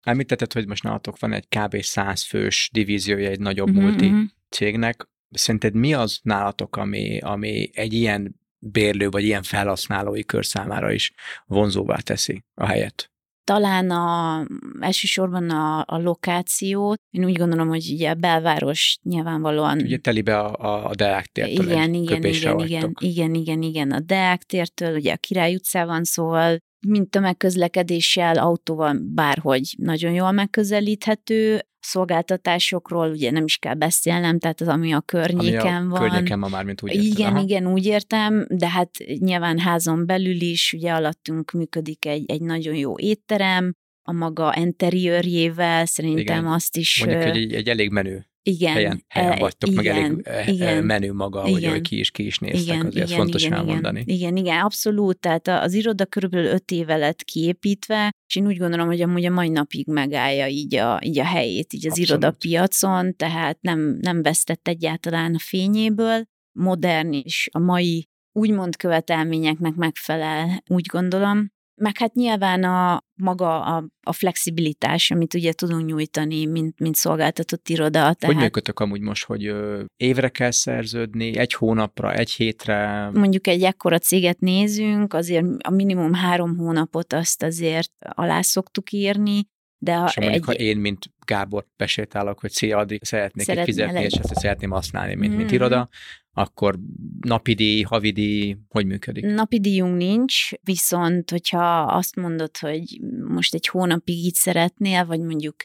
említetted, 0.08 0.52
hogy 0.52 0.66
most 0.66 0.82
nálatok 0.82 1.18
van 1.18 1.32
egy 1.32 1.48
kb. 1.48 1.80
100 1.80 2.22
fős 2.22 2.70
divíziója 2.72 3.28
egy 3.28 3.40
nagyobb 3.40 3.68
Mhm, 3.70 3.80
multi 3.80 4.08
mhm. 4.08 4.20
cégnek. 4.50 5.08
Szerinted 5.30 5.74
mi 5.74 5.94
az 5.94 6.20
nálatok, 6.22 6.76
ami, 6.76 7.18
ami 7.18 7.70
egy 7.72 7.92
ilyen 7.92 8.40
bérlő 8.58 9.08
vagy 9.08 9.24
ilyen 9.24 9.42
felhasználói 9.42 10.24
kör 10.24 10.46
számára 10.46 10.92
is 10.92 11.12
vonzóvá 11.46 11.96
teszi 11.96 12.44
a 12.54 12.66
helyet? 12.66 13.10
Talán 13.44 13.90
a, 13.90 14.46
elsősorban 14.80 15.50
a, 15.50 15.84
a 15.86 15.98
lokáció. 15.98 16.94
Én 17.10 17.24
úgy 17.24 17.36
gondolom, 17.36 17.68
hogy 17.68 17.90
ugye 17.92 18.10
a 18.10 18.14
belváros 18.14 18.98
nyilvánvalóan... 19.02 19.78
Ugye 19.78 19.96
telibe 19.96 20.38
a, 20.38 20.54
a, 20.54 20.88
a 20.88 20.94
Deák 20.94 21.26
tértől 21.26 21.66
igen, 21.66 21.94
igen, 21.94 22.22
igen, 22.22 22.56
vagytok. 22.56 23.02
igen, 23.02 23.34
igen, 23.34 23.62
igen, 23.62 23.90
a 23.90 24.00
Deák 24.00 24.42
tértől, 24.42 24.96
ugye 24.96 25.12
a 25.12 25.16
Király 25.16 25.54
utcában, 25.54 26.04
szóval 26.04 26.58
mint 26.86 27.10
tömegközlekedéssel, 27.10 28.38
autóval 28.38 29.00
bárhogy 29.14 29.74
nagyon 29.78 30.12
jól 30.12 30.32
megközelíthető, 30.32 31.62
szolgáltatásokról 31.80 33.10
ugye 33.10 33.30
nem 33.30 33.44
is 33.44 33.56
kell 33.56 33.74
beszélnem, 33.74 34.38
tehát 34.38 34.60
az, 34.60 34.68
ami 34.68 34.92
a 34.92 35.00
környéken 35.00 35.76
ami 35.76 35.86
a 35.86 35.88
van. 35.88 36.00
Környéken 36.00 36.38
ma 36.38 36.48
már, 36.48 36.64
mint 36.64 36.82
úgy 36.82 36.94
érted. 36.94 37.04
Igen, 37.04 37.32
Aha. 37.32 37.42
igen, 37.42 37.66
úgy 37.66 37.86
értem, 37.86 38.46
de 38.48 38.68
hát 38.68 38.90
nyilván 39.18 39.58
házon 39.58 40.06
belül 40.06 40.40
is, 40.40 40.72
ugye 40.72 40.92
alattunk 40.92 41.50
működik 41.50 42.06
egy, 42.06 42.30
egy 42.30 42.40
nagyon 42.40 42.74
jó 42.74 42.98
étterem, 42.98 43.74
a 44.02 44.12
maga 44.12 44.54
interiőrjével, 44.56 45.86
szerintem 45.86 46.38
Igen. 46.38 46.52
azt 46.52 46.76
is... 46.76 47.04
Mondjuk, 47.04 47.22
hogy 47.22 47.36
egy, 47.36 47.52
egy 47.52 47.68
elég 47.68 47.90
menő 47.90 48.27
igen, 48.48 48.72
helyen, 48.72 49.04
helyen 49.08 49.32
e, 49.32 49.38
vagytok, 49.38 49.74
meg 49.74 49.86
elég 49.86 50.02
igen, 50.04 50.20
eh, 50.24 50.48
igen. 50.48 50.84
menő 50.84 51.12
maga, 51.12 51.40
hogy, 51.40 51.56
Igen. 51.56 51.70
hogy 51.70 51.80
ki 51.80 51.98
is 51.98 52.10
ki 52.10 52.26
is 52.26 52.38
néztek, 52.38 52.84
azért 52.84 53.10
fontos 53.10 53.44
igen, 53.44 53.58
elmondani. 53.58 54.00
Igen, 54.00 54.16
igen, 54.16 54.36
igen, 54.36 54.60
abszolút. 54.60 55.20
Tehát 55.20 55.48
az 55.48 55.74
iroda 55.74 56.06
körülbelül 56.06 56.46
öt 56.46 56.70
éve 56.70 56.96
lett 56.96 57.22
kiépítve, 57.22 58.10
és 58.28 58.36
én 58.36 58.46
úgy 58.46 58.58
gondolom, 58.58 58.86
hogy 58.86 59.00
amúgy 59.00 59.24
a 59.24 59.30
mai 59.30 59.48
napig 59.48 59.86
megállja 59.86 60.46
így 60.46 60.74
a, 60.74 61.00
így 61.04 61.18
a 61.18 61.24
helyét, 61.24 61.72
így 61.72 61.86
az 61.86 61.98
Abszolút. 61.98 62.08
irodapiacon, 62.08 63.16
tehát 63.16 63.58
nem, 63.60 63.98
nem 64.00 64.22
vesztett 64.22 64.68
egyáltalán 64.68 65.34
a 65.34 65.38
fényéből. 65.38 66.22
Modern 66.58 67.12
és 67.12 67.48
a 67.52 67.58
mai 67.58 68.08
úgymond 68.32 68.76
követelményeknek 68.76 69.74
megfelel, 69.74 70.62
úgy 70.66 70.86
gondolom. 70.86 71.56
Meg 71.78 71.98
hát 71.98 72.14
nyilván 72.14 72.64
a 72.64 73.04
maga 73.14 73.62
a, 73.62 73.84
a 74.02 74.12
flexibilitás, 74.12 75.10
amit 75.10 75.34
ugye 75.34 75.52
tudunk 75.52 75.86
nyújtani, 75.86 76.46
mint, 76.46 76.78
mint 76.80 76.94
szolgáltatott 76.94 77.68
iroda. 77.68 78.06
Hogy 78.06 78.16
Tehát 78.16 78.36
működtök 78.36 78.80
amúgy 78.80 79.00
most, 79.00 79.24
hogy 79.24 79.46
ö, 79.46 79.82
évre 79.96 80.28
kell 80.28 80.50
szerződni, 80.50 81.36
egy 81.36 81.52
hónapra, 81.52 82.12
egy 82.12 82.30
hétre? 82.30 83.10
mondjuk 83.14 83.46
egy 83.46 83.62
ekkora 83.62 83.98
céget 83.98 84.40
nézünk, 84.40 85.14
azért 85.14 85.46
a 85.58 85.70
minimum 85.70 86.12
három 86.14 86.56
hónapot 86.56 87.12
azt 87.12 87.42
azért 87.42 87.92
alá 87.98 88.40
szoktuk 88.40 88.92
írni, 88.92 89.46
de 89.78 89.94
ha 89.94 90.06
És 90.06 90.14
ha 90.14 90.20
mondjuk, 90.20 90.48
egy, 90.50 90.56
ha 90.56 90.62
én, 90.62 90.76
mint 90.76 91.04
Gábor 91.26 91.66
besétálok, 91.76 92.40
hogy 92.40 92.50
szia, 92.50 92.78
addig 92.78 93.04
szeretnék 93.04 93.48
egy 93.48 93.54
Szeretnél 93.54 93.64
fizetni, 93.74 93.98
egy- 93.98 94.12
és 94.12 94.18
ezt 94.18 94.34
szeretném 94.40 94.70
használni, 94.70 95.14
mint, 95.14 95.32
mint 95.36 95.44
Mhm. 95.46 95.54
iroda, 95.54 95.88
akkor 96.32 96.78
napidi, 97.20 97.82
havidi, 97.82 98.58
hogy 98.68 98.86
működik? 98.86 99.24
napi 99.24 99.60
díjunk 99.60 99.96
nincs, 99.96 100.50
viszont 100.62 101.30
hogyha 101.30 101.80
azt 101.82 102.16
mondod, 102.16 102.56
hogy 102.56 103.00
most 103.28 103.54
egy 103.54 103.66
hónapig 103.66 104.16
így 104.24 104.34
szeretnél, 104.34 105.04
vagy 105.06 105.20
mondjuk 105.20 105.56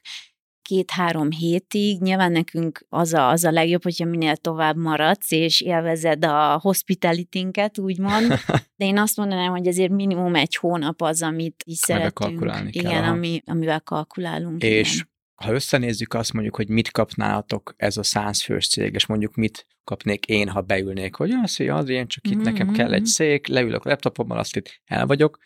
két-három 0.63 1.32
hétig, 1.32 2.02
nyilván 2.02 2.32
nekünk 2.32 2.86
az 2.89 3.13
a, 3.13 3.30
az 3.30 3.43
a 3.43 3.52
legjobb, 3.52 3.84
hogyha 3.84 4.06
minél 4.06 4.36
tovább 4.36 4.76
maradsz, 4.76 5.32
és 5.32 5.62
élvezed 5.62 6.26
a 6.26 6.60
hospitalitinket, 6.62 7.80
úgymond, 7.80 8.28
de 8.78 8.86
én 8.86 8.97
azt 8.97 9.17
mondanám, 9.17 9.52
hogy 9.52 9.67
azért 9.67 9.91
minimum 9.91 10.36
egy 10.36 10.56
hónap 10.56 11.02
az, 11.02 11.21
amit 11.21 11.63
Amivel 11.65 11.86
szeretünk. 11.86 12.13
kalkulálni 12.13 12.71
kell, 12.71 12.91
Igen, 12.91 13.04
aha. 13.04 13.12
ami, 13.12 13.41
amivel 13.45 13.82
kalkulálunk. 13.82 14.63
És 14.63 14.93
igen. 14.93 15.10
ha 15.36 15.52
összenézzük 15.54 16.13
azt 16.13 16.34
mondjuk, 16.34 16.56
hogy 16.56 16.69
mit 16.69 16.91
kapnátok 16.91 17.73
ez 17.78 17.97
a 17.97 18.04
száz 18.04 18.43
fős 18.43 18.67
cég, 18.67 18.93
és 18.93 19.06
mondjuk 19.06 19.36
mit 19.36 19.67
kapnék 19.84 20.26
én, 20.26 20.49
ha 20.49 20.62
beülnék, 20.62 21.15
hogy 21.15 21.32
azt 21.32 21.54
szia, 21.54 21.76
Adrien, 21.76 22.08
csak 22.08 22.28
itt 22.28 22.41
nekem 22.41 22.71
kell 22.71 22.93
egy 22.93 23.06
szék, 23.06 23.47
leülök 23.47 23.86
a 23.86 23.89
laptopommal, 23.89 24.38
azt 24.38 24.56
itt 24.56 24.82
el 24.86 25.06
vagyok. 25.06 25.39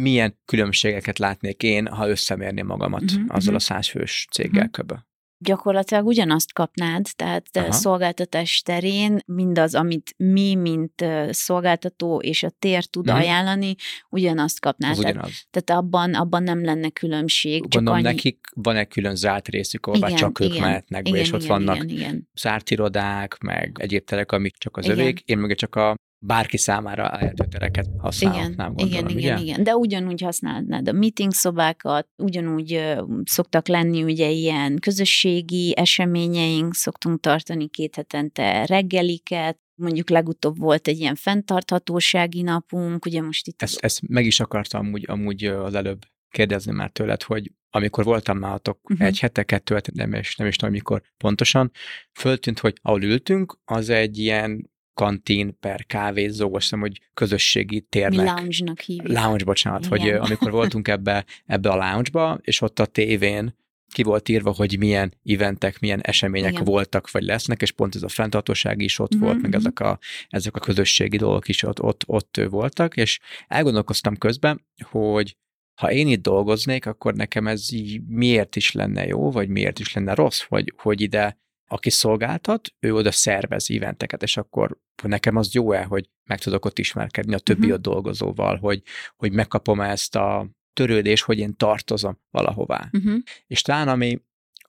Milyen 0.00 0.38
különbségeket 0.44 1.18
látnék 1.18 1.62
én, 1.62 1.86
ha 1.86 2.08
összemérném 2.08 2.66
magamat 2.66 3.02
Mhm, 3.02 3.24
azzal 3.28 3.54
a 3.54 3.56
mhm. 3.56 3.64
száz 3.64 3.88
fős 3.88 4.26
céggel 4.30 4.62
Mhm. 4.62 4.72
köbö? 4.72 4.94
Gyakorlatilag 5.38 6.06
ugyanazt 6.06 6.52
kapnád, 6.52 7.06
tehát 7.16 7.48
Aha. 7.52 7.72
szolgáltatás 7.72 8.62
terén 8.62 9.18
mindaz, 9.26 9.74
amit 9.74 10.14
mi, 10.16 10.54
mint 10.54 11.04
szolgáltató 11.30 12.18
és 12.18 12.42
a 12.42 12.50
tér 12.50 12.84
tud 12.84 13.08
hmm. 13.08 13.18
ajánlani, 13.18 13.74
ugyanazt 14.08 14.60
kapnád. 14.60 14.90
Az 14.90 14.98
ugyanaz. 14.98 15.46
Tehát 15.50 15.82
abban, 15.82 16.14
abban 16.14 16.42
nem 16.42 16.64
lenne 16.64 16.88
különbség. 16.88 17.60
Gondolom, 17.60 17.94
annyi... 17.94 18.02
nekik 18.02 18.46
van 18.54 18.76
egy 18.76 18.88
külön 18.88 19.16
zárt 19.16 19.48
részük, 19.48 19.88
igen, 19.92 20.14
csak 20.14 20.40
ők 20.40 20.50
igen, 20.50 20.62
mehetnek 20.62 21.02
be, 21.02 21.08
igen, 21.08 21.20
és 21.20 21.32
ott 21.32 21.42
igen, 21.42 21.56
vannak 21.56 21.76
igen, 21.76 21.88
igen. 21.88 22.28
zárt 22.34 22.70
irodák, 22.70 23.38
meg 23.38 23.76
egyéb 23.80 24.04
terek, 24.04 24.32
amik 24.32 24.56
csak 24.56 24.76
az 24.76 24.84
igen. 24.84 24.98
övék. 24.98 25.20
Én 25.24 25.38
meg 25.38 25.54
csak 25.54 25.74
a 25.74 25.94
bárki 26.18 26.56
számára 26.56 27.10
elérhető 27.10 27.44
tereket 27.44 27.86
használhatnám, 27.98 28.72
igen, 28.76 28.90
gondolom, 28.90 29.18
igen, 29.18 29.18
igen, 29.18 29.38
igen, 29.38 29.62
de 29.62 29.76
ugyanúgy 29.76 30.22
használnád 30.22 30.88
a 30.88 30.92
meeting 30.92 31.32
szobákat, 31.32 32.08
ugyanúgy 32.16 32.94
szoktak 33.24 33.68
lenni 33.68 34.02
ugye 34.02 34.30
ilyen 34.30 34.78
közösségi 34.78 35.74
eseményeink, 35.76 36.74
szoktunk 36.74 37.20
tartani 37.20 37.68
két 37.68 37.94
hetente 37.94 38.66
reggeliket, 38.66 39.58
mondjuk 39.74 40.10
legutóbb 40.10 40.58
volt 40.58 40.88
egy 40.88 40.98
ilyen 40.98 41.14
fenntarthatósági 41.14 42.42
napunk, 42.42 43.04
ugye 43.04 43.22
most 43.22 43.46
itt... 43.46 43.62
Ezt, 43.62 43.78
ezt 43.84 44.08
meg 44.08 44.26
is 44.26 44.40
akartam 44.40 44.86
amúgy, 44.86 45.04
amúgy 45.06 45.44
az 45.44 45.74
előbb 45.74 46.02
kérdezni 46.30 46.72
már 46.72 46.90
tőled, 46.90 47.22
hogy 47.22 47.52
amikor 47.70 48.04
voltam 48.04 48.38
nálatok 48.38 48.90
uh-huh. 48.90 49.06
egy 49.06 49.18
hete, 49.18 49.42
kettő 49.42 49.74
hete, 49.74 49.90
nem 49.94 50.14
is, 50.14 50.36
nem 50.36 50.46
is 50.46 50.56
tudom 50.56 50.74
mikor 50.74 51.02
pontosan, 51.16 51.70
föltűnt, 52.12 52.58
hogy 52.58 52.78
ahol 52.82 53.02
ültünk, 53.02 53.58
az 53.64 53.88
egy 53.88 54.18
ilyen 54.18 54.70
kantin 54.96 55.58
per 55.60 55.86
kávézó, 55.86 56.54
azt 56.54 56.62
hiszem, 56.62 56.80
hogy 56.80 57.00
közösségi 57.14 57.80
térnek. 57.80 58.24
Mi 58.24 58.30
lounge-nak 58.30 58.80
hívjuk. 58.80 59.18
Lounge, 59.18 59.44
bocsánat, 59.44 59.84
Igen. 59.84 59.98
hogy 59.98 60.08
amikor 60.08 60.50
voltunk 60.50 60.88
ebbe, 60.88 61.24
ebbe 61.46 61.68
a 61.70 61.76
lounge-ba, 61.76 62.38
és 62.42 62.60
ott 62.60 62.78
a 62.78 62.86
tévén 62.86 63.54
ki 63.92 64.02
volt 64.02 64.28
írva, 64.28 64.52
hogy 64.52 64.78
milyen 64.78 65.14
eventek, 65.24 65.80
milyen 65.80 66.00
események 66.00 66.52
Igen. 66.52 66.64
voltak, 66.64 67.10
vagy 67.10 67.22
lesznek, 67.22 67.62
és 67.62 67.70
pont 67.72 67.94
ez 67.94 68.02
a 68.02 68.08
fenntartóság 68.08 68.80
is 68.80 68.98
ott 68.98 69.14
mm-hmm. 69.14 69.24
volt, 69.24 69.40
meg 69.40 69.50
mhm. 69.50 69.58
ezek 69.58 69.80
a, 69.80 69.98
ezek 70.28 70.56
a 70.56 70.60
közösségi 70.60 71.16
dolgok 71.16 71.48
is 71.48 71.62
ott, 71.62 71.82
ott, 71.82 72.02
ott 72.06 72.40
voltak, 72.48 72.96
és 72.96 73.18
elgondolkoztam 73.48 74.16
közben, 74.16 74.66
hogy 74.90 75.36
ha 75.80 75.92
én 75.92 76.08
itt 76.08 76.22
dolgoznék, 76.22 76.86
akkor 76.86 77.14
nekem 77.14 77.46
ez 77.46 77.72
így 77.72 78.00
miért 78.06 78.56
is 78.56 78.72
lenne 78.72 79.06
jó, 79.06 79.30
vagy 79.30 79.48
miért 79.48 79.78
is 79.78 79.92
lenne 79.92 80.14
rossz, 80.14 80.42
hogy, 80.42 80.72
hogy 80.76 81.00
ide 81.00 81.38
aki 81.68 81.90
szolgáltat, 81.90 82.74
ő 82.80 82.94
oda 82.94 83.12
szervez 83.12 83.70
eventeket, 83.70 84.22
és 84.22 84.36
akkor 84.36 84.78
nekem 85.02 85.36
az 85.36 85.54
jó-e, 85.54 85.84
hogy 85.84 86.10
meg 86.24 86.38
tudok 86.38 86.64
ott 86.64 86.78
ismerkedni 86.78 87.34
a 87.34 87.38
többi 87.38 87.60
uh-huh. 87.60 87.74
ott 87.74 87.82
dolgozóval, 87.82 88.56
hogy, 88.56 88.82
hogy 89.16 89.32
megkapom 89.32 89.80
ezt 89.80 90.16
a 90.16 90.48
törődés, 90.72 91.22
hogy 91.22 91.38
én 91.38 91.56
tartozom 91.56 92.18
valahová. 92.30 92.88
Uh-huh. 92.92 93.18
És 93.46 93.62
talán 93.62 93.88
ami, 93.88 94.20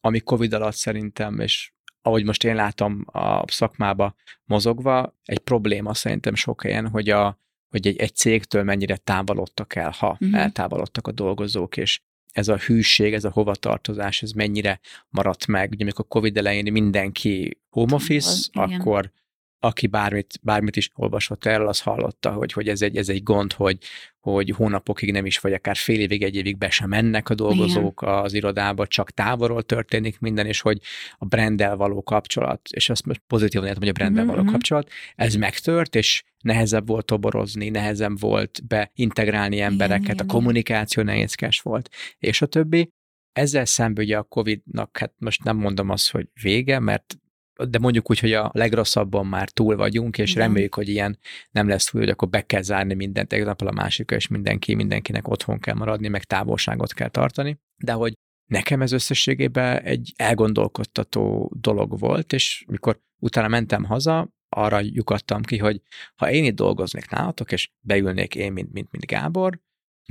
ami 0.01 0.19
Covid 0.19 0.53
alatt 0.53 0.75
szerintem, 0.75 1.39
és 1.39 1.71
ahogy 2.01 2.23
most 2.23 2.43
én 2.43 2.55
látom 2.55 3.05
a 3.05 3.51
szakmába 3.51 4.15
mozogva, 4.43 5.17
egy 5.23 5.39
probléma 5.39 5.93
szerintem 5.93 6.35
sok 6.35 6.61
helyen, 6.61 6.87
hogy, 6.87 7.09
a, 7.09 7.39
hogy 7.69 7.87
egy, 7.87 7.97
egy 7.97 8.15
cégtől 8.15 8.63
mennyire 8.63 8.97
távolodtak 8.97 9.75
el, 9.75 9.89
ha 9.89 10.17
uh-huh. 10.19 10.39
eltávolodtak 10.39 11.07
a 11.07 11.11
dolgozók, 11.11 11.77
és 11.77 12.01
ez 12.37 12.47
a 12.47 12.57
hűség, 12.57 13.13
ez 13.13 13.23
a 13.23 13.31
hovatartozás, 13.31 14.21
ez 14.21 14.31
mennyire 14.31 14.79
maradt 15.09 15.47
meg. 15.47 15.71
Ugye 15.71 15.83
amikor 15.83 16.07
Covid 16.07 16.37
elején 16.37 16.71
mindenki 16.71 17.59
home 17.69 17.93
office, 17.93 18.29
az, 18.29 18.49
akkor 18.53 19.11
aki 19.59 19.87
bármit, 19.87 20.39
bármit 20.41 20.75
is 20.75 20.91
olvasott 20.95 21.45
erről, 21.45 21.67
az 21.67 21.81
hallotta, 21.81 22.31
hogy, 22.31 22.53
hogy 22.53 22.67
ez, 22.67 22.81
egy, 22.81 22.97
ez 22.97 23.09
egy 23.09 23.23
gond, 23.23 23.53
hogy, 23.53 23.77
hogy 24.19 24.49
hónapokig 24.49 25.11
nem 25.11 25.25
is, 25.25 25.37
vagy 25.37 25.53
akár 25.53 25.75
fél 25.75 25.99
évig, 25.99 26.23
egy 26.23 26.35
évig 26.35 26.57
be 26.57 26.69
sem 26.69 26.89
mennek 26.89 27.29
a 27.29 27.35
dolgozók 27.35 28.01
Igen. 28.01 28.13
az 28.13 28.33
irodába, 28.33 28.87
csak 28.87 29.11
távolról 29.11 29.63
történik 29.63 30.19
minden, 30.19 30.45
és 30.45 30.61
hogy 30.61 30.81
a 31.17 31.25
branddel 31.25 31.75
való 31.75 32.03
kapcsolat, 32.03 32.69
és 32.71 32.89
azt 32.89 33.05
most 33.05 33.21
pozitívan 33.27 33.65
értem, 33.65 33.81
hogy 33.81 33.89
a 33.89 33.93
branddel 33.93 34.23
mm-hmm. 34.23 34.35
való 34.35 34.51
kapcsolat, 34.51 34.89
ez 35.15 35.35
megtört, 35.35 35.95
és 35.95 36.23
nehezebb 36.41 36.87
volt 36.87 37.05
toborozni, 37.05 37.69
nehezebb 37.69 38.19
volt 38.19 38.61
beintegrálni 38.67 39.59
embereket, 39.59 40.13
Igen, 40.13 40.27
a 40.27 40.31
kommunikáció 40.31 41.03
nehézkes 41.03 41.61
volt, 41.61 41.89
és 42.19 42.41
a 42.41 42.45
többi. 42.45 42.91
Ezzel 43.33 43.65
szemben 43.65 44.03
ugye 44.03 44.17
a 44.17 44.23
Covid-nak, 44.23 44.97
hát 44.97 45.13
most 45.17 45.43
nem 45.43 45.57
mondom 45.57 45.89
azt, 45.89 46.11
hogy 46.11 46.27
vége, 46.41 46.79
mert 46.79 47.17
de 47.69 47.79
mondjuk 47.79 48.09
úgy, 48.09 48.19
hogy 48.19 48.33
a 48.33 48.51
legrosszabban 48.53 49.25
már 49.25 49.49
túl 49.49 49.75
vagyunk, 49.75 50.17
és 50.17 50.31
Igen. 50.31 50.47
reméljük, 50.47 50.75
hogy 50.75 50.89
ilyen 50.89 51.19
nem 51.51 51.67
lesz 51.67 51.93
úgy, 51.93 52.01
hogy 52.01 52.09
akkor 52.09 52.29
be 52.29 52.45
kell 52.45 52.61
zárni 52.61 52.93
mindent 52.93 53.33
egy 53.33 53.45
napra 53.45 53.67
a 53.67 53.73
másikra, 53.73 54.15
és 54.15 54.27
mindenki, 54.27 54.75
mindenkinek 54.75 55.27
otthon 55.27 55.59
kell 55.59 55.75
maradni, 55.75 56.07
meg 56.07 56.23
távolságot 56.23 56.93
kell 56.93 57.09
tartani. 57.09 57.59
De 57.83 57.91
hogy 57.91 58.13
nekem 58.45 58.81
ez 58.81 58.91
összességében 58.91 59.81
egy 59.81 60.13
elgondolkodtató 60.15 61.51
dolog 61.59 61.99
volt, 61.99 62.33
és 62.33 62.65
mikor 62.67 62.99
utána 63.19 63.47
mentem 63.47 63.83
haza, 63.83 64.35
arra 64.49 64.79
lyukadtam 64.79 65.41
ki, 65.41 65.57
hogy 65.57 65.81
ha 66.15 66.31
én 66.31 66.43
itt 66.43 66.55
dolgoznék 66.55 67.09
nálatok, 67.09 67.51
és 67.51 67.69
beülnék 67.79 68.35
én, 68.35 68.51
mint, 68.51 68.73
mint, 68.73 68.91
mint 68.91 69.05
Gábor, 69.05 69.59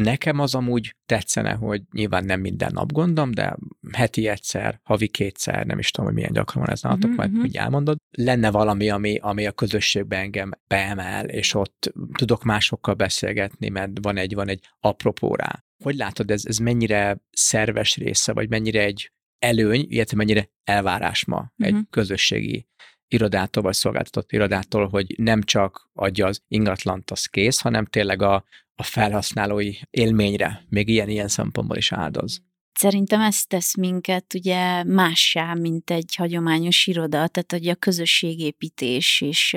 Nekem 0.03 0.39
az 0.39 0.55
amúgy 0.55 0.95
tetszene, 1.07 1.53
hogy 1.53 1.83
nyilván 1.93 2.25
nem 2.25 2.41
minden 2.41 2.71
nap 2.73 2.93
gondom, 2.93 3.31
de 3.31 3.57
heti 3.93 4.29
egyszer, 4.29 4.81
havi 4.83 5.09
kétszer, 5.09 5.67
nem 5.67 5.79
is 5.79 5.91
tudom, 5.91 6.07
hogy 6.07 6.17
milyen 6.17 6.33
gyakran 6.33 6.63
van 6.63 6.73
ez 6.73 6.83
nálatok, 6.83 7.07
mm-hmm. 7.07 7.17
majd 7.17 7.33
mhm. 7.33 7.45
így 7.45 7.57
elmondod. 7.57 7.97
Lenne 8.11 8.51
valami, 8.51 8.91
ami, 8.91 9.17
ami 9.17 9.47
a 9.47 9.53
közösségben 9.53 10.21
engem 10.21 10.51
beemel, 10.67 11.29
és 11.29 11.55
ott 11.55 11.93
tudok 12.13 12.45
másokkal 12.45 12.95
beszélgetni, 12.95 13.69
mert 13.69 13.93
van 14.03 14.17
egy, 14.17 14.35
van 14.35 14.49
egy 14.49 14.69
apropó 14.81 15.35
rá. 15.35 15.65
Hogy 15.85 15.97
látod, 15.97 16.31
ez, 16.31 16.45
ez 16.47 16.59
mennyire 16.59 17.19
szerves 17.31 17.97
része, 17.97 18.33
vagy 18.33 18.49
mennyire 18.49 18.83
egy 18.83 19.13
előny, 19.39 19.87
illetve 19.89 20.17
mennyire 20.17 20.51
elvárás 20.65 21.25
ma 21.25 21.37
mm-hmm. 21.37 21.53
egy 21.57 21.73
mhm. 21.73 21.83
közösségi 21.91 22.67
irodától, 23.09 23.63
vagy 23.63 23.75
szolgáltatott 23.75 24.33
irodától, 24.33 24.89
hogy 24.89 25.15
nem 25.19 25.43
csak 25.43 25.91
adja 25.93 26.27
az 26.27 26.41
ingatlant, 26.49 27.11
az 27.11 27.27
kész, 27.27 27.61
hanem 27.61 27.87
tényleg 27.87 28.23
a, 28.23 28.45
a 28.75 28.83
felhasználói 28.83 29.73
élményre, 29.91 30.65
még 30.69 30.89
ilyen-ilyen 30.89 31.29
szempontból 31.29 31.77
is 31.77 31.93
áldoz. 31.93 32.43
Szerintem 32.73 33.21
ez 33.21 33.45
tesz 33.45 33.77
minket 33.77 34.35
ugye 34.35 34.85
mássá, 34.85 35.55
mint 35.55 35.91
egy 35.91 36.15
hagyományos 36.15 36.87
iroda, 36.87 37.29
tehát 37.29 37.53
hogy 37.53 37.69
a 37.69 37.75
közösségépítés, 37.75 39.21
és 39.21 39.57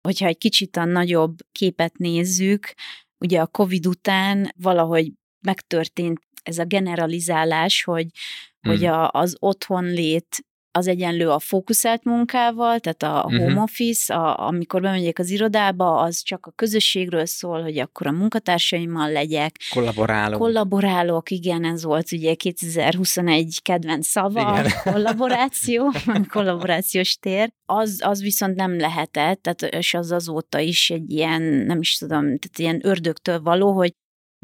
hogyha 0.00 0.26
egy 0.26 0.38
kicsit 0.38 0.76
a 0.76 0.84
nagyobb 0.84 1.36
képet 1.52 1.96
nézzük, 1.96 2.74
ugye 3.18 3.40
a 3.40 3.46
Covid 3.46 3.86
után 3.86 4.52
valahogy 4.56 5.12
megtörtént 5.40 6.20
ez 6.42 6.58
a 6.58 6.64
generalizálás, 6.64 7.82
hogy, 7.82 8.06
hmm. 8.60 8.72
hogy 8.72 8.84
a, 8.84 9.10
az 9.10 9.36
otthonlét 9.38 10.44
az 10.72 10.86
egyenlő 10.86 11.30
a 11.30 11.38
fókuszált 11.38 12.04
munkával, 12.04 12.78
tehát 12.78 13.02
a 13.02 13.24
uh-huh. 13.26 13.42
home 13.42 13.60
office, 13.60 14.14
a, 14.14 14.46
amikor 14.46 14.80
bemegyek 14.80 15.18
az 15.18 15.30
irodába, 15.30 16.00
az 16.00 16.22
csak 16.22 16.46
a 16.46 16.50
közösségről 16.50 17.26
szól, 17.26 17.62
hogy 17.62 17.78
akkor 17.78 18.06
a 18.06 18.12
munkatársaimmal 18.12 19.12
legyek. 19.12 19.56
Kollaborálok. 19.70 20.40
Kollaborálok, 20.40 21.30
igen, 21.30 21.64
ez 21.64 21.84
volt 21.84 22.12
ugye 22.12 22.34
2021 22.34 23.62
kedvenc 23.62 24.06
szava, 24.06 24.40
igen. 24.40 24.72
kollaboráció, 24.92 25.90
kollaborációs 26.28 27.16
tér. 27.16 27.52
Az, 27.66 28.00
az 28.04 28.22
viszont 28.22 28.54
nem 28.54 28.78
lehetett, 28.78 29.42
tehát 29.42 29.62
és 29.62 29.94
az 29.94 30.12
azóta 30.12 30.58
is 30.58 30.90
egy 30.90 31.10
ilyen, 31.10 31.42
nem 31.42 31.80
is 31.80 31.96
tudom, 31.96 32.22
tehát 32.22 32.58
ilyen 32.58 32.80
ördögtől 32.82 33.40
való, 33.40 33.72
hogy 33.72 33.94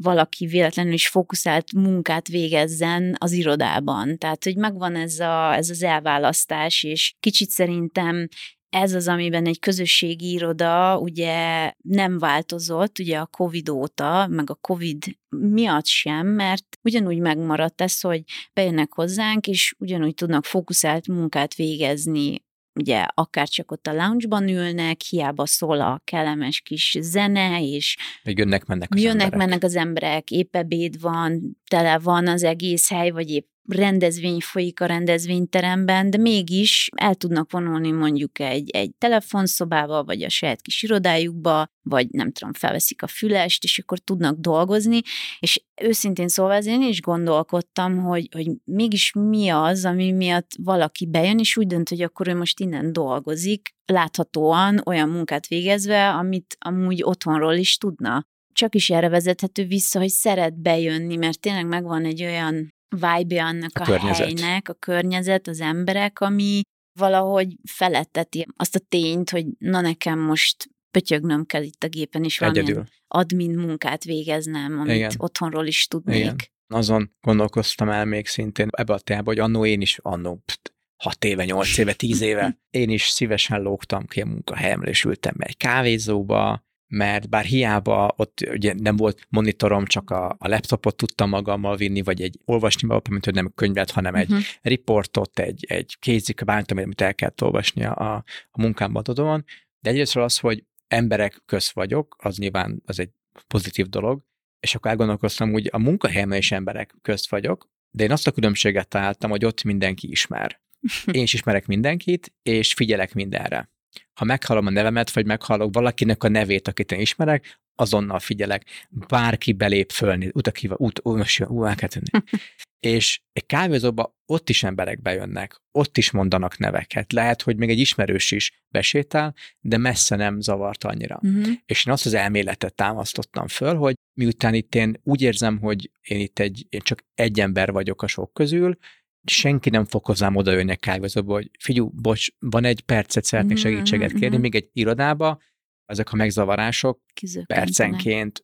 valaki 0.03 0.45
véletlenül 0.45 0.93
is 0.93 1.07
fókuszált 1.07 1.73
munkát 1.73 2.27
végezzen 2.27 3.15
az 3.17 3.31
irodában. 3.31 4.17
Tehát, 4.17 4.43
hogy 4.43 4.55
megvan 4.55 4.95
ez, 4.95 5.19
a, 5.19 5.53
ez 5.53 5.69
az 5.69 5.83
elválasztás, 5.83 6.83
és 6.83 7.15
kicsit 7.19 7.49
szerintem 7.49 8.27
ez 8.69 8.93
az, 8.93 9.07
amiben 9.07 9.45
egy 9.45 9.59
közösségi 9.59 10.31
iroda 10.31 10.99
ugye 10.99 11.71
nem 11.81 12.17
változott, 12.17 12.99
ugye 12.99 13.17
a 13.17 13.25
Covid 13.25 13.69
óta, 13.69 14.27
meg 14.27 14.49
a 14.49 14.55
Covid 14.55 15.05
miatt 15.29 15.85
sem, 15.85 16.27
mert 16.27 16.65
ugyanúgy 16.81 17.19
megmaradt 17.19 17.81
ez, 17.81 17.99
hogy 17.99 18.23
bejönnek 18.53 18.93
hozzánk, 18.93 19.47
és 19.47 19.75
ugyanúgy 19.77 20.13
tudnak 20.13 20.45
fókuszált 20.45 21.07
munkát 21.07 21.55
végezni 21.55 22.47
ugye 22.79 23.05
akár 23.13 23.47
csak 23.47 23.71
ott 23.71 23.87
a 23.87 23.93
lounge-ban 23.93 24.47
ülnek, 24.47 25.01
hiába 25.01 25.45
szól 25.45 25.81
a 25.81 26.01
kellemes 26.03 26.61
kis 26.61 26.97
zene, 27.01 27.61
és 27.61 27.97
Még 28.23 28.37
jönnek, 28.37 28.65
mennek 28.65 28.93
az 28.93 29.01
jönnek, 29.01 29.21
emberek. 29.21 29.47
mennek 29.47 29.63
az 29.63 29.75
emberek, 29.75 30.31
épp 30.31 30.55
ebéd 30.55 31.01
van, 31.01 31.58
tele 31.69 31.99
van 31.99 32.27
az 32.27 32.43
egész 32.43 32.89
hely, 32.89 33.09
vagy 33.09 33.29
épp 33.29 33.47
rendezvény 33.69 34.39
folyik 34.39 34.81
a 34.81 34.85
rendezvényteremben, 34.85 36.09
de 36.09 36.17
mégis 36.17 36.89
el 36.95 37.15
tudnak 37.15 37.51
vonulni 37.51 37.91
mondjuk 37.91 38.39
egy, 38.39 38.69
egy 38.69 38.91
telefonszobába, 38.97 40.03
vagy 40.03 40.23
a 40.23 40.29
saját 40.29 40.61
kis 40.61 40.83
irodájukba, 40.83 41.67
vagy 41.81 42.07
nem 42.09 42.31
tudom, 42.31 42.53
felveszik 42.53 43.03
a 43.03 43.07
fülest, 43.07 43.63
és 43.63 43.79
akkor 43.79 43.99
tudnak 43.99 44.39
dolgozni, 44.39 45.01
és 45.39 45.63
őszintén 45.81 46.27
szóval 46.27 46.61
én 46.61 46.81
is 46.81 47.01
gondolkodtam, 47.01 47.97
hogy, 47.97 48.29
hogy 48.31 48.47
mégis 48.63 49.11
mi 49.13 49.49
az, 49.49 49.85
ami 49.85 50.11
miatt 50.11 50.51
valaki 50.63 51.05
bejön, 51.05 51.39
és 51.39 51.57
úgy 51.57 51.67
dönt, 51.67 51.89
hogy 51.89 52.01
akkor 52.01 52.27
ő 52.27 52.35
most 52.35 52.59
innen 52.59 52.93
dolgozik, 52.93 53.75
láthatóan 53.85 54.81
olyan 54.85 55.09
munkát 55.09 55.47
végezve, 55.47 56.09
amit 56.09 56.57
amúgy 56.59 57.03
otthonról 57.03 57.53
is 57.53 57.77
tudna 57.77 58.27
csak 58.53 58.75
is 58.75 58.89
erre 58.89 59.09
vezethető 59.09 59.65
vissza, 59.65 59.99
hogy 59.99 60.09
szeret 60.09 60.61
bejönni, 60.61 61.15
mert 61.15 61.39
tényleg 61.39 61.67
megvan 61.67 62.05
egy 62.05 62.23
olyan 62.23 62.69
vibe 62.89 63.43
annak 63.43 63.71
a, 63.73 63.81
A 63.81 63.85
környezet. 63.85 64.39
helynek, 64.39 64.69
a 64.69 64.73
környezet, 64.73 65.47
az 65.47 65.61
emberek, 65.61 66.19
ami 66.19 66.61
valahogy 66.99 67.55
feletteti 67.69 68.45
azt 68.55 68.75
a 68.75 68.79
tényt, 68.89 69.29
hogy 69.29 69.45
na 69.57 69.81
nekem 69.81 70.19
most 70.19 70.69
pötyögnöm 70.91 71.45
kell 71.45 71.63
itt 71.63 71.83
a 71.83 71.87
gépen, 71.87 72.23
és 72.23 72.39
valamilyen 72.39 72.65
Egyedül. 72.65 72.85
admin 73.07 73.51
munkát 73.59 74.03
végeznem, 74.03 74.79
amit 74.79 74.95
Igen. 74.95 75.11
otthonról 75.17 75.65
is 75.67 75.87
tudnék. 75.87 76.19
Igen. 76.19 76.35
Azon 76.67 77.11
gondolkoztam 77.21 77.89
el 77.89 78.05
még 78.05 78.27
szintén 78.27 78.67
ebbe 78.71 78.93
a 78.93 78.99
témába, 78.99 79.29
hogy 79.29 79.39
annó 79.39 79.65
én 79.65 79.81
is, 79.81 79.99
annó 80.01 80.41
pst, 80.45 80.73
6 81.03 81.23
éve, 81.25 81.45
8 81.45 81.77
éve, 81.77 81.93
10 81.93 82.21
éve, 82.21 82.59
én 82.69 82.89
is 82.89 83.07
szívesen 83.07 83.61
lógtam 83.61 84.05
ki 84.05 84.21
a 84.21 84.25
munkahelyemről, 84.25 84.89
és 84.89 85.03
ültem 85.03 85.33
be 85.37 85.45
egy 85.45 85.57
kávézóba, 85.57 86.63
mert 86.89 87.29
bár 87.29 87.45
hiába 87.45 88.13
ott 88.17 88.41
ugye 88.51 88.73
nem 88.77 88.95
volt 88.95 89.27
monitorom, 89.29 89.85
csak 89.85 90.09
a, 90.09 90.35
a 90.39 90.47
laptopot 90.47 90.95
tudtam 90.95 91.29
magammal 91.29 91.75
vinni, 91.75 92.01
vagy 92.01 92.21
egy 92.21 92.39
olvasni 92.45 92.87
magam, 92.87 93.11
mint 93.11 93.25
hogy 93.25 93.33
nem 93.33 93.51
könyvet, 93.55 93.91
hanem 93.91 94.15
egy 94.15 94.27
Uh-huh. 94.29 94.45
riportot, 94.61 95.39
egy, 95.39 95.65
egy 95.67 95.95
kézik, 95.99 96.43
bármit, 96.43 96.71
amit 96.71 97.01
el 97.01 97.15
kellett 97.15 97.43
olvasni 97.43 97.83
a, 97.83 98.15
a 98.51 98.61
munkámban 98.61 99.01
adódóan. 99.01 99.45
De 99.79 99.89
egyrésztről 99.89 100.23
az, 100.23 100.37
hogy 100.37 100.63
emberek 100.87 101.41
köz 101.45 101.71
vagyok, 101.73 102.15
az 102.19 102.37
nyilván 102.37 102.81
az 102.85 102.99
egy 102.99 103.09
pozitív 103.47 103.87
dolog, 103.87 104.21
és 104.59 104.75
akkor 104.75 104.91
elgondolkoztam, 104.91 105.51
hogy 105.51 105.69
a 105.71 105.79
munkahelyemen 105.79 106.37
is 106.37 106.51
emberek 106.51 106.95
közt 107.01 107.29
vagyok, 107.29 107.69
de 107.91 108.03
én 108.03 108.11
azt 108.11 108.27
a 108.27 108.31
különbséget 108.31 108.87
találtam, 108.87 109.29
hogy 109.29 109.45
ott 109.45 109.63
mindenki 109.63 110.09
ismer. 110.09 110.61
Én 111.11 111.21
is 111.21 111.33
ismerek 111.33 111.65
mindenkit, 111.65 112.33
és 112.43 112.73
figyelek 112.73 113.13
mindenre. 113.13 113.69
Ha 114.13 114.25
meghallom 114.25 114.65
a 114.65 114.69
nevemet, 114.69 115.11
vagy 115.11 115.25
meghallok 115.25 115.73
valakinek 115.73 116.23
a 116.23 116.27
nevét, 116.27 116.67
akit 116.67 116.91
én 116.91 116.99
ismerek, 116.99 117.59
azonnal 117.79 118.19
figyelek. 118.19 118.65
Bárki 118.89 119.53
belép 119.53 119.91
fölni, 119.91 120.29
utakiva, 120.33 120.75
út, 120.77 121.03
most 121.03 121.37
jön, 121.37 121.49
ú, 121.49 121.63
el 121.65 121.75
kell 121.75 121.89
tenni. 121.89 122.25
És 122.79 123.21
egy 123.33 123.45
kávézóba 123.45 124.17
ott 124.25 124.49
is 124.49 124.63
emberek 124.63 125.01
bejönnek, 125.01 125.61
ott 125.71 125.97
is 125.97 126.11
mondanak 126.11 126.57
neveket. 126.57 127.11
Lehet, 127.13 127.41
hogy 127.41 127.57
még 127.57 127.69
egy 127.69 127.79
ismerős 127.79 128.31
is 128.31 128.63
besétál, 128.67 129.35
de 129.59 129.77
messze 129.77 130.15
nem 130.15 130.39
zavart 130.39 130.83
annyira. 130.83 131.19
Uh-huh. 131.21 131.53
És 131.65 131.85
én 131.85 131.93
azt 131.93 132.05
az 132.05 132.13
elméletet 132.13 132.75
támasztottam 132.75 133.47
föl, 133.47 133.75
hogy 133.75 133.95
miután 134.13 134.53
itt 134.53 134.75
én 134.75 134.99
úgy 135.03 135.21
érzem, 135.21 135.59
hogy 135.59 135.91
én 136.01 136.19
itt 136.19 136.39
egy, 136.39 136.65
én 136.69 136.81
csak 136.83 137.05
egy 137.13 137.39
ember 137.39 137.71
vagyok 137.71 138.01
a 138.01 138.07
sok 138.07 138.33
közül, 138.33 138.77
senki 139.23 139.69
nem 139.69 139.85
fog 139.85 140.05
hozzám 140.05 140.35
oda 140.35 140.51
jönni 140.51 140.71
a 140.71 140.75
kávézóba, 140.75 141.33
hogy 141.33 141.49
figyú, 141.59 141.89
bocs, 141.89 142.27
van 142.39 142.65
egy 142.65 142.81
percet, 142.81 143.23
szeretnék 143.23 143.57
Mhm, 143.57 143.65
segítséget 143.67 144.11
kérni, 144.13 144.27
mhm. 144.27 144.41
még 144.41 144.55
egy 144.55 144.69
irodába, 144.73 145.39
ezek 145.85 146.11
a 146.11 146.15
megzavarások 146.15 146.99
percenként, 147.45 148.43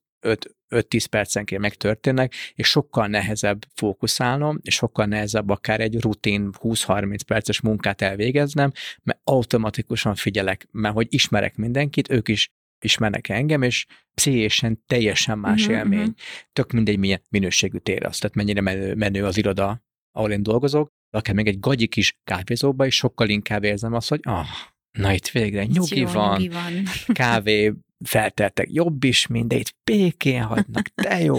5-10 0.69 1.05
percenként 1.09 1.61
megtörténnek, 1.61 2.33
és 2.53 2.67
sokkal 2.67 3.07
nehezebb 3.07 3.65
fókuszálnom, 3.73 4.59
és 4.61 4.75
sokkal 4.75 5.05
nehezebb 5.05 5.49
akár 5.49 5.79
egy 5.79 6.01
rutin 6.01 6.49
20-30 6.59 7.19
perces 7.27 7.61
munkát 7.61 8.01
elvégeznem, 8.01 8.71
mert 9.03 9.19
automatikusan 9.23 10.15
figyelek, 10.15 10.67
mert 10.71 10.93
hogy 10.93 11.07
ismerek 11.09 11.55
mindenkit, 11.55 12.09
ők 12.11 12.27
is 12.27 12.49
ismernek 12.83 13.29
engem, 13.29 13.61
és 13.61 13.85
pszichésen 14.13 14.83
teljesen 14.85 15.39
más 15.39 15.61
Mhm, 15.65 15.71
uh-huh, 15.71 15.85
élmény. 15.91 16.07
mhm. 16.07 16.15
Tök 16.53 16.71
mindegy, 16.71 16.97
milyen 16.97 17.21
minőségű 17.29 17.77
tér 17.77 18.05
az, 18.05 18.17
tehát 18.17 18.35
mennyire 18.35 18.61
menő, 18.61 18.95
menő 18.95 19.25
az 19.25 19.37
iroda, 19.37 19.83
ahol 20.15 20.31
én 20.31 20.43
dolgozok, 20.43 20.87
de 21.09 21.17
akár 21.17 21.35
még 21.35 21.47
egy 21.47 21.59
gagyi 21.59 21.87
kis 21.87 22.17
kávézóba 22.23 22.85
is 22.85 22.95
sokkal 22.95 23.29
inkább 23.29 23.63
érzem 23.63 23.93
azt, 23.93 24.09
hogy 24.09 24.19
ah, 24.23 24.45
na 24.91 25.13
itt 25.13 25.27
végre 25.27 25.65
nyugi 25.65 25.99
Jó, 25.99 26.07
van, 26.07 26.31
Nyugi 26.31 26.49
van. 26.49 26.83
kávé 27.13 27.73
felteltek 28.05 28.67
jobb 28.71 29.03
is, 29.03 29.27
mindegy, 29.27 29.73
békén 29.83 30.43
hagynak, 30.43 30.87
de 30.95 31.19
jó. 31.19 31.37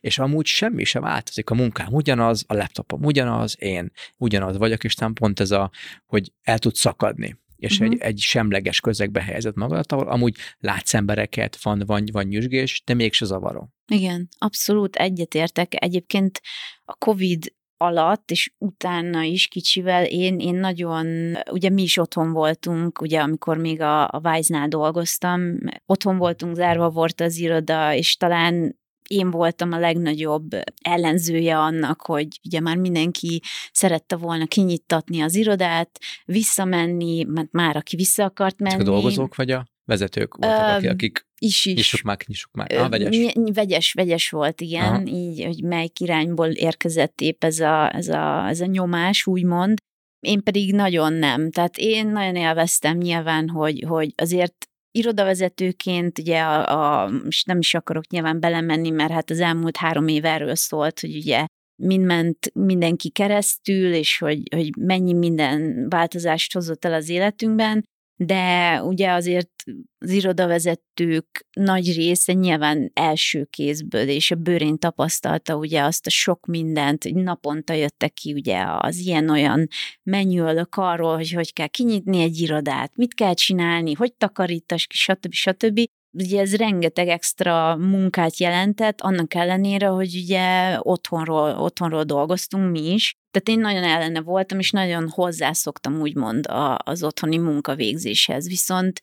És 0.00 0.18
amúgy 0.18 0.46
semmi 0.46 0.84
sem 0.84 1.02
változik, 1.02 1.50
a 1.50 1.54
munkám 1.54 1.92
ugyanaz, 1.92 2.44
a 2.46 2.54
laptopom 2.54 3.04
ugyanaz, 3.04 3.56
én 3.58 3.90
ugyanaz 4.16 4.56
vagyok, 4.56 4.84
és 4.84 4.94
nem 4.94 5.12
pont 5.12 5.40
ez 5.40 5.50
a, 5.50 5.70
hogy 6.06 6.32
el 6.42 6.58
tud 6.58 6.74
szakadni 6.74 7.42
és 7.56 7.78
Mhm. 7.78 7.90
egy, 7.92 7.98
egy 8.00 8.18
semleges 8.18 8.80
közegbe 8.80 9.22
helyezett 9.22 9.54
magadat, 9.54 9.92
ahol 9.92 10.08
amúgy 10.08 10.36
látsz 10.58 10.94
embereket, 10.94 11.62
van, 11.62 11.82
van, 11.86 12.04
van 12.12 12.24
nyüzsgés, 12.24 12.82
de 12.84 12.94
mégse 12.94 13.24
zavaró. 13.24 13.68
Igen, 13.92 14.28
abszolút 14.38 14.96
egyetértek. 14.96 15.82
Egyébként 15.82 16.40
a 16.84 16.94
COVID 16.94 17.52
alatt, 17.84 18.30
és 18.30 18.52
utána 18.58 19.22
is 19.22 19.46
kicsivel 19.46 20.04
én, 20.04 20.38
én 20.38 20.54
nagyon, 20.54 21.36
ugye 21.50 21.70
mi 21.70 21.82
is 21.82 21.96
otthon 21.96 22.32
voltunk, 22.32 23.00
ugye 23.00 23.20
amikor 23.20 23.56
még 23.56 23.80
a, 23.80 24.02
a 24.02 24.20
Wise-nál 24.24 24.68
dolgoztam, 24.68 25.58
otthon 25.86 26.16
voltunk, 26.16 26.54
zárva 26.54 26.90
volt 26.90 27.20
az 27.20 27.38
iroda, 27.38 27.94
és 27.94 28.16
talán 28.16 28.82
én 29.08 29.30
voltam 29.30 29.72
a 29.72 29.78
legnagyobb 29.78 30.48
ellenzője 30.82 31.58
annak, 31.58 32.02
hogy 32.02 32.40
ugye 32.44 32.60
már 32.60 32.76
mindenki 32.76 33.42
szerette 33.72 34.16
volna 34.16 34.46
kinyittatni 34.46 35.20
az 35.20 35.34
irodát, 35.34 35.98
visszamenni, 36.24 37.24
mert 37.24 37.52
már 37.52 37.76
aki 37.76 37.96
vissza 37.96 38.24
akart 38.24 38.58
menni. 38.58 38.78
Csak 38.78 38.88
a 38.88 38.90
dolgozók 38.90 39.34
vagy 39.34 39.50
a 39.50 39.66
vezetők 39.84 40.34
voltak, 40.36 40.68
akik, 40.68 40.84
Öm, 40.84 40.92
akik 40.92 41.26
is, 41.38 41.64
is. 41.64 41.74
nyissuk 41.74 42.02
már, 42.02 42.16
nyissuk. 42.26 42.50
Ö, 42.68 42.78
Ah, 42.78 42.88
vegyes. 42.90 43.16
ny- 43.16 43.54
vegyes, 43.54 43.92
vegyes 43.92 44.30
volt, 44.30 44.60
igen, 44.60 44.92
Aha. 44.94 45.02
így, 45.06 45.44
hogy 45.44 45.62
melyik 45.62 46.00
irányból 46.00 46.46
érkezett 46.48 47.20
épp 47.20 47.44
ez 47.44 47.60
a, 47.60 47.94
ez, 47.94 48.08
a, 48.08 48.46
ez 48.48 48.60
a 48.60 48.66
nyomás, 48.66 49.26
úgymond. 49.26 49.78
Én 50.26 50.42
pedig 50.42 50.74
nagyon 50.74 51.12
nem. 51.12 51.50
Tehát 51.50 51.76
én 51.78 52.06
nagyon 52.08 52.36
élveztem 52.36 52.96
nyilván, 52.96 53.48
hogy, 53.48 53.84
hogy 53.88 54.12
azért 54.16 54.54
irodavezetőként, 54.98 56.18
ugye 56.18 56.40
a, 56.40 57.02
a, 57.02 57.08
most 57.24 57.46
nem 57.46 57.58
is 57.58 57.74
akarok 57.74 58.06
nyilván 58.08 58.40
belemenni, 58.40 58.90
mert 58.90 59.12
hát 59.12 59.30
az 59.30 59.40
elmúlt 59.40 59.76
három 59.76 60.08
év 60.08 60.24
erről 60.24 60.54
szólt, 60.54 61.00
hogy 61.00 61.16
ugye 61.16 61.46
mind 61.82 62.04
ment 62.04 62.50
mindenki 62.54 63.10
keresztül, 63.10 63.92
és 63.94 64.18
hogy, 64.18 64.42
hogy 64.54 64.76
mennyi 64.76 65.12
minden 65.12 65.88
változást 65.88 66.52
hozott 66.52 66.84
el 66.84 66.92
az 66.92 67.08
életünkben, 67.08 67.84
de 68.16 68.80
ugye 68.82 69.10
azért 69.10 69.50
az 69.98 70.10
irodavezetők 70.10 71.46
nagy 71.52 71.94
része 71.94 72.32
nyilván 72.32 72.90
első 72.94 73.44
kézből, 73.44 74.08
és 74.08 74.30
a 74.30 74.34
bőrén 74.34 74.78
tapasztalta 74.78 75.56
ugye 75.56 75.82
azt 75.82 76.06
a 76.06 76.10
sok 76.10 76.46
mindent, 76.46 77.02
hogy 77.02 77.14
naponta 77.14 77.72
jöttek 77.72 78.12
ki 78.12 78.32
ugye 78.32 78.64
az 78.78 78.98
ilyen-olyan 78.98 79.68
menüölök 80.02 80.76
arról, 80.76 81.16
hogy 81.16 81.30
hogy 81.30 81.52
kell 81.52 81.66
kinyitni 81.66 82.22
egy 82.22 82.38
irodát, 82.40 82.96
mit 82.96 83.14
kell 83.14 83.34
csinálni, 83.34 83.92
hogy 83.92 84.12
takarítass 84.14 84.86
ki, 84.86 84.96
stb. 84.96 85.32
stb. 85.32 85.80
Ugye 86.18 86.40
ez 86.40 86.56
rengeteg 86.56 87.08
extra 87.08 87.76
munkát 87.76 88.38
jelentett, 88.38 89.00
annak 89.00 89.34
ellenére, 89.34 89.86
hogy 89.86 90.16
ugye 90.22 90.76
otthonról, 90.80 91.58
otthonról 91.58 92.02
dolgoztunk 92.04 92.70
mi 92.70 92.92
is. 92.92 93.14
Tehát 93.30 93.48
én 93.48 93.58
nagyon 93.58 93.84
ellene 93.90 94.20
voltam, 94.20 94.58
és 94.58 94.70
nagyon 94.70 95.08
hozzászoktam 95.08 96.00
úgymond 96.00 96.46
a, 96.46 96.78
az 96.84 97.02
otthoni 97.02 97.38
munkavégzéshez. 97.38 98.48
Viszont 98.48 99.00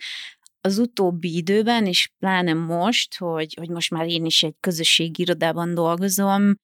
az 0.61 0.77
utóbbi 0.77 1.35
időben, 1.35 1.85
és 1.85 2.11
pláne 2.19 2.53
most, 2.53 3.17
hogy, 3.17 3.53
hogy 3.59 3.69
most 3.69 3.91
már 3.91 4.07
én 4.07 4.25
is 4.25 4.43
egy 4.43 4.55
közösségi 4.59 5.21
irodában 5.21 5.73
dolgozom, 5.73 6.55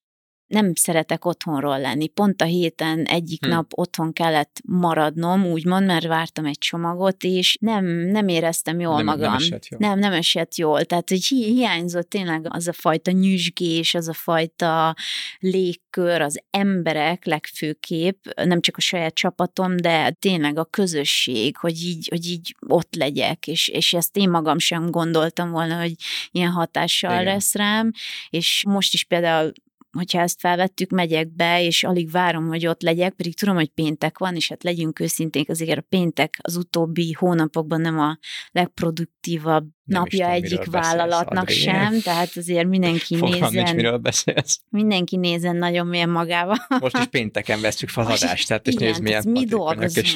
nem 0.47 0.75
szeretek 0.75 1.25
otthonról 1.25 1.79
lenni. 1.79 2.07
Pont 2.07 2.41
a 2.41 2.45
héten 2.45 3.03
egyik 3.05 3.39
Hm. 3.43 3.47
hm. 3.49 3.55
nap 3.55 3.71
otthon 3.75 4.13
kellett 4.13 4.61
maradnom, 4.65 5.45
úgymond, 5.45 5.85
mert 5.85 6.05
vártam 6.05 6.45
egy 6.45 6.57
csomagot, 6.57 7.23
és 7.23 7.57
nem, 7.61 7.85
nem 7.85 8.27
éreztem 8.27 8.79
jól 8.79 8.95
Nem- 8.95 9.05
nem 9.05 9.15
magam. 9.17 9.33
esett 9.33 9.67
jól. 9.67 9.79
Nem, 9.79 9.99
nem 9.99 10.11
esett 10.13 10.55
jól. 10.55 10.83
Tehát, 10.85 11.09
hogy 11.09 11.25
hi- 11.25 11.43
hiányzott 11.45 12.09
tényleg 12.09 12.45
az 12.49 12.67
a 12.67 12.73
fajta 12.73 13.11
nyüzsgés, 13.11 13.93
az 13.93 14.07
a 14.07 14.13
fajta 14.13 14.95
légkör, 15.39 16.21
az 16.21 16.39
emberek 16.49 17.25
legfőképp, 17.25 18.25
nem 18.43 18.61
csak 18.61 18.77
a 18.77 18.81
saját 18.81 19.13
csapatom, 19.13 19.77
de 19.77 20.11
tényleg 20.11 20.57
a 20.57 20.65
közösség, 20.65 21.57
hogy 21.57 21.81
így, 21.83 22.07
hogy 22.09 22.25
így 22.25 22.55
ott 22.67 22.95
legyek, 22.95 23.47
és, 23.47 23.67
és 23.67 23.93
ezt 23.93 24.17
én 24.17 24.29
magam 24.29 24.59
sem 24.59 24.89
gondoltam 24.91 25.49
volna, 25.51 25.79
hogy 25.79 25.93
ilyen 26.31 26.51
hatással. 26.51 27.11
Igen. 27.11 27.23
lesz 27.23 27.55
rám, 27.55 27.91
és 28.29 28.63
most 28.67 28.93
is 28.93 29.03
például 29.03 29.51
hogyha 29.97 30.19
ezt 30.21 30.39
felvettük, 30.39 30.89
megyek 30.89 31.35
be, 31.35 31.63
és 31.63 31.83
alig 31.83 32.11
várom, 32.11 32.47
hogy 32.47 32.67
ott 32.67 32.81
legyek, 32.81 33.13
pedig 33.13 33.35
tudom, 33.35 33.55
hogy 33.55 33.69
péntek 33.69 34.17
van, 34.17 34.35
és 34.35 34.49
hát 34.49 34.63
legyünk 34.63 34.99
őszinték, 34.99 35.49
azért 35.49 35.77
a 35.77 35.85
péntek 35.89 36.37
az 36.41 36.55
utóbbi 36.55 37.11
hónapokban 37.11 37.81
nem 37.81 37.99
a 37.99 38.17
legproduktívabb 38.51 39.67
Nem 39.83 40.01
napja 40.01 40.17
tudom, 40.25 40.31
egyik 40.31 40.57
beszélsz, 40.57 40.85
vállalatnak 40.85 41.43
Adri. 41.43 41.53
sem, 41.53 42.01
tehát 42.01 42.37
azért 42.37 42.67
mindenki 42.67 43.15
nincs, 43.15 43.39
nézen, 43.39 43.75
miről 43.75 43.97
beszélsz. 43.97 44.59
mindenki 44.69 45.15
nézen 45.15 45.55
nagyon 45.55 45.87
mélyen 45.87 46.09
magába. 46.09 46.57
Most 46.79 46.97
is 46.97 47.05
pénteken 47.05 47.61
veszük 47.61 47.89
fel 47.89 48.03
Most- 48.03 48.23
adást, 48.23 48.47
tehát 48.47 48.67
és 48.67 48.73
igen, 48.73 48.87
nézd, 48.87 49.01
milyen 49.01 49.23
mi 49.27 49.45
dolgozunk. 49.45 50.07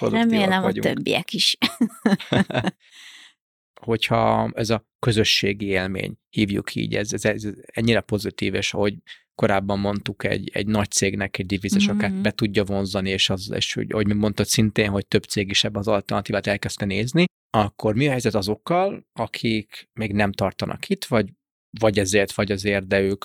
Remélem 0.00 0.58
a 0.58 0.62
vagyunk. 0.62 0.86
többiek 0.86 1.32
is. 1.32 1.56
hogyha 3.78 4.50
ez 4.54 4.70
a 4.70 4.86
közösségi 4.98 5.66
élmény, 5.66 6.18
hívjuk 6.30 6.74
így, 6.74 6.94
ez, 6.94 7.12
ez, 7.12 7.24
ez 7.24 7.46
ennyire 7.66 8.00
pozitív, 8.00 8.54
és 8.54 8.74
ahogy 8.74 8.94
korábban 9.38 9.78
mondtuk, 9.78 10.24
egy, 10.24 10.50
egy 10.52 10.66
nagy 10.66 10.90
cégnek 10.90 11.38
egy 11.38 11.46
divízisokat 11.46 12.10
Mhm. 12.10 12.22
be 12.22 12.30
tudja 12.30 12.64
vonzani, 12.64 13.10
és, 13.10 13.30
az, 13.30 13.50
és 13.54 13.74
hogy, 13.74 13.92
ahogy 13.92 14.16
mondtad 14.16 14.46
szintén, 14.46 14.90
hogy 14.90 15.06
több 15.06 15.22
cég 15.22 15.50
is 15.50 15.64
ebbe 15.64 15.78
az 15.78 15.88
alternatívát 15.88 16.46
elkezdte 16.46 16.84
nézni, 16.84 17.24
akkor 17.50 17.94
mi 17.94 18.06
a 18.06 18.10
helyzet 18.10 18.34
azokkal, 18.34 19.06
akik 19.12 19.88
még 19.92 20.12
nem 20.12 20.32
tartanak 20.32 20.88
itt, 20.88 21.04
vagy, 21.04 21.32
vagy 21.80 21.98
ezért, 21.98 22.32
vagy 22.32 22.52
azért, 22.52 22.86
de 22.86 23.00
ők, 23.00 23.24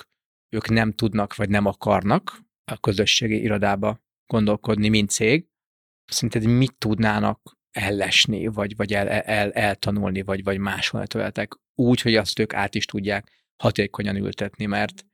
ők 0.56 0.68
nem 0.68 0.92
tudnak, 0.92 1.34
vagy 1.34 1.48
nem 1.48 1.66
akarnak 1.66 2.42
a 2.72 2.78
közösségi 2.78 3.40
irodába 3.42 4.00
gondolkodni, 4.26 4.88
mint 4.88 5.10
cég, 5.10 5.46
szerinted 6.04 6.44
mit 6.58 6.74
tudnának 6.78 7.56
ellesni, 7.70 8.46
vagy, 8.46 8.76
vagy 8.76 8.94
el, 8.94 9.08
el, 9.08 9.52
eltanulni, 9.52 10.22
vagy, 10.22 10.44
vagy 10.44 10.58
máshol 10.58 11.06
tőletek, 11.06 11.52
úgy, 11.74 12.00
hogy 12.00 12.16
azt 12.16 12.38
ők 12.38 12.54
át 12.54 12.74
is 12.74 12.84
tudják 12.84 13.30
hatékonyan 13.62 14.16
ültetni, 14.16 14.66
mert 14.66 15.04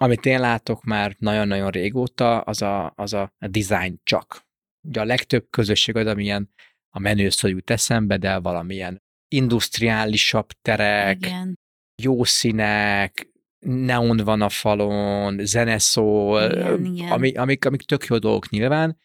amit 0.00 0.26
én 0.26 0.40
látok 0.40 0.84
már 0.84 1.14
nagyon-nagyon 1.18 1.70
régóta, 1.70 2.40
az 2.40 2.62
a, 2.62 2.92
az 2.96 3.12
a 3.12 3.32
design 3.38 4.00
csak. 4.02 4.46
Ugye 4.88 5.00
a 5.00 5.04
legtöbb 5.04 5.46
közösség 5.50 5.96
az, 5.96 6.06
amilyen 6.06 6.50
a 6.88 6.98
menő 6.98 7.28
szó 7.28 7.48
jut 7.48 7.70
eszembe, 7.70 8.16
de 8.16 8.38
valamilyen 8.38 9.02
industriálisabb 9.28 10.48
terek, 10.62 11.16
Igen. 11.16 11.58
jó 12.02 12.24
színek, 12.24 13.30
neon 13.66 14.16
van 14.16 14.42
a 14.42 14.48
falon, 14.48 15.46
zene 15.46 15.78
szól, 15.78 16.42
Igen, 16.42 16.84
igen. 16.84 17.10
ami, 17.10 17.32
amik, 17.32 17.64
amik 17.64 17.82
tök 17.82 18.04
jó 18.04 18.18
dolgok 18.18 18.48
nyilván, 18.48 18.98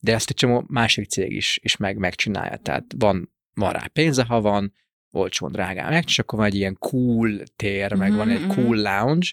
de 0.00 0.14
ezt 0.14 0.30
egy 0.30 0.36
csomó 0.36 0.64
másik 0.66 1.08
cég 1.08 1.32
is, 1.32 1.58
is 1.62 1.76
meg, 1.76 1.96
megcsinálja. 1.96 2.56
Tehát 2.56 2.84
van, 2.96 3.32
van 3.54 3.72
rá 3.72 3.86
pénze, 3.92 4.24
ha 4.24 4.40
van, 4.40 4.72
olcsón, 5.10 5.52
drágán 5.52 5.92
meg, 5.92 6.04
és 6.06 6.18
akkor 6.18 6.38
van 6.38 6.48
egy 6.48 6.54
ilyen 6.54 6.76
cool 6.78 7.42
tér, 7.56 7.94
meg 7.94 8.14
van 8.14 8.28
egy 8.28 8.40
Mhm, 8.40 8.50
cool 8.50 8.76
lounge, 8.76 9.28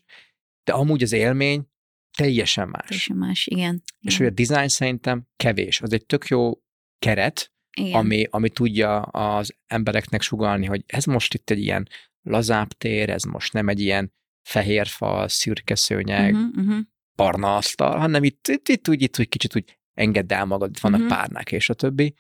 de 0.65 0.73
amúgy 0.73 1.03
az 1.03 1.11
élmény 1.11 1.67
teljesen 2.17 2.69
más. 2.69 2.87
Teljesen 2.87 3.17
más, 3.17 3.47
igen. 3.47 3.83
És 3.99 4.17
hogy 4.17 4.25
a 4.25 4.29
design 4.29 4.67
szerintem 4.67 5.27
kevés. 5.35 5.81
Az 5.81 5.93
egy 5.93 6.05
tök 6.05 6.27
jó 6.27 6.51
keret, 6.99 7.53
igen. 7.77 7.93
ami, 7.93 8.27
ami 8.29 8.49
tudja 8.49 9.01
az 9.01 9.55
embereknek 9.67 10.21
sugalni, 10.21 10.65
hogy 10.65 10.83
ez 10.85 11.05
most 11.05 11.33
itt 11.33 11.49
egy 11.49 11.59
ilyen 11.59 11.87
lazább 12.21 12.71
tér, 12.71 13.09
ez 13.09 13.23
most 13.23 13.53
nem 13.53 13.69
egy 13.69 13.79
ilyen 13.79 14.13
fehér 14.47 14.87
fal, 14.87 15.27
szürke 15.27 15.75
szőnyeg, 15.75 16.33
uh-huh. 16.33 16.57
uh-huh, 16.57 16.85
barna 17.15 17.55
asztal, 17.55 17.97
hanem 17.97 18.23
itt, 18.23 18.47
itt, 18.47 18.67
itt, 18.67 18.89
úgy, 18.89 19.01
itt 19.01 19.19
úgy 19.19 19.29
kicsit 19.29 19.55
úgy 19.55 19.79
engedd 19.93 20.33
el 20.33 20.45
magad, 20.45 20.69
itt 20.69 20.79
vannak 20.79 20.99
uh-huh. 20.99 21.15
párnák 21.15 21.51
és 21.51 21.69
a 21.69 21.73
többi, 21.73 22.15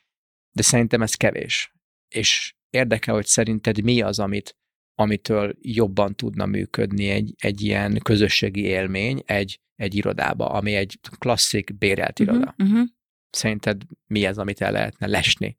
de 0.51 0.61
szerintem 0.61 1.01
ez 1.01 1.15
kevés. 1.15 1.73
És 2.07 2.55
érdekel, 2.69 3.13
hogy 3.13 3.25
szerinted 3.25 3.83
mi 3.83 4.01
az, 4.01 4.19
amit, 4.19 4.57
amitől 4.95 5.55
jobban 5.61 6.15
tudna 6.15 6.45
működni 6.45 7.09
egy, 7.09 7.33
egy 7.37 7.61
ilyen 7.61 7.99
közösségi 8.03 8.61
élmény 8.61 9.21
egy, 9.25 9.59
egy 9.75 9.95
irodába, 9.95 10.49
ami 10.49 10.73
egy 10.73 10.99
klasszik 11.17 11.77
bérelt 11.77 12.19
iroda. 12.19 12.55
Uh-huh, 12.57 12.69
uh-huh. 12.69 12.87
Szerinted 13.29 13.81
mi 14.07 14.25
az, 14.25 14.37
amit 14.37 14.61
el 14.61 14.71
lehetne 14.71 15.07
lesni? 15.07 15.57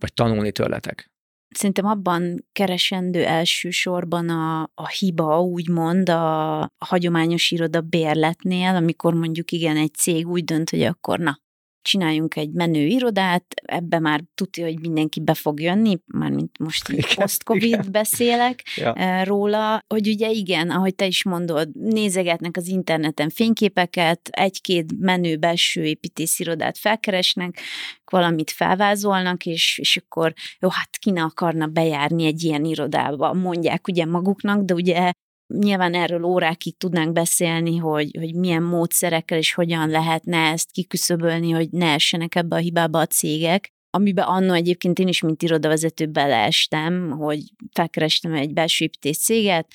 Vagy 0.00 0.12
tanulni 0.12 0.52
tőletek? 0.52 1.10
Szerintem 1.48 1.84
abban 1.84 2.46
keresendő 2.52 3.24
elsősorban 3.24 4.28
a, 4.28 4.70
a 4.74 4.88
hiba, 4.88 5.40
úgymond 5.40 6.08
a, 6.08 6.60
a 6.60 6.70
hagyományos 6.78 7.50
iroda 7.50 7.80
bérletnél, 7.80 8.74
amikor 8.74 9.14
mondjuk 9.14 9.50
igen, 9.50 9.76
egy 9.76 9.94
cég 9.94 10.28
úgy 10.28 10.44
dönt, 10.44 10.70
hogy 10.70 10.82
akkor 10.82 11.18
na, 11.18 11.38
csináljunk 11.82 12.36
egy 12.36 12.50
menő 12.50 12.86
irodát, 12.86 13.44
ebbe 13.54 13.98
már 13.98 14.24
tudja, 14.34 14.64
hogy 14.64 14.80
mindenki 14.80 15.20
be 15.20 15.34
fog 15.34 15.60
jönni, 15.60 15.98
mármint 16.06 16.58
most 16.58 16.88
Igen, 16.88 17.10
post-covid 17.14 17.62
igen. 17.62 17.88
beszélek 17.90 18.62
Ja. 18.76 18.92
eh, 18.92 19.24
róla, 19.24 19.84
hogy 19.86 20.08
ugye 20.08 20.30
igen, 20.30 20.70
ahogy 20.70 20.94
te 20.94 21.06
is 21.06 21.24
mondod, 21.24 21.68
nézegetnek 21.74 22.56
az 22.56 22.68
interneten 22.68 23.30
fényképeket, 23.30 24.28
egy-két 24.28 24.92
menő 24.98 25.36
belső 25.36 25.84
építészirodát 25.84 26.78
felkeresnek, 26.78 27.60
valamit 28.04 28.50
felvázolnak, 28.50 29.46
és, 29.46 29.78
és 29.78 29.96
akkor 29.96 30.32
jó, 30.60 30.68
hát 30.68 30.96
ki 30.98 31.10
ne 31.10 31.22
akarna 31.22 31.66
bejárni 31.66 32.26
egy 32.26 32.42
ilyen 32.42 32.64
irodába, 32.64 33.32
mondják 33.32 33.88
ugye 33.88 34.04
maguknak, 34.04 34.62
de 34.62 34.74
ugye 34.74 35.12
nyilván 35.46 35.94
erről 35.94 36.24
órákig 36.24 36.76
tudnánk 36.76 37.12
beszélni, 37.12 37.76
hogy, 37.76 38.16
hogy 38.18 38.34
milyen 38.34 38.62
módszerekkel 38.62 39.38
és 39.38 39.54
hogyan 39.54 39.88
lehetne 39.88 40.38
ezt 40.38 40.70
kiküszöbölni, 40.70 41.50
hogy 41.50 41.70
ne 41.70 41.92
essenek 41.92 42.34
ebbe 42.34 42.56
a 42.56 42.58
hibába 42.58 43.00
a 43.00 43.06
cégek. 43.06 43.72
Amiben 43.90 44.24
annó 44.24 44.52
egyébként 44.52 44.98
én 44.98 45.08
is, 45.08 45.20
mint 45.20 45.42
irodavezető 45.42 46.06
beleestem, 46.06 47.10
hogy 47.10 47.40
felkerestem 47.72 48.34
egy 48.34 48.52
belső 48.52 48.84
építés 48.84 49.18
céget, 49.18 49.66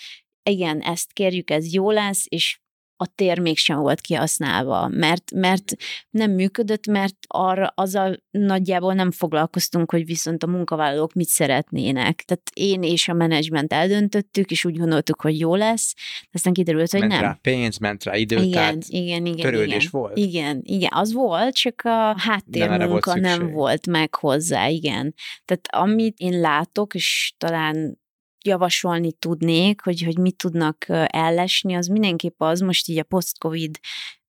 igen, 0.44 0.80
ezt 0.80 1.14
kérjük, 1.14 1.50
ez 1.50 1.74
jó 1.74 1.92
lesz, 1.92 2.26
és 2.28 2.60
a 2.98 3.06
tér 3.16 3.40
mégsem 3.40 3.80
volt 3.80 4.02
kihasználva, 4.02 4.88
mert, 4.88 5.32
mert 5.32 5.76
nem 6.10 6.32
működött, 6.32 6.88
mert 6.88 7.16
arra 7.28 7.72
azzal 7.76 8.18
nagyjából 8.32 8.94
nem 8.94 9.12
foglalkoztunk, 9.12 9.92
hogy 9.92 10.06
viszont 10.06 10.44
a 10.44 10.48
munkavállalók 10.48 11.14
mit 11.14 11.28
szeretnének. 11.28 12.24
Tehát 12.26 12.50
én 12.54 12.84
és 12.84 13.08
a 13.08 13.14
menedzsment 13.14 13.74
eldöntöttük, 13.74 14.52
és 14.52 14.66
úgy 14.66 14.78
gondoltuk, 14.78 15.22
hogy 15.22 15.40
jó 15.40 15.56
lesz, 15.56 15.94
aztán 16.32 16.54
kiderült, 16.54 16.92
hogy 16.92 17.00
ment 17.00 17.12
nem. 17.12 17.22
rá 17.22 17.38
pénz, 17.42 17.78
ment 17.78 18.04
rá 18.04 18.16
idő, 18.16 18.36
Igen, 18.36 18.52
tehát 18.52 18.84
igen, 18.88 19.26
igen. 19.26 19.52
törődés 19.52 19.76
igen. 19.76 19.90
volt? 19.92 20.18
Igen, 20.18 20.62
igen, 20.64 20.90
az 20.94 21.14
volt, 21.14 21.56
csak 21.56 21.82
a 21.84 21.90
Nem 21.90 22.06
volt 22.06 22.20
háttérmunka 22.20 23.16
nem 23.20 23.40
szükség. 23.40 23.54
volt 23.54 23.88
meg 23.88 24.16
hozzá, 24.16 24.68
igen. 24.68 25.14
Tehát 25.46 25.68
amit 25.72 26.18
én 26.18 26.40
látok, 26.40 26.96
és 26.96 27.34
talán 27.38 28.00
javasolni 28.48 29.14
tudnék, 29.14 29.82
hogy, 29.82 30.02
hogy 30.04 30.18
mit 30.18 30.36
tudnak 30.36 30.86
ellesni, 31.08 31.74
az 31.74 31.88
mindenképp 31.88 32.42
az 32.42 32.60
most 32.60 32.88
így 32.88 32.98
a 32.98 33.04
post-covid 33.04 33.80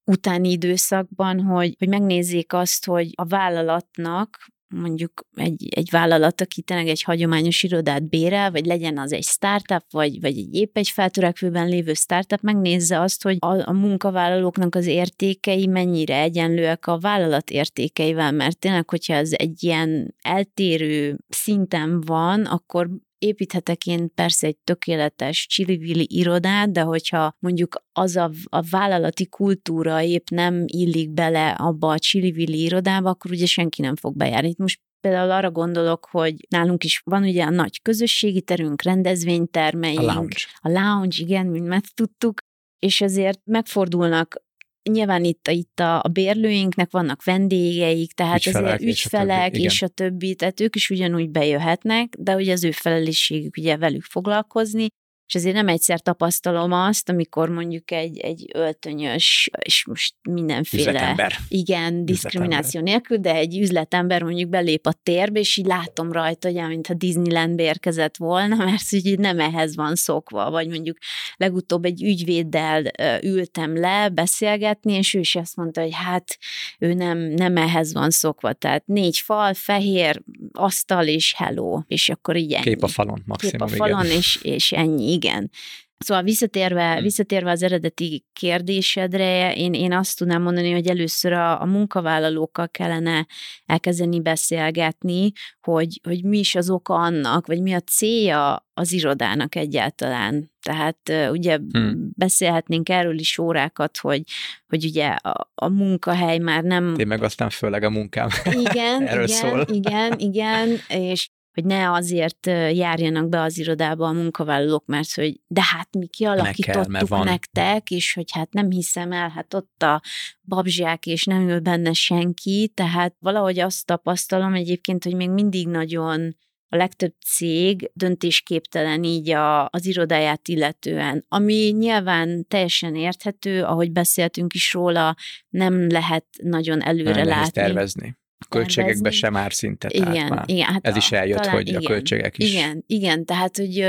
utáni 0.04 0.50
időszakban, 0.50 1.40
hogy, 1.40 1.74
hogy 1.78 1.88
megnézzék 1.88 2.52
azt, 2.52 2.84
hogy 2.86 3.10
a 3.14 3.24
vállalatnak 3.24 4.38
mondjuk 4.74 5.12
egy, 5.34 5.68
egy 5.70 5.90
vállalat, 5.90 6.40
aki 6.40 6.62
tényleg 6.62 6.88
egy 6.88 7.02
hagyományos 7.02 7.62
irodát 7.62 8.08
bérel, 8.08 8.50
vagy 8.50 8.66
legyen 8.66 8.98
az 8.98 9.12
egy 9.12 9.24
startup, 9.24 9.84
vagy, 9.90 10.20
vagy 10.20 10.38
egy 10.38 10.54
épp 10.54 10.76
egy 10.76 10.88
feltörekvőben 10.88 11.68
lévő 11.68 11.92
startup, 11.92 12.40
megnézze 12.40 13.00
azt, 13.00 13.22
hogy 13.22 13.36
a, 13.40 13.68
a 13.68 13.72
munkavállalóknak 13.72 14.74
az 14.74 14.86
értékei 14.86 15.66
mennyire 15.66 16.20
egyenlőek 16.20 16.86
a 16.86 16.98
vállalat 16.98 17.50
értékeivel, 17.50 18.32
mert 18.32 18.58
tényleg, 18.58 18.90
hogyha 18.90 19.14
ez 19.14 19.30
egy 19.32 19.64
ilyen 19.64 20.14
eltérő 20.22 21.18
szinten 21.28 22.00
van, 22.00 22.44
akkor 22.44 22.90
építhetek 23.18 23.86
én 23.86 24.14
persze 24.14 24.46
egy 24.46 24.56
tökéletes 24.64 25.46
csili 25.46 26.06
irodát, 26.10 26.72
de 26.72 26.80
hogyha 26.80 27.32
mondjuk 27.38 27.82
az 27.92 28.16
a, 28.16 28.30
a 28.44 28.62
vállalati 28.70 29.26
kultúra 29.26 30.02
épp 30.02 30.26
nem 30.30 30.64
illik 30.66 31.10
bele 31.10 31.50
abba 31.50 31.88
a 31.88 31.98
csili 31.98 32.62
irodába, 32.64 33.10
akkor 33.10 33.30
ugye 33.30 33.46
senki 33.46 33.82
nem 33.82 33.96
fog 33.96 34.16
bejárni. 34.16 34.48
Itt 34.48 34.58
most 34.58 34.80
például 35.00 35.30
arra 35.30 35.50
gondolok, 35.50 36.08
hogy 36.10 36.34
nálunk 36.48 36.84
is 36.84 37.00
van 37.04 37.22
ugye 37.22 37.44
a 37.44 37.50
nagy 37.50 37.82
közösségi 37.82 38.42
terünk, 38.42 38.82
rendezvénytermeink, 38.82 39.98
A 39.98 40.02
lounge. 40.02 40.36
a 40.60 40.68
lounge, 40.68 41.16
igen, 41.18 41.46
mint 41.46 41.66
megtudtuk, 41.66 42.38
és 42.78 43.00
ezért 43.00 43.40
megfordulnak 43.44 44.42
Nyilván 44.90 45.24
itt, 45.24 45.48
itt 45.50 45.80
a, 45.80 45.98
a 46.02 46.08
bérlőinknek 46.08 46.90
vannak 46.90 47.24
vendégeik, 47.24 48.12
tehát 48.12 48.46
Ügyfelek 48.46 48.74
ezért 48.74 48.80
és 48.80 49.06
a 49.06 49.08
többi, 49.08 49.26
ügyfelek 49.26 49.56
és 49.56 49.82
a 49.82 49.88
többi, 49.88 50.34
tehát 50.34 50.60
ők 50.60 50.76
is 50.76 50.90
ugyanúgy 50.90 51.30
bejöhetnek, 51.30 52.14
de 52.18 52.34
ugye 52.34 52.52
az 52.52 52.64
ő 52.64 52.70
felelősségük 52.70 53.56
ugye 53.56 53.76
velük 53.76 54.02
foglalkozni, 54.02 54.86
és 55.28 55.34
azért 55.34 55.54
nem 55.54 55.68
egyszer 55.68 56.00
tapasztalom 56.00 56.72
azt, 56.72 57.08
amikor 57.08 57.48
mondjuk 57.48 57.90
egy, 57.90 58.18
egy 58.18 58.46
öltönyös, 58.54 59.50
és 59.58 59.84
most 59.86 60.14
mindenféle 60.22 60.90
Üzletember. 60.90 61.32
igen, 61.48 62.04
diszkrimináció 62.04 62.80
nélkül, 62.80 63.16
de 63.16 63.34
egy 63.34 63.58
üzletember 63.58 64.22
mondjuk 64.22 64.48
belép 64.48 64.86
a 64.86 64.92
térbe, 65.02 65.38
és 65.38 65.56
így 65.56 65.66
látom 65.66 66.12
rajta, 66.12 66.50
hogy 66.50 66.68
mintha 66.68 66.94
Disneylandbe 66.94 67.62
érkezett 67.62 68.16
volna, 68.16 68.56
mert 68.64 68.92
így 68.92 69.18
nem 69.18 69.40
ehhez 69.40 69.76
van 69.76 69.94
szokva, 69.94 70.50
vagy 70.50 70.68
mondjuk 70.68 70.96
legutóbb 71.36 71.84
egy 71.84 72.02
ügyvéddel 72.02 72.82
ültem 73.22 73.76
le 73.76 74.08
beszélgetni, 74.08 74.92
és 74.92 75.14
ő 75.14 75.18
is 75.18 75.34
azt 75.34 75.56
mondta, 75.56 75.80
hogy 75.80 75.94
hát 75.94 76.38
ő 76.78 76.94
nem, 76.94 77.18
nem 77.18 77.56
ehhez 77.56 77.92
van 77.92 78.10
szokva, 78.10 78.52
tehát 78.52 78.86
négy 78.86 79.18
fal, 79.18 79.54
fehér, 79.54 80.22
asztal 80.52 81.06
és 81.06 81.34
hello, 81.36 81.80
és 81.86 82.08
akkor 82.08 82.36
így 82.36 82.52
ennyi. 82.52 82.62
Kép 82.62 82.82
a 82.82 82.88
falon 82.88 83.22
maximum, 83.26 83.52
Kép 83.52 83.60
a 83.60 83.84
falon, 83.84 84.04
igen. 84.04 84.16
és, 84.16 84.38
és 84.42 84.72
ennyi, 84.72 85.17
igen. 85.24 85.50
Szóval 85.98 86.22
visszatérve, 86.22 86.92
Hmm. 86.92 87.02
visszatérve 87.02 87.50
az 87.50 87.62
eredeti 87.62 88.24
kérdésedre, 88.32 89.54
én, 89.54 89.74
én 89.74 89.92
azt 89.92 90.18
tudnám 90.18 90.42
mondani, 90.42 90.72
hogy 90.72 90.86
először 90.86 91.32
a, 91.32 91.60
a 91.60 91.64
munkavállalókkal 91.64 92.68
kellene 92.68 93.26
elkezdeni 93.66 94.20
beszélgetni, 94.20 95.32
hogy, 95.60 96.00
hogy 96.02 96.24
mi 96.24 96.38
is 96.38 96.54
az 96.54 96.70
oka 96.70 96.94
annak, 96.94 97.46
vagy 97.46 97.62
mi 97.62 97.72
a 97.72 97.80
célja 97.80 98.66
az 98.74 98.92
irodának 98.92 99.54
egyáltalán. 99.54 100.50
Tehát 100.62 101.30
ugye 101.30 101.56
Hmm. 101.72 102.10
beszélhetnénk 102.16 102.88
erről 102.88 103.18
is 103.18 103.38
órákat, 103.38 103.98
hogy, 103.98 104.22
hogy 104.68 104.84
ugye 104.84 105.06
a, 105.08 105.50
a 105.54 105.68
munkahely 105.68 106.38
már 106.38 106.62
nem 106.62 106.94
Én 106.98 107.06
meg 107.06 107.22
aztán 107.22 107.50
főleg 107.50 107.82
a 107.82 107.90
munkám. 107.90 108.28
igen, 108.44 109.06
Erről 109.08 109.24
igen, 109.24 109.36
szól. 109.36 109.64
igen, 109.70 110.18
igen, 110.18 110.68
és 111.12 111.28
hogy 111.52 111.64
ne 111.64 111.90
azért 111.90 112.46
járjanak 112.72 113.28
be 113.28 113.40
az 113.40 113.58
irodába 113.58 114.06
a 114.06 114.12
munkavállalók, 114.12 114.86
mert 114.86 115.14
hogy 115.14 115.40
de 115.46 115.62
hát 115.62 115.88
mi 115.98 116.06
kialakítottuk 116.06 116.92
mert 116.92 117.08
van. 117.08 117.24
nektek, 117.24 117.90
és 117.90 118.14
hogy 118.14 118.30
hát 118.32 118.52
nem 118.52 118.70
hiszem 118.70 119.12
el, 119.12 119.28
hát 119.28 119.54
ott 119.54 119.82
a 119.82 120.02
babzsák, 120.42 121.06
és 121.06 121.24
nem 121.24 121.48
ül 121.48 121.60
benne 121.60 121.92
senki, 121.92 122.72
tehát 122.74 123.16
valahogy 123.18 123.58
azt 123.58 123.86
tapasztalom 123.86 124.54
egyébként, 124.54 125.04
hogy 125.04 125.14
még 125.14 125.30
mindig 125.30 125.68
nagyon 125.68 126.36
a 126.68 126.76
legtöbb 126.76 127.14
cég 127.26 127.90
döntésképtelen 127.94 129.04
így 129.04 129.30
a, 129.30 129.68
az 129.68 129.86
irodáját 129.86 130.48
illetően, 130.48 131.24
ami 131.28 131.74
nyilván 131.78 132.46
teljesen 132.48 132.94
érthető, 132.94 133.62
ahogy 133.62 133.92
beszéltünk 133.92 134.54
is 134.54 134.72
róla, 134.72 135.16
nem 135.48 135.88
lehet 135.88 136.24
nagyon 136.42 136.82
előre 136.82 137.10
Nem 137.10 137.26
látni. 137.26 137.50
tervezni. 137.50 138.16
A 138.38 138.46
költségekbe 138.48 139.10
sem 139.10 139.32
már 139.32 139.52
szinte. 139.52 139.88
Igen, 139.92 140.28
már. 140.28 140.44
igen. 140.46 140.66
Hát 140.66 140.86
Ez 140.86 140.96
is 140.96 141.12
eljött, 141.12 141.38
talán, 141.38 141.54
hogy 141.54 141.68
igen, 141.68 141.80
a 141.84 141.86
költségek 141.86 142.38
is. 142.38 142.52
Igen, 142.52 142.84
igen, 142.86 143.24
tehát 143.24 143.56
hogy 143.56 143.80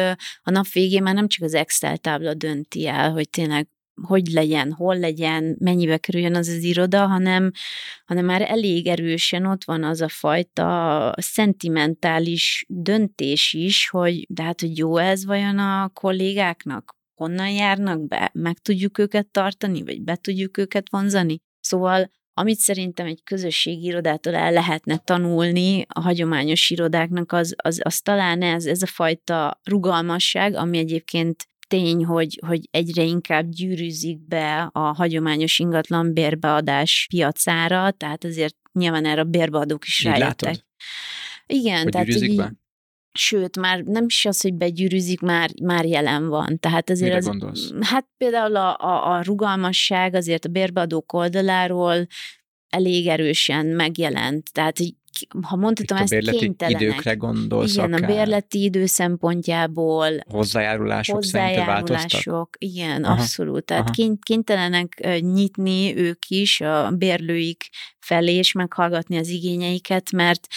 a 0.43 0.51
nap 0.51 0.67
végén 0.67 1.03
már 1.03 1.13
nem 1.13 1.27
csak 1.27 1.43
az 1.43 1.53
Excel 1.53 1.97
tábla 1.97 2.33
dönti 2.33 2.87
el, 2.87 3.11
hogy 3.11 3.29
tényleg 3.29 3.67
hogy 4.01 4.27
legyen, 4.27 4.71
hol 4.71 4.97
legyen, 4.97 5.55
mennyibe 5.59 5.97
kerüljön 5.97 6.35
az 6.35 6.47
az 6.47 6.63
iroda, 6.63 7.07
hanem, 7.07 7.51
hanem 8.05 8.25
már 8.25 8.41
elég 8.41 8.87
erősen 8.87 9.45
ott 9.45 9.63
van 9.63 9.83
az 9.83 10.01
a 10.01 10.07
fajta 10.07 11.13
szentimentális 11.17 12.65
döntés 12.67 13.53
is, 13.53 13.89
hogy 13.89 14.25
de 14.29 14.43
hát, 14.43 14.59
hogy 14.59 14.77
jó 14.77 14.97
ez 14.97 15.25
vajon 15.25 15.59
a 15.59 15.89
kollégáknak? 15.93 16.97
Honnan 17.15 17.49
járnak 17.49 18.07
be? 18.07 18.29
Meg 18.33 18.57
tudjuk 18.57 18.97
őket 18.97 19.27
tartani, 19.27 19.83
vagy 19.83 20.01
be 20.01 20.15
tudjuk 20.15 20.57
őket 20.57 20.89
vonzani? 20.89 21.39
Szóval 21.59 22.11
amit 22.39 22.59
szerintem 22.59 23.05
egy 23.05 23.23
közösségi 23.23 23.85
irodától 23.85 24.35
el 24.35 24.51
lehetne 24.51 24.97
tanulni 24.97 25.85
a 25.87 25.99
hagyományos 25.99 26.69
irodáknak, 26.69 27.31
az, 27.31 27.53
az, 27.57 27.79
az 27.83 27.99
talán 27.99 28.41
ez, 28.41 28.65
ez 28.65 28.81
a 28.81 28.85
fajta 28.85 29.59
rugalmasság, 29.63 30.55
ami 30.55 30.77
egyébként 30.77 31.47
tény, 31.67 32.05
hogy, 32.05 32.39
hogy 32.45 32.67
egyre 32.71 33.03
inkább 33.03 33.49
gyűrűzik 33.49 34.27
be 34.27 34.69
a 34.71 34.79
hagyományos 34.79 35.59
ingatlan 35.59 36.13
bérbeadás 36.13 37.07
piacára, 37.09 37.91
tehát 37.91 38.23
azért 38.23 38.55
nyilván 38.73 39.05
erre 39.05 39.21
a 39.21 39.23
bérbeadók 39.23 39.85
is 39.85 39.99
Így 39.99 40.05
rájöttek. 40.05 40.41
látod? 40.41 40.63
Igen, 41.45 41.83
Hogy 41.83 41.91
tehát 41.91 42.07
így, 42.07 42.35
be? 42.35 42.53
Sőt, 43.11 43.59
már 43.59 43.79
nem 43.79 44.05
is 44.05 44.25
az, 44.25 44.41
hogy 44.41 44.53
begyűrűzik, 44.53 45.21
már, 45.21 45.49
már 45.63 45.85
jelen 45.85 46.27
van. 46.27 46.59
Tehát 46.59 46.89
azért 46.89 47.07
Mire 47.07 47.17
az, 47.17 47.25
gondolsz? 47.25 47.71
Hát 47.81 48.07
például 48.17 48.55
a, 48.55 48.77
a, 48.77 49.11
a 49.11 49.21
rugalmasság 49.21 50.13
azért 50.13 50.45
a 50.45 50.49
bérbeadók 50.49 51.13
oldaláról 51.13 52.07
elég 52.69 53.07
erősen 53.07 53.65
megjelent. 53.65 54.51
Tehát 54.53 54.77
ha 55.41 55.55
mondhatom 55.55 55.97
ezt, 55.97 56.17
kénytelenek. 56.29 56.81
időkre 56.81 57.13
gondolsz 57.13 57.73
Igen, 57.73 57.93
akár? 57.93 58.09
a 58.09 58.13
bérleti 58.13 58.63
idő 58.63 58.85
szempontjából 58.85 60.09
Hozzájárulások 60.29 61.15
hozzájárulások, 61.15 62.49
igen, 62.57 63.03
Aha, 63.03 63.13
abszolút. 63.13 63.65
Tehát 63.65 63.83
aha. 63.83 63.91
kény- 63.91 64.19
kénytelenek 64.21 65.19
nyitni 65.19 65.97
ők 65.97 66.27
is 66.27 66.61
a 66.61 66.91
bérlőik 66.91 67.69
felé, 67.99 68.33
és 68.33 68.51
meghallgatni 68.51 69.17
az 69.17 69.27
igényeiket, 69.27 70.11
mert 70.11 70.47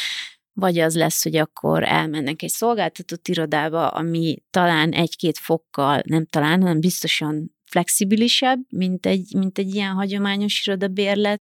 vagy 0.52 0.78
az 0.78 0.96
lesz, 0.96 1.22
hogy 1.22 1.36
akkor 1.36 1.82
elmennek 1.82 2.42
egy 2.42 2.50
szolgáltatott 2.50 3.28
irodába, 3.28 3.88
ami 3.88 4.36
talán 4.50 4.92
egy-két 4.92 5.38
fokkal, 5.38 6.02
nem 6.06 6.26
talán, 6.26 6.60
hanem 6.60 6.80
biztosan 6.80 7.54
flexibilisebb, 7.64 8.58
mint 8.68 9.06
egy, 9.06 9.34
mint 9.36 9.58
egy 9.58 9.74
ilyen 9.74 9.92
hagyományos 9.92 10.66
irodabérlet. 10.66 11.40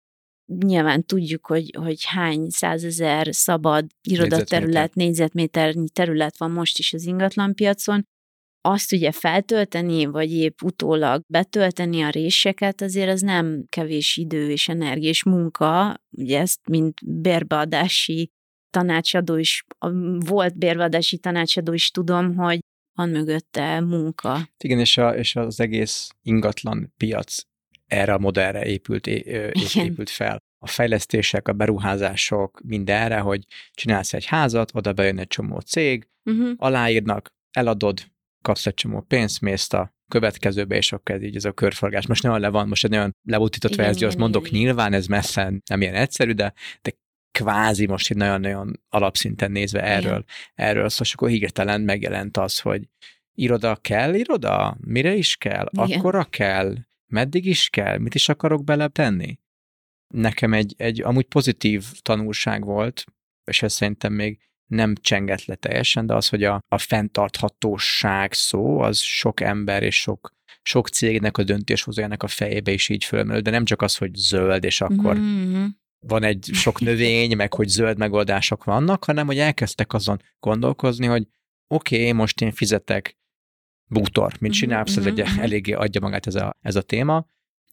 Nyilván 0.64 1.04
tudjuk, 1.04 1.46
hogy, 1.46 1.70
hogy 1.78 2.04
hány 2.04 2.48
százezer 2.48 3.28
szabad 3.30 3.86
irodaterület, 4.08 4.94
négyzetméternyi 4.94 5.88
terület 5.88 6.38
van 6.38 6.50
most 6.50 6.78
is 6.78 6.92
az 6.92 7.04
ingatlanpiacon. 7.04 8.04
Azt 8.60 8.92
ugye 8.92 9.12
feltölteni, 9.12 10.04
vagy 10.04 10.32
épp 10.32 10.62
utólag 10.62 11.22
betölteni 11.26 12.02
a 12.02 12.10
réseket, 12.10 12.80
azért 12.80 13.10
az 13.10 13.20
nem 13.20 13.64
kevés 13.68 14.16
idő 14.16 14.50
és 14.50 14.68
energia 14.68 15.08
és 15.08 15.24
munka. 15.24 16.00
Ugye 16.10 16.40
ezt, 16.40 16.60
mint 16.68 16.94
bérbeadási 17.20 18.30
tanácsadó 18.76 19.36
is, 19.36 19.64
volt 20.18 20.58
bérbeadási 20.58 21.18
tanácsadó 21.18 21.72
is 21.72 21.90
tudom, 21.90 22.34
hogy 22.34 22.58
van 22.92 23.08
mögötte 23.08 23.80
munka. 23.80 24.48
Igen, 24.64 24.78
és, 24.78 24.96
a, 24.96 25.16
és 25.16 25.36
az 25.36 25.60
egész 25.60 26.10
ingatlan 26.22 26.92
piac 26.96 27.42
erre 27.86 28.12
a 28.12 28.18
modellre 28.18 28.66
épült, 28.66 29.06
é, 29.06 29.50
Igen. 29.52 29.86
épült 29.86 30.10
fel. 30.10 30.38
A 30.58 30.66
fejlesztések, 30.66 31.48
a 31.48 31.52
beruházások, 31.52 32.60
mindenre, 32.64 33.18
hogy 33.18 33.44
csinálsz 33.72 34.14
egy 34.14 34.24
házat, 34.24 34.70
oda 34.74 34.92
bejön 34.92 35.18
egy 35.18 35.26
csomó 35.26 35.60
cég, 35.60 36.08
Uh-huh. 36.30 36.50
aláírnak, 36.56 37.28
eladod, 37.50 38.00
kapsz 38.42 38.66
egy 38.66 38.74
csomó 38.74 39.00
pénzt, 39.00 39.40
mész 39.40 39.72
a 39.72 39.90
következőbe, 40.08 40.76
és 40.76 40.92
akkor 40.92 41.14
ez 41.14 41.22
így 41.22 41.36
ez 41.36 41.44
a 41.44 41.52
körforgás. 41.52 42.06
Most 42.06 42.22
nagyon 42.22 42.40
le 42.40 42.48
van, 42.48 42.68
most 42.68 42.84
egy 42.84 42.90
nagyon 42.90 43.10
lebutított 43.28 43.74
verzió, 43.74 44.06
azt 44.06 44.16
mondok, 44.16 44.46
igen. 44.48 44.60
nyilván 44.60 44.92
ez 44.92 45.06
messze 45.06 45.52
nem 45.66 45.80
ilyen 45.80 45.94
egyszerű, 45.94 46.32
de, 46.32 46.52
de 46.82 46.92
kvázi 47.36 47.86
most 47.86 48.10
egy 48.10 48.16
nagyon-nagyon 48.16 48.80
alapszinten 48.88 49.50
nézve 49.50 49.82
erről, 49.82 50.24
erről 50.54 50.88
szó, 50.88 51.02
és 51.02 51.12
akkor 51.12 51.28
hirtelen 51.28 51.80
megjelent 51.80 52.36
az, 52.36 52.58
hogy 52.58 52.88
iroda 53.34 53.76
kell, 53.76 54.14
iroda? 54.14 54.76
Mire 54.80 55.14
is 55.14 55.36
kell? 55.36 55.68
Igen. 55.70 55.98
Akkora 55.98 56.24
kell? 56.24 56.74
Meddig 57.06 57.46
is 57.46 57.68
kell? 57.68 57.98
Mit 57.98 58.14
is 58.14 58.28
akarok 58.28 58.64
bele 58.64 58.88
tenni? 58.88 59.38
Nekem 60.14 60.52
egy, 60.52 60.74
egy 60.76 61.02
amúgy 61.02 61.24
pozitív 61.24 61.84
tanulság 62.02 62.64
volt, 62.64 63.04
és 63.44 63.62
ez 63.62 63.72
szerintem 63.72 64.12
még 64.12 64.38
nem 64.66 64.94
csengett 64.94 65.44
le 65.44 65.54
teljesen, 65.54 66.06
de 66.06 66.14
az, 66.14 66.28
hogy 66.28 66.44
a, 66.44 66.62
a 66.68 66.78
fenntarthatóság 66.78 68.32
szó, 68.32 68.78
az 68.78 68.98
sok 68.98 69.40
ember 69.40 69.82
és 69.82 70.00
sok, 70.00 70.34
sok 70.62 70.88
cégnek 70.88 71.38
a 71.38 71.42
döntéshozójának 71.42 72.22
a 72.22 72.26
fejébe 72.26 72.70
is 72.72 72.88
így 72.88 73.04
fölmerül, 73.04 73.42
de 73.42 73.50
nem 73.50 73.64
csak 73.64 73.82
az, 73.82 73.96
hogy 73.96 74.14
zöld, 74.14 74.64
és 74.64 74.80
akkor 74.80 75.16
Uh-huh. 75.16 75.66
Van 76.00 76.22
egy 76.22 76.48
sok 76.52 76.80
növény, 76.80 77.36
meg 77.36 77.54
hogy 77.54 77.68
zöld 77.68 77.98
megoldások 77.98 78.64
vannak, 78.64 79.04
hanem 79.04 79.26
hogy 79.26 79.38
elkezdtek 79.38 79.92
azon 79.92 80.22
gondolkozni, 80.40 81.06
hogy 81.06 81.26
oké, 81.66 82.00
okay, 82.00 82.12
most 82.12 82.40
én 82.40 82.52
fizetek 82.52 83.18
bútor, 83.88 84.32
mint 84.40 84.54
Mhm, 84.54 84.62
csinálsz, 84.62 84.96
ez 84.96 85.06
egy 85.06 85.18
mhm, 85.18 85.30
mhm. 85.30 85.40
eléggé 85.40 85.72
adja 85.72 86.00
magát 86.00 86.26
ez 86.26 86.34
a, 86.34 86.56
ez 86.60 86.76
a 86.76 86.82
téma, 86.82 87.26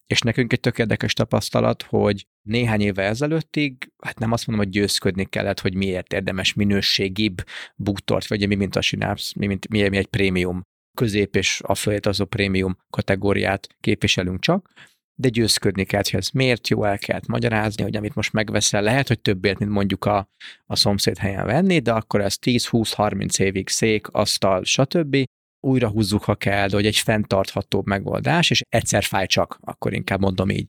és 0.06 0.20
nekünk 0.20 0.52
egy 0.52 0.60
tök 0.60 0.78
érdekes 0.78 1.12
tapasztalat, 1.12 1.82
hogy 1.82 2.26
néhány 2.42 2.80
éve 2.80 3.02
ezelőttig, 3.02 3.92
hát 4.02 4.18
nem 4.18 4.32
azt 4.32 4.46
mondom, 4.46 4.64
hogy 4.64 4.74
győzködni 4.74 5.24
kellett, 5.24 5.60
hogy 5.60 5.74
miért 5.74 6.12
érdemes 6.12 6.54
minőségibb 6.54 7.44
bútort, 7.76 8.26
vagy 8.26 8.48
mi, 8.48 8.54
mint 8.54 8.76
a 8.76 8.80
Synapse, 8.80 9.32
mi, 9.38 9.46
mint, 9.46 9.68
mi, 9.68 9.88
mi 9.88 9.96
egy 9.96 10.06
prémium 10.06 10.62
közép 10.96 11.36
és 11.36 11.60
a 11.64 11.74
fölött 11.74 12.06
azok 12.06 12.30
prémium 12.30 12.76
kategóriát 12.90 13.68
képviselünk 13.80 14.40
csak, 14.40 14.72
de 15.14 15.28
győzködni 15.28 15.84
kellett, 15.84 16.08
hogy 16.08 16.20
ez 16.20 16.28
miért 16.28 16.68
jó, 16.68 16.84
el 16.84 16.98
kellett 16.98 17.26
magyarázni, 17.26 17.82
hogy 17.82 17.96
amit 17.96 18.14
most 18.14 18.32
megveszel, 18.32 18.82
lehet, 18.82 19.08
hogy 19.08 19.20
többért, 19.20 19.58
mint 19.58 19.70
mondjuk 19.70 20.04
a, 20.04 20.28
a 20.66 20.76
szomszéd 20.76 21.18
helyen 21.18 21.46
venni, 21.46 21.78
de 21.78 21.92
akkor 21.92 22.20
ez 22.20 22.36
10-20-30 22.40 23.40
évig 23.40 23.68
szék, 23.68 24.08
asztal, 24.08 24.64
stb. 24.64 25.16
Újra 25.60 25.88
húzzuk, 25.88 26.24
ha 26.24 26.34
kell, 26.34 26.68
de 26.68 26.74
hogy 26.74 26.86
egy 26.86 26.96
fenntarthatóbb 26.96 27.86
megoldás, 27.86 28.50
és 28.50 28.62
egyszer 28.68 29.04
fáj 29.04 29.26
csak, 29.26 29.58
akkor 29.60 29.92
inkább 29.92 30.20
mondom 30.20 30.50
így. 30.50 30.68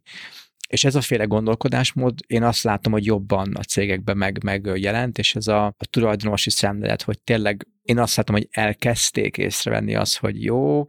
És 0.67 0.83
ez 0.83 0.95
a 0.95 1.01
féle 1.01 1.23
gondolkodásmód, 1.23 2.19
én 2.27 2.43
azt 2.43 2.63
látom, 2.63 2.91
hogy 2.91 3.05
jobban 3.05 3.55
a 3.55 3.63
cégekben 3.63 4.17
meg, 4.17 4.43
megjelent, 4.43 5.17
és 5.17 5.35
ez 5.35 5.47
a, 5.47 5.65
a 5.65 5.85
tulajdonosi 5.89 6.49
szemlélet, 6.49 7.01
hogy 7.01 7.21
tényleg 7.21 7.67
én 7.81 7.99
azt 7.99 8.15
látom, 8.15 8.35
hogy 8.35 8.47
elkezdték 8.51 9.37
észrevenni 9.37 9.95
azt, 9.95 10.17
hogy 10.17 10.43
jó, 10.43 10.87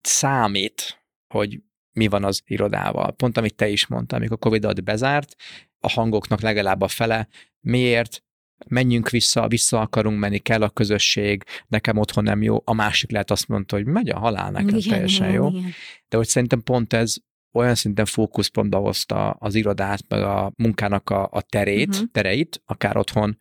számít, 0.00 1.04
hogy 1.34 1.60
mi 1.96 2.06
van 2.08 2.24
az 2.24 2.42
irodával. 2.46 3.12
Pont 3.12 3.36
amit 3.36 3.54
te 3.54 3.68
is 3.68 3.86
mondtál, 3.86 4.18
amikor 4.18 4.38
Covid 4.38 4.64
alatt 4.64 4.82
bezárt, 4.82 5.34
a 5.80 5.90
hangoknak 5.90 6.40
legalább 6.40 6.80
a 6.80 6.88
fele, 6.88 7.28
miért, 7.60 8.22
menjünk 8.68 9.10
vissza, 9.10 9.48
vissza 9.48 9.80
akarunk 9.80 10.18
menni, 10.18 10.38
kell 10.38 10.62
a 10.62 10.68
közösség, 10.70 11.44
nekem 11.68 11.98
otthon 11.98 12.24
nem 12.24 12.42
jó, 12.42 12.62
a 12.64 12.72
másik 12.74 13.10
lehet 13.10 13.30
azt 13.30 13.48
mondta, 13.48 13.76
hogy 13.76 13.86
megy 13.86 14.08
a 14.08 14.18
halál, 14.18 14.50
nekem 14.50 14.68
Igen, 14.76 14.88
teljesen 14.90 15.28
igen, 15.28 15.40
jó. 15.42 15.48
igen. 15.48 15.70
De 16.08 16.16
hogy 16.16 16.26
szerintem 16.26 16.62
pont 16.62 16.92
ez 16.92 17.14
olyan 17.52 17.74
szinten 17.74 18.04
fókuszpontba 18.04 18.78
hozta 18.78 19.30
az 19.30 19.54
irodát, 19.54 20.00
meg 20.08 20.22
a 20.22 20.52
munkának 20.56 21.10
a, 21.10 21.28
a 21.32 21.40
terét, 21.42 21.88
Mhm. 21.96 22.04
tereit, 22.12 22.62
akár 22.64 22.96
otthon 22.96 23.38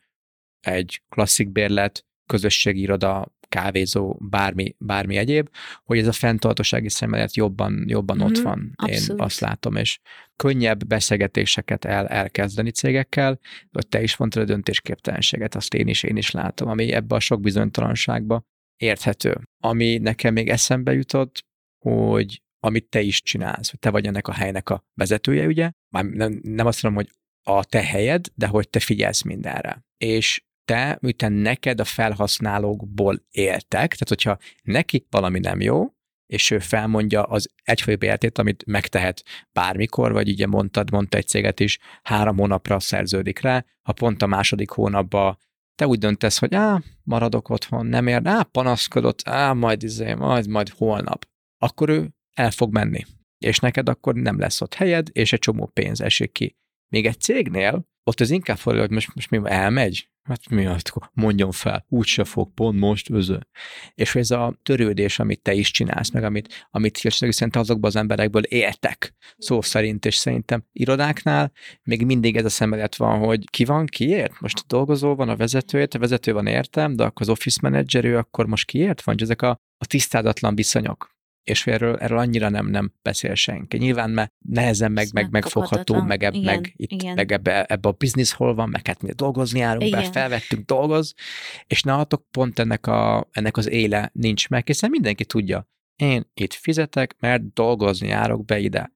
egy 0.60 1.02
klasszik 1.10 1.52
bérlet, 1.52 2.06
közösségi 2.26 2.82
iroda, 2.82 3.35
kávézó, 3.50 4.18
bármi, 4.20 4.76
bármi 4.78 5.16
egyéb, 5.18 5.50
hogy 5.84 5.98
ez 5.98 6.08
a 6.08 6.12
fenntartósági 6.12 6.90
szemlélet 6.90 7.36
jobban, 7.36 7.84
jobban 7.88 8.22
ott 8.22 8.36
Mhm, 8.36 8.44
van. 8.44 8.60
Én 8.60 8.96
abszolút. 8.96 9.22
azt 9.22 9.40
látom, 9.40 9.76
és 9.76 10.00
könnyebb 10.36 10.86
beszélgetéseket 10.88 11.86
el, 11.86 12.08
elkezdeni 12.08 12.72
cégekkel, 12.72 13.40
hogy 13.72 13.88
te 13.88 14.02
is 14.02 14.18
mondtad 14.18 14.42
a 14.42 14.46
döntésképtelenséget, 14.46 15.56
azt 15.56 15.74
én 15.74 15.88
is, 15.88 16.04
én 16.04 16.18
is 16.18 16.32
látom, 16.32 16.70
ami 16.70 16.92
ebbe 16.92 17.16
a 17.16 17.20
sok 17.20 17.42
bizonytalanságba 17.42 18.44
érthető. 18.78 19.38
Ami 19.64 19.98
nekem 19.98 20.34
még 20.34 20.50
eszembe 20.50 20.94
jutott, 20.94 21.46
hogy 21.86 22.44
amit 22.60 22.90
te 22.90 23.02
is 23.02 23.22
csinálsz, 23.22 23.70
hogy 23.70 23.80
te 23.80 23.90
vagy 23.90 24.06
ennek 24.06 24.28
a 24.28 24.34
helynek 24.34 24.70
a 24.70 24.84
vezetője, 24.94 25.46
ugye? 25.46 25.72
Már 25.90 26.06
nem, 26.06 26.40
nem 26.44 26.66
azt 26.66 26.84
mondom, 26.84 27.04
hogy 27.04 27.14
a 27.48 27.64
te 27.66 27.84
helyed, 27.84 28.26
de 28.36 28.48
hogy 28.48 28.70
te 28.70 28.80
figyelsz 28.80 29.22
mindenre. 29.22 29.86
És 29.98 30.44
te, 30.66 30.98
miután 31.02 31.32
neked 31.32 31.80
a 31.80 31.84
felhasználókból 31.84 33.26
éltek, 33.32 33.92
tehát 33.92 34.08
hogyha 34.08 34.38
neki 34.64 35.06
valami 35.10 35.40
nem 35.40 35.62
jó, 35.62 35.94
és 36.26 36.52
ő 36.52 36.60
felmondja 36.60 37.24
az 37.24 37.50
egyfőbb 37.64 38.04
értét, 38.04 38.38
amit 38.38 38.66
megtehet 38.66 39.24
bármikor, 39.52 40.12
vagy 40.12 40.30
ugye 40.30 40.48
mondtad, 40.48 40.92
mondta 40.92 41.18
egy 41.18 41.28
céget 41.28 41.60
is, 41.60 41.80
három 42.04 42.38
hónapra 42.38 42.80
szerződik 42.80 43.40
rá, 43.40 43.66
ha 43.82 43.94
pont 43.94 44.22
a 44.22 44.28
második 44.28 44.70
hónapban 44.70 45.38
te 45.76 45.88
úgy 45.88 46.00
döntesz, 46.00 46.40
hogy 46.40 46.56
á, 46.56 46.82
maradok 47.04 47.50
otthon, 47.50 47.86
nem 47.86 48.08
ér, 48.08 48.22
á, 48.24 48.44
panaszkodott, 48.44 49.28
á, 49.28 49.54
majd 49.54 49.84
izé, 49.84 50.14
majd, 50.14 50.48
majd 50.48 50.70
holnap. 50.70 51.28
Akkor 51.58 51.90
ő 51.90 52.14
el 52.34 52.52
fog 52.52 52.74
menni. 52.74 53.04
És 53.38 53.60
neked 53.60 53.90
akkor 53.90 54.16
nem 54.16 54.40
lesz 54.40 54.62
ott 54.62 54.74
helyed, 54.74 55.08
és 55.12 55.34
egy 55.34 55.40
csomó 55.40 55.66
pénz 55.66 56.02
esik 56.02 56.32
ki. 56.32 56.56
Még 56.92 57.06
egy 57.06 57.20
cégnél, 57.20 57.88
ott 58.08 58.20
az 58.20 58.30
inkább 58.30 58.58
fordul, 58.58 58.82
hogy 58.82 58.92
most, 58.92 59.16
most 59.16 59.30
mi 59.30 59.40
elmegy, 59.44 60.10
Hát 60.26 60.50
mi 60.50 60.66
az, 60.66 60.82
mondjon 61.14 61.52
fel, 61.52 61.86
úgyse 61.90 62.24
fog, 62.24 62.54
pont 62.54 62.80
most 62.80 63.10
özö. 63.10 63.38
És 63.96 64.16
ez 64.16 64.32
a 64.32 64.60
törődés, 64.64 65.20
amit 65.20 65.42
te 65.42 65.54
is 65.54 65.72
csinálsz, 65.72 66.12
meg 66.12 66.24
amit, 66.24 66.68
amit 66.72 66.98
szerint 66.98 67.56
azokban 67.56 67.90
az 67.90 67.96
emberekből 67.96 68.44
éltek, 68.44 69.14
szó 69.38 69.62
szerint, 69.62 70.06
és 70.06 70.16
szerintem 70.16 70.64
irodáknál 70.72 71.52
még 71.84 72.06
mindig 72.06 72.38
ez 72.38 72.46
a 72.46 72.50
szemelet 72.50 72.96
van, 72.96 73.20
hogy 73.20 73.50
ki 73.50 73.66
van, 73.66 73.86
kiért? 73.86 74.40
Most 74.40 74.60
a 74.60 74.64
dolgozó 74.68 75.16
van, 75.16 75.30
a 75.30 75.36
vezetőért, 75.36 75.94
a 75.94 76.00
vezető 76.00 76.34
van 76.34 76.48
értem, 76.48 76.96
de 76.96 77.04
akkor 77.04 77.22
az 77.22 77.30
office 77.30 77.60
manager, 77.62 78.06
ő 78.06 78.18
akkor 78.18 78.46
most 78.46 78.66
kiért 78.66 79.02
van? 79.02 79.16
Ezek 79.20 79.42
a, 79.42 79.50
a 79.78 79.86
tisztádatlan 79.86 80.56
viszonyok 80.56 81.15
és 81.46 81.68
erről, 81.68 81.98
erről 81.98 82.18
annyira 82.18 82.50
nem, 82.50 82.68
nem 82.68 82.94
beszél 83.02 83.36
senki. 83.36 83.78
Nyilván 83.78 84.10
mert 84.10 84.34
nehezen 84.50 84.92
meg, 84.92 85.08
meg 85.14 85.32
megfogható, 85.32 86.02
meg, 86.02 86.24
eb, 86.24 86.34
igen, 86.34 86.54
meg, 86.56 86.74
itt, 86.76 86.92
igen. 86.92 87.14
meg 87.14 87.32
ebbe, 87.32 87.64
ebbe 87.64 87.90
a 87.90 87.92
business 87.92 88.34
hol 88.34 88.56
van, 88.56 88.70
meg 88.70 88.88
hát 88.88 89.02
mi 89.02 89.12
dolgozni 89.12 89.60
járunk 89.60 89.92
be, 89.92 90.04
felvettünk 90.04 90.66
dolgoz, 90.66 91.14
és 91.68 91.82
nálatok 91.82 92.26
pont 92.32 92.60
ennek, 92.60 92.88
a, 92.88 93.28
ennek 93.32 93.58
az 93.58 93.70
éle 93.70 94.10
nincs 94.14 94.50
meg, 94.50 94.68
hiszen 94.68 94.90
mindenki 94.90 95.26
tudja, 95.26 95.70
én 95.96 96.32
itt 96.34 96.54
fizetek, 96.54 97.16
mert 97.20 97.54
dolgozni 97.54 98.08
járok 98.08 98.46
be 98.46 98.60
ide. 98.60 98.94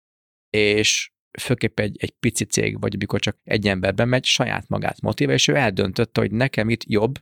És 0.51 1.13
főképp 1.41 1.81
egy, 1.81 1.97
egy 2.01 2.11
pici 2.11 2.45
cég, 2.45 2.81
vagy 2.81 2.95
amikor 2.95 3.21
csak 3.21 3.39
egy 3.45 3.69
emberben 3.69 4.09
megy, 4.09 4.25
saját 4.25 4.69
magát 4.69 5.01
motivál, 5.01 5.35
és 5.35 5.49
ő 5.49 5.55
eldöntötte, 5.55 6.21
hogy 6.21 6.31
nekem 6.31 6.69
itt 6.69 6.85
jobb, 6.85 7.19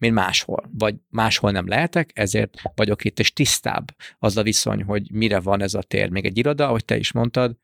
mint 0.00 0.14
máshol. 0.14 0.70
Vagy 0.72 0.96
máshol 1.08 1.50
nem 1.50 1.68
lehetek, 1.68 2.10
ezért 2.14 2.62
vagyok 2.74 3.04
itt, 3.04 3.18
és 3.18 3.32
tisztább 3.32 3.96
az 4.18 4.36
a 4.36 4.42
viszony, 4.42 4.82
hogy 4.82 5.10
mire 5.12 5.40
van 5.40 5.62
ez 5.62 5.74
a 5.74 5.82
tér. 5.82 6.10
Még 6.10 6.24
egy 6.24 6.38
iroda, 6.38 6.66
ahogy 6.66 6.84
te 6.84 6.96
is 6.96 7.12
mondtad, 7.12 7.56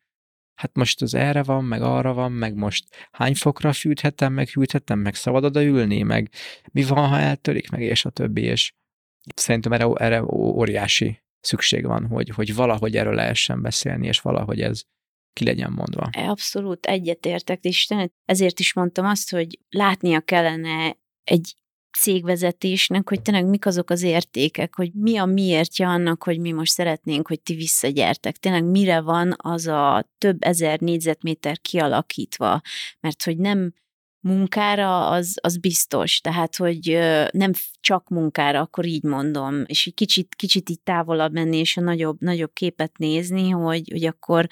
hát 0.55 0.77
most 0.77 1.03
az 1.03 1.15
erre 1.15 1.43
van, 1.43 1.65
meg 1.65 1.83
arra 1.83 2.13
van, 2.13 2.33
meg 2.33 2.55
most 2.55 3.09
hány 3.11 3.35
fokra 3.35 3.73
fűthetem, 3.73 4.33
meg 4.33 4.49
hűthetem, 4.49 4.99
meg 4.99 5.15
szabad 5.15 5.45
odaülni, 5.45 6.03
meg 6.03 6.31
mi 6.73 6.85
van, 6.85 7.09
ha 7.09 7.19
eltörik, 7.19 7.71
meg 7.71 7.81
és 7.81 8.05
a 8.05 8.11
többi, 8.11 8.43
és 8.43 8.73
szerintem 9.35 9.73
erre, 9.73 9.87
erre 9.95 10.25
óriási 10.35 11.23
szükség 11.41 11.87
van, 11.87 12.07
hogy, 12.07 12.29
hogy 12.29 12.55
valahogy 12.55 12.97
erről 12.97 13.15
lehessen 13.15 13.63
beszélni, 13.63 14.07
és 14.07 14.21
valahogy 14.21 14.61
ez 14.61 14.83
ki 15.33 15.45
legyen 15.45 15.73
mondva. 15.73 16.09
Abszolút 16.13 16.87
egyetértek, 16.87 17.65
és 17.65 17.89
ezért 18.25 18.61
is 18.61 18.75
mondtam 18.75 19.07
azt, 19.07 19.31
hogy 19.31 19.59
látnia 19.69 20.21
kellene 20.21 20.97
egy 21.25 21.57
cégvezetésnek, 22.01 23.09
hogy 23.09 23.23
tényleg 23.23 23.47
mik 23.47 23.67
azok 23.67 23.91
az 23.91 24.03
értékek, 24.03 24.75
hogy 24.75 24.91
mi 24.95 25.17
a 25.17 25.25
miértje 25.25 25.87
annak, 25.87 26.23
hogy 26.23 26.39
mi 26.39 26.53
most 26.53 26.73
szeretnénk, 26.73 27.29
hogy 27.29 27.41
ti 27.41 27.55
visszagyertek. 27.55 28.37
Tényleg 28.37 28.65
mire 28.65 29.01
van 29.01 29.35
az 29.37 29.67
a 29.67 30.09
több 30.19 30.43
ezer 30.43 30.81
négyzetméter 30.81 31.61
kialakítva, 31.61 32.61
mert 33.01 33.23
hogy 33.23 33.37
nem 33.37 33.73
munkára, 34.27 35.09
az, 35.09 35.35
az 35.41 35.59
biztos. 35.59 36.21
Tehát, 36.21 36.57
hogy 36.57 36.99
nem 37.31 37.51
csak 37.81 38.09
munkára, 38.09 38.61
akkor 38.61 38.87
így 38.87 39.03
mondom, 39.03 39.63
és 39.67 39.87
egy 39.87 39.95
kicsit, 39.95 40.35
kicsit 40.35 40.71
így 40.71 40.81
távolabb 40.81 41.33
menni, 41.33 41.57
és 41.57 41.77
a 41.77 41.81
nagyobb, 41.81 42.17
nagyobb 42.21 42.53
képet 42.53 42.99
nézni, 42.99 43.51
hogy, 43.51 43.89
hogy 43.91 44.07
akkor, 44.07 44.47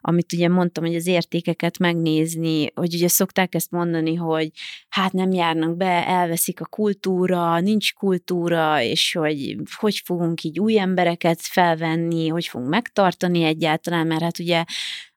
amit 0.00 0.32
ugye 0.32 0.48
mondtam, 0.48 0.84
hogy 0.84 0.94
az 0.94 1.06
értékeket 1.06 1.78
megnézni, 1.78 2.72
hogy 2.74 2.94
ugye 2.94 3.08
szokták 3.08 3.54
ezt 3.54 3.70
mondani, 3.70 4.14
hogy 4.14 4.50
hát 4.88 5.12
nem 5.12 5.30
járnak 5.30 5.76
be, 5.76 6.06
elveszik 6.06 6.60
a 6.60 6.66
kultúra, 6.66 7.60
nincs 7.60 7.92
kultúra, 7.92 8.82
és 8.82 9.12
hogy 9.12 9.56
hogy 9.74 10.02
fogunk 10.04 10.42
így 10.42 10.58
új 10.60 10.78
embereket 10.78 11.40
felvenni, 11.40 12.28
hogy 12.28 12.46
fogunk 12.46 12.70
megtartani 12.70 13.42
egyáltalán, 13.42 14.06
mert 14.06 14.22
hát 14.22 14.38
ugye 14.38 14.64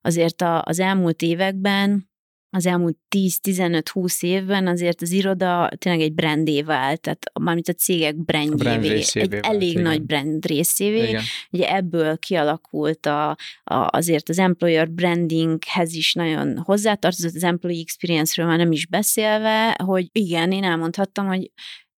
azért 0.01 0.41
a, 0.41 0.61
az 0.65 0.79
elmúlt 0.79 1.21
években 1.21 2.10
az 2.53 2.65
elmúlt 2.65 2.97
10-15-20 3.15 4.23
évben 4.23 4.67
azért 4.67 5.01
az 5.01 5.11
iroda 5.11 5.69
tényleg 5.77 6.01
egy 6.01 6.13
brandé 6.13 6.61
vált, 6.61 7.01
tehát 7.01 7.31
mármint 7.39 7.67
a 7.67 7.73
cégek 7.73 8.15
brandjévé, 8.15 8.57
brand 8.57 8.85
egy 8.85 9.29
vált, 9.29 9.45
elég 9.45 9.69
igen. 9.69 9.81
nagy 9.81 10.01
brand 10.01 10.45
részévé. 10.45 11.07
Igen. 11.07 11.21
Ugye 11.51 11.75
ebből 11.75 12.17
kialakult 12.17 13.05
a, 13.05 13.29
a, 13.63 13.87
azért 13.89 14.29
az 14.29 14.39
employer 14.39 14.89
brandinghez 14.89 15.93
is 15.93 16.13
nagyon 16.13 16.57
hozzátartozott, 16.57 17.35
az 17.35 17.43
employee 17.43 17.81
experience-ről 17.81 18.45
már 18.45 18.57
nem 18.57 18.71
is 18.71 18.87
beszélve, 18.87 19.77
hogy 19.83 20.09
igen, 20.11 20.51
én 20.51 20.63
elmondhattam, 20.63 21.27
hogy 21.27 21.51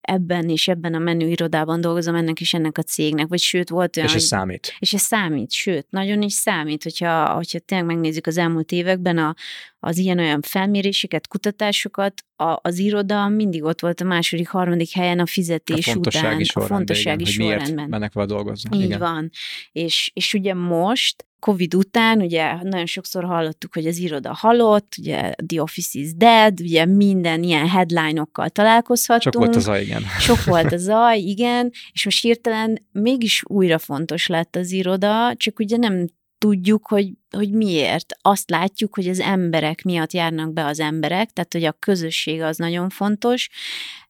ebben 0.04 0.48
és 0.48 0.68
ebben 0.68 0.94
a 0.94 0.98
menü 0.98 1.26
irodában 1.26 1.80
dolgozom 1.80 2.14
ennek 2.14 2.40
és 2.40 2.54
ennek 2.54 2.78
a 2.78 2.82
cégnek, 2.82 3.26
vagy 3.26 3.38
sőt 3.38 3.68
volt 3.68 3.96
olyan... 3.96 4.08
És 4.08 4.14
ez 4.14 4.20
hogy, 4.20 4.30
számít. 4.30 4.76
És 4.78 4.92
ez 4.92 5.00
számít, 5.00 5.52
sőt, 5.52 5.86
nagyon 5.90 6.22
is 6.22 6.32
számít, 6.32 6.82
hogyha, 6.82 7.34
hogyha 7.34 7.58
tényleg 7.58 7.86
megnézzük 7.86 8.26
az 8.26 8.36
elmúlt 8.36 8.72
években 8.72 9.18
a, 9.18 9.34
az 9.78 9.98
ilyen-olyan 9.98 10.40
felméréseket, 10.42 11.28
kutatásokat, 11.28 12.24
a, 12.36 12.58
az 12.62 12.78
iroda 12.78 13.28
mindig 13.28 13.62
ott 13.62 13.80
volt 13.80 14.00
a 14.00 14.04
második, 14.04 14.48
harmadik 14.48 14.92
helyen 14.92 15.18
a 15.18 15.26
fizetés 15.26 15.88
a 15.88 15.94
után, 15.96 16.40
a 16.54 16.60
fontossági 16.60 17.24
sorrendben. 17.24 17.88
mennek 17.88 18.12
vele 18.12 18.26
dolgozni. 18.26 18.76
Így 18.76 18.84
igen. 18.84 18.98
van. 18.98 19.30
És, 19.72 20.10
és 20.14 20.34
ugye 20.34 20.54
most 20.54 21.26
Covid 21.44 21.74
után, 21.74 22.20
ugye 22.20 22.62
nagyon 22.62 22.86
sokszor 22.86 23.24
hallottuk, 23.24 23.74
hogy 23.74 23.86
az 23.86 23.98
iroda 23.98 24.32
halott, 24.32 24.94
ugye 24.98 25.34
The 25.46 25.62
Office 25.62 25.98
is 25.98 26.14
dead, 26.14 26.60
ugye 26.60 26.84
minden 26.84 27.42
ilyen 27.42 27.68
headline-okkal 27.68 28.48
találkozhattunk. 28.48 29.34
Sok 29.34 29.44
volt 29.44 29.56
a 29.56 29.60
zaj, 29.60 29.82
igen. 29.82 30.02
Sok 30.20 30.44
volt 30.44 30.72
a 30.72 30.76
zaj, 30.90 31.18
igen, 31.18 31.70
és 31.92 32.04
most 32.04 32.22
hirtelen 32.22 32.86
mégis 32.92 33.42
újra 33.46 33.78
fontos 33.78 34.26
lett 34.26 34.56
az 34.56 34.70
iroda, 34.70 35.34
csak 35.36 35.58
ugye 35.58 35.76
nem 35.76 36.06
tudjuk, 36.38 36.86
hogy, 36.86 37.12
hogy 37.30 37.50
miért. 37.50 38.16
Azt 38.20 38.50
látjuk, 38.50 38.94
hogy 38.94 39.08
az 39.08 39.20
emberek 39.20 39.82
miatt 39.82 40.12
járnak 40.12 40.52
be 40.52 40.64
az 40.64 40.80
emberek, 40.80 41.30
tehát 41.30 41.52
hogy 41.52 41.64
a 41.64 41.72
közösség 41.72 42.42
az 42.42 42.56
nagyon 42.56 42.88
fontos, 42.88 43.48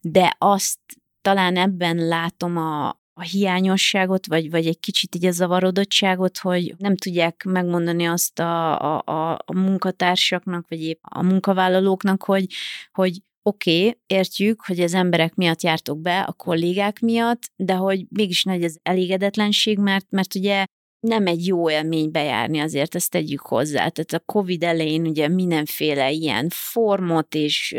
de 0.01 0.35
azt 0.39 0.79
talán 1.23 1.57
ebben 1.57 1.97
látom 1.97 2.57
a, 2.57 3.03
a 3.15 3.23
hiányosságot, 3.23 4.27
vagy, 4.27 4.51
vagy 4.51 4.67
egy 4.67 4.81
kicsit 4.81 5.15
így 5.15 5.27
a 5.27 5.31
zavarodottságot, 5.31 6.39
hogy 6.39 6.75
nem 6.79 6.97
tudják 6.97 7.45
megmondani 7.45 8.07
azt 8.07 8.39
a, 8.39 8.81
a, 8.81 9.03
a, 9.05 9.33
a 9.45 9.55
munkatársaknak, 9.55 10.69
vagy 10.69 10.83
épp 10.83 10.99
a 11.03 11.23
munkavállalóknak, 11.23 12.23
hogy, 12.23 12.47
hogy 12.93 13.23
oké, 13.43 13.79
okay, 13.79 13.99
értjük, 14.07 14.61
hogy 14.67 14.81
az 14.81 14.95
emberek 14.95 15.35
miatt 15.35 15.63
jártok 15.63 16.01
be, 16.01 16.21
a 16.21 16.33
kollégák 16.33 17.01
miatt, 17.01 17.43
de 17.57 17.75
hogy 17.75 18.07
mégis 18.09 18.45
nagy 18.45 18.65
az 18.65 18.79
elégedetlenség, 18.83 19.79
mert, 19.79 20.07
mert 20.11 20.35
ugye 20.35 20.65
nem 21.07 21.27
egy 21.27 21.47
jó 21.47 21.71
élmény 21.71 22.11
bejárni, 22.11 22.59
azért 22.59 22.95
ezt 22.95 23.11
tegyük 23.11 23.41
hozzá. 23.41 23.89
Tehát 23.89 24.13
a 24.13 24.23
COVID 24.27 24.63
elején 24.63 25.07
ugye 25.07 25.29
mindenféle 25.29 26.11
ilyen 26.11 26.47
formot 26.51 27.35
és 27.35 27.77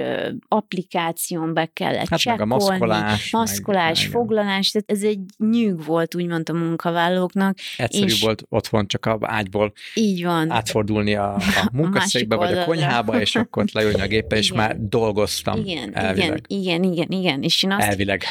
applikáción 0.48 1.54
be 1.54 1.66
kellett 1.66 2.08
hát 2.08 2.20
csekkolni. 2.20 2.54
Meg 2.54 2.62
a 2.62 2.66
maszkolás. 2.66 3.32
Maszkolás, 3.32 4.02
meg, 4.02 4.12
foglalás, 4.12 4.72
tehát 4.72 4.92
ez 4.92 5.04
egy 5.04 5.20
nyűg 5.38 5.86
volt 5.86 6.16
úgymond 6.16 6.50
a 6.50 6.54
munkavállalóknak. 6.54 7.58
Egyszerű 7.78 8.06
és 8.06 8.22
volt 8.22 8.44
otthon 8.50 8.88
csak 8.88 9.06
a 9.06 9.18
ágyból 9.22 9.74
így 9.94 10.24
van. 10.24 10.52
átfordulni 10.52 11.16
a, 11.16 11.34
a 11.36 11.70
munkaszékbe 11.78 12.36
vagy 12.36 12.58
a 12.58 12.66
konyhába, 12.66 13.22
és 13.22 13.36
akkor 13.36 13.66
leülni 13.72 14.02
a 14.02 14.08
gépbe, 14.08 14.38
és 14.38 14.52
már 14.52 14.76
dolgoztam 14.80 15.60
igen, 15.60 15.96
elvileg. 15.96 16.46
Igen, 16.48 16.84
igen, 16.84 16.92
igen, 16.92 17.12
igen. 17.20 17.44
És 17.44 17.64
én 17.64 17.72
azt, 17.72 17.88
elvileg. 17.88 18.24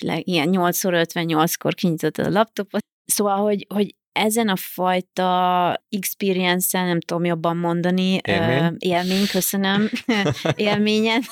Elvileg, 0.00 0.28
ilyen 0.28 0.48
8x58-kor 0.52 1.74
kinyitottad 1.74 2.26
a 2.26 2.30
laptopot, 2.30 2.86
Szóval, 3.10 3.36
hogy, 3.36 3.66
hogy 3.68 3.94
ezen 4.18 4.48
a 4.48 4.56
fajta 4.56 5.82
experience 5.88 6.84
nem 6.84 7.00
tudom 7.00 7.24
jobban 7.24 7.56
mondani, 7.56 8.20
élmény, 8.22 8.76
élmény 8.78 9.26
köszönöm, 9.26 9.90
élményen, 10.56 11.22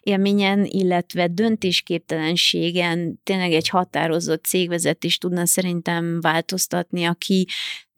élményen, 0.00 0.64
illetve 0.64 1.26
döntésképtelenségen 1.26 3.20
tényleg 3.22 3.52
egy 3.52 3.68
határozott 3.68 4.44
cégvezetés 4.44 5.18
tudna 5.18 5.46
szerintem 5.46 6.20
változtatni, 6.20 7.04
aki 7.04 7.46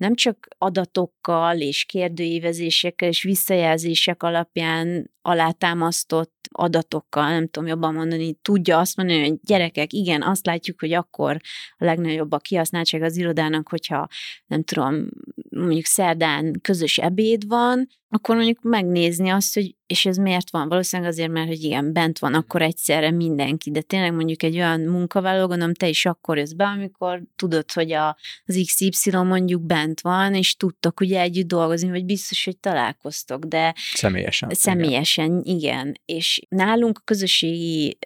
nem 0.00 0.14
csak 0.14 0.48
adatokkal 0.58 1.60
és 1.60 1.84
kérdőívezésekkel 1.84 3.08
és 3.08 3.22
visszajelzések 3.22 4.22
alapján 4.22 5.10
alátámasztott 5.22 6.48
adatokkal, 6.50 7.30
nem 7.30 7.48
tudom 7.48 7.68
jobban 7.68 7.94
mondani, 7.94 8.32
tudja 8.42 8.78
azt 8.78 8.96
mondani, 8.96 9.28
hogy 9.28 9.38
gyerekek, 9.42 9.92
igen, 9.92 10.22
azt 10.22 10.46
látjuk, 10.46 10.80
hogy 10.80 10.92
akkor 10.92 11.36
a 11.78 11.84
legnagyobb 11.84 12.32
a 12.32 12.38
kihasználtság 12.38 13.02
az 13.02 13.16
irodának, 13.16 13.68
hogyha 13.68 14.08
nem 14.46 14.62
tudom, 14.62 15.08
mondjuk 15.50 15.84
szerdán 15.84 16.60
közös 16.62 16.98
ebéd 16.98 17.46
van, 17.46 17.88
akkor 18.08 18.34
mondjuk 18.36 18.62
megnézni 18.62 19.28
azt, 19.28 19.54
hogy 19.54 19.74
és 19.86 20.06
ez 20.06 20.16
miért 20.16 20.50
van? 20.50 20.68
Valószínűleg 20.68 21.10
azért, 21.10 21.30
mert 21.30 21.48
hogy 21.48 21.62
igen, 21.62 21.92
bent 21.92 22.18
van 22.18 22.34
akkor 22.34 22.62
egyszerre 22.62 23.10
mindenki, 23.10 23.70
de 23.70 23.80
tényleg 23.80 24.14
mondjuk 24.14 24.42
egy 24.42 24.54
olyan 24.54 24.80
munkavállaló, 24.80 25.46
gondolom 25.46 25.74
te 25.74 25.88
is 25.88 26.06
akkor 26.06 26.38
jössz 26.38 26.52
be, 26.52 26.64
amikor 26.64 27.22
tudod, 27.36 27.72
hogy 27.72 27.92
a, 27.92 28.16
az 28.44 28.62
XY 28.66 29.10
mondjuk 29.10 29.62
bent 29.62 30.00
van, 30.00 30.34
és 30.34 30.56
tudtok 30.56 31.00
ugye 31.00 31.20
együtt 31.20 31.46
dolgozni, 31.46 31.88
vagy 31.88 32.04
biztos, 32.04 32.44
hogy 32.44 32.58
találkoztok, 32.58 33.44
de 33.44 33.74
személyesen. 33.94 34.48
Személyesen, 34.52 35.40
igen. 35.44 35.56
igen. 35.56 36.00
És 36.04 36.40
nálunk 36.48 36.98
a 36.98 37.04
közösségi 37.04 37.98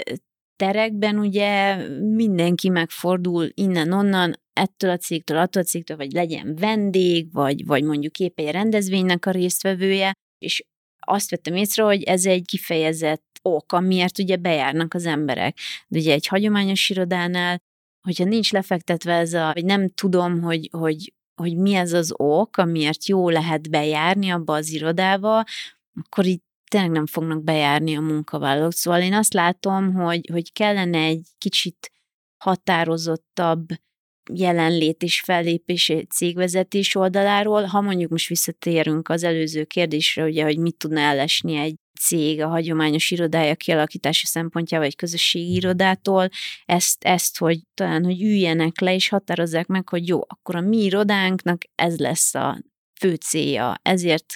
terekben 0.56 1.18
ugye 1.18 1.76
mindenki 1.98 2.68
megfordul 2.68 3.48
innen-onnan, 3.54 4.42
ettől 4.52 4.90
a 4.90 4.96
cégtől, 4.96 5.38
attól 5.38 5.62
a 5.62 5.64
cégtől, 5.64 5.96
vagy 5.96 6.12
legyen 6.12 6.54
vendég, 6.54 7.32
vagy, 7.32 7.66
vagy 7.66 7.84
mondjuk 7.84 8.18
épp 8.18 8.38
egy 8.38 8.50
rendezvénynek 8.50 9.26
a 9.26 9.30
résztvevője, 9.30 10.12
és 10.38 10.64
azt 11.06 11.30
vettem 11.30 11.54
észre, 11.54 11.82
hogy 11.82 12.02
ez 12.02 12.26
egy 12.26 12.44
kifejezett 12.44 13.38
ok, 13.42 13.72
amiért 13.72 14.18
ugye 14.18 14.36
bejárnak 14.36 14.94
az 14.94 15.06
emberek. 15.06 15.58
De 15.88 15.98
ugye 15.98 16.12
egy 16.12 16.26
hagyományos 16.26 16.90
irodánál, 16.90 17.58
hogyha 18.06 18.24
nincs 18.24 18.52
lefektetve 18.52 19.12
ez 19.12 19.32
a, 19.32 19.52
vagy 19.52 19.64
nem 19.64 19.88
tudom, 19.88 20.42
hogy, 20.42 20.68
hogy, 20.72 21.12
hogy 21.34 21.56
mi 21.56 21.74
ez 21.74 21.92
az 21.92 22.12
ok, 22.16 22.56
amiért 22.56 23.06
jó 23.06 23.28
lehet 23.28 23.70
bejárni 23.70 24.30
abba 24.30 24.54
az 24.54 24.70
irodába, 24.70 25.44
akkor 26.02 26.26
itt 26.26 26.44
tényleg 26.70 26.90
nem 26.90 27.06
fognak 27.06 27.42
bejárni 27.42 27.96
a 27.96 28.00
munkavállalók. 28.00 28.72
Szóval 28.72 29.00
én 29.00 29.14
azt 29.14 29.32
látom, 29.32 29.92
hogy, 29.92 30.28
hogy 30.32 30.52
kellene 30.52 30.98
egy 30.98 31.26
kicsit 31.38 31.90
határozottabb 32.36 33.66
jelenlét 34.32 35.02
és 35.02 35.20
fellépés 35.20 35.92
cégvezetés 36.14 36.94
oldaláról. 36.94 37.64
Ha 37.64 37.80
mondjuk 37.80 38.10
most 38.10 38.28
visszatérünk 38.28 39.08
az 39.08 39.22
előző 39.22 39.64
kérdésre, 39.64 40.24
ugye, 40.24 40.44
hogy 40.44 40.58
mit 40.58 40.76
tudna 40.76 41.00
ellesni 41.00 41.56
egy 41.56 41.74
cég 42.00 42.40
a 42.40 42.48
hagyományos 42.48 43.10
irodája 43.10 43.54
kialakítása 43.54 44.26
szempontjával, 44.26 44.86
egy 44.86 44.96
közösségi 44.96 45.54
irodától, 45.54 46.28
ezt, 46.64 47.04
ezt, 47.04 47.38
hogy 47.38 47.58
talán, 47.74 48.04
hogy 48.04 48.22
üljenek 48.22 48.80
le 48.80 48.94
és 48.94 49.08
határozzák 49.08 49.66
meg, 49.66 49.88
hogy 49.88 50.08
jó, 50.08 50.20
akkor 50.26 50.56
a 50.56 50.60
mi 50.60 50.76
irodánknak 50.76 51.62
ez 51.74 51.98
lesz 51.98 52.34
a 52.34 52.62
fő 53.00 53.14
célja, 53.14 53.74
ezért 53.82 54.26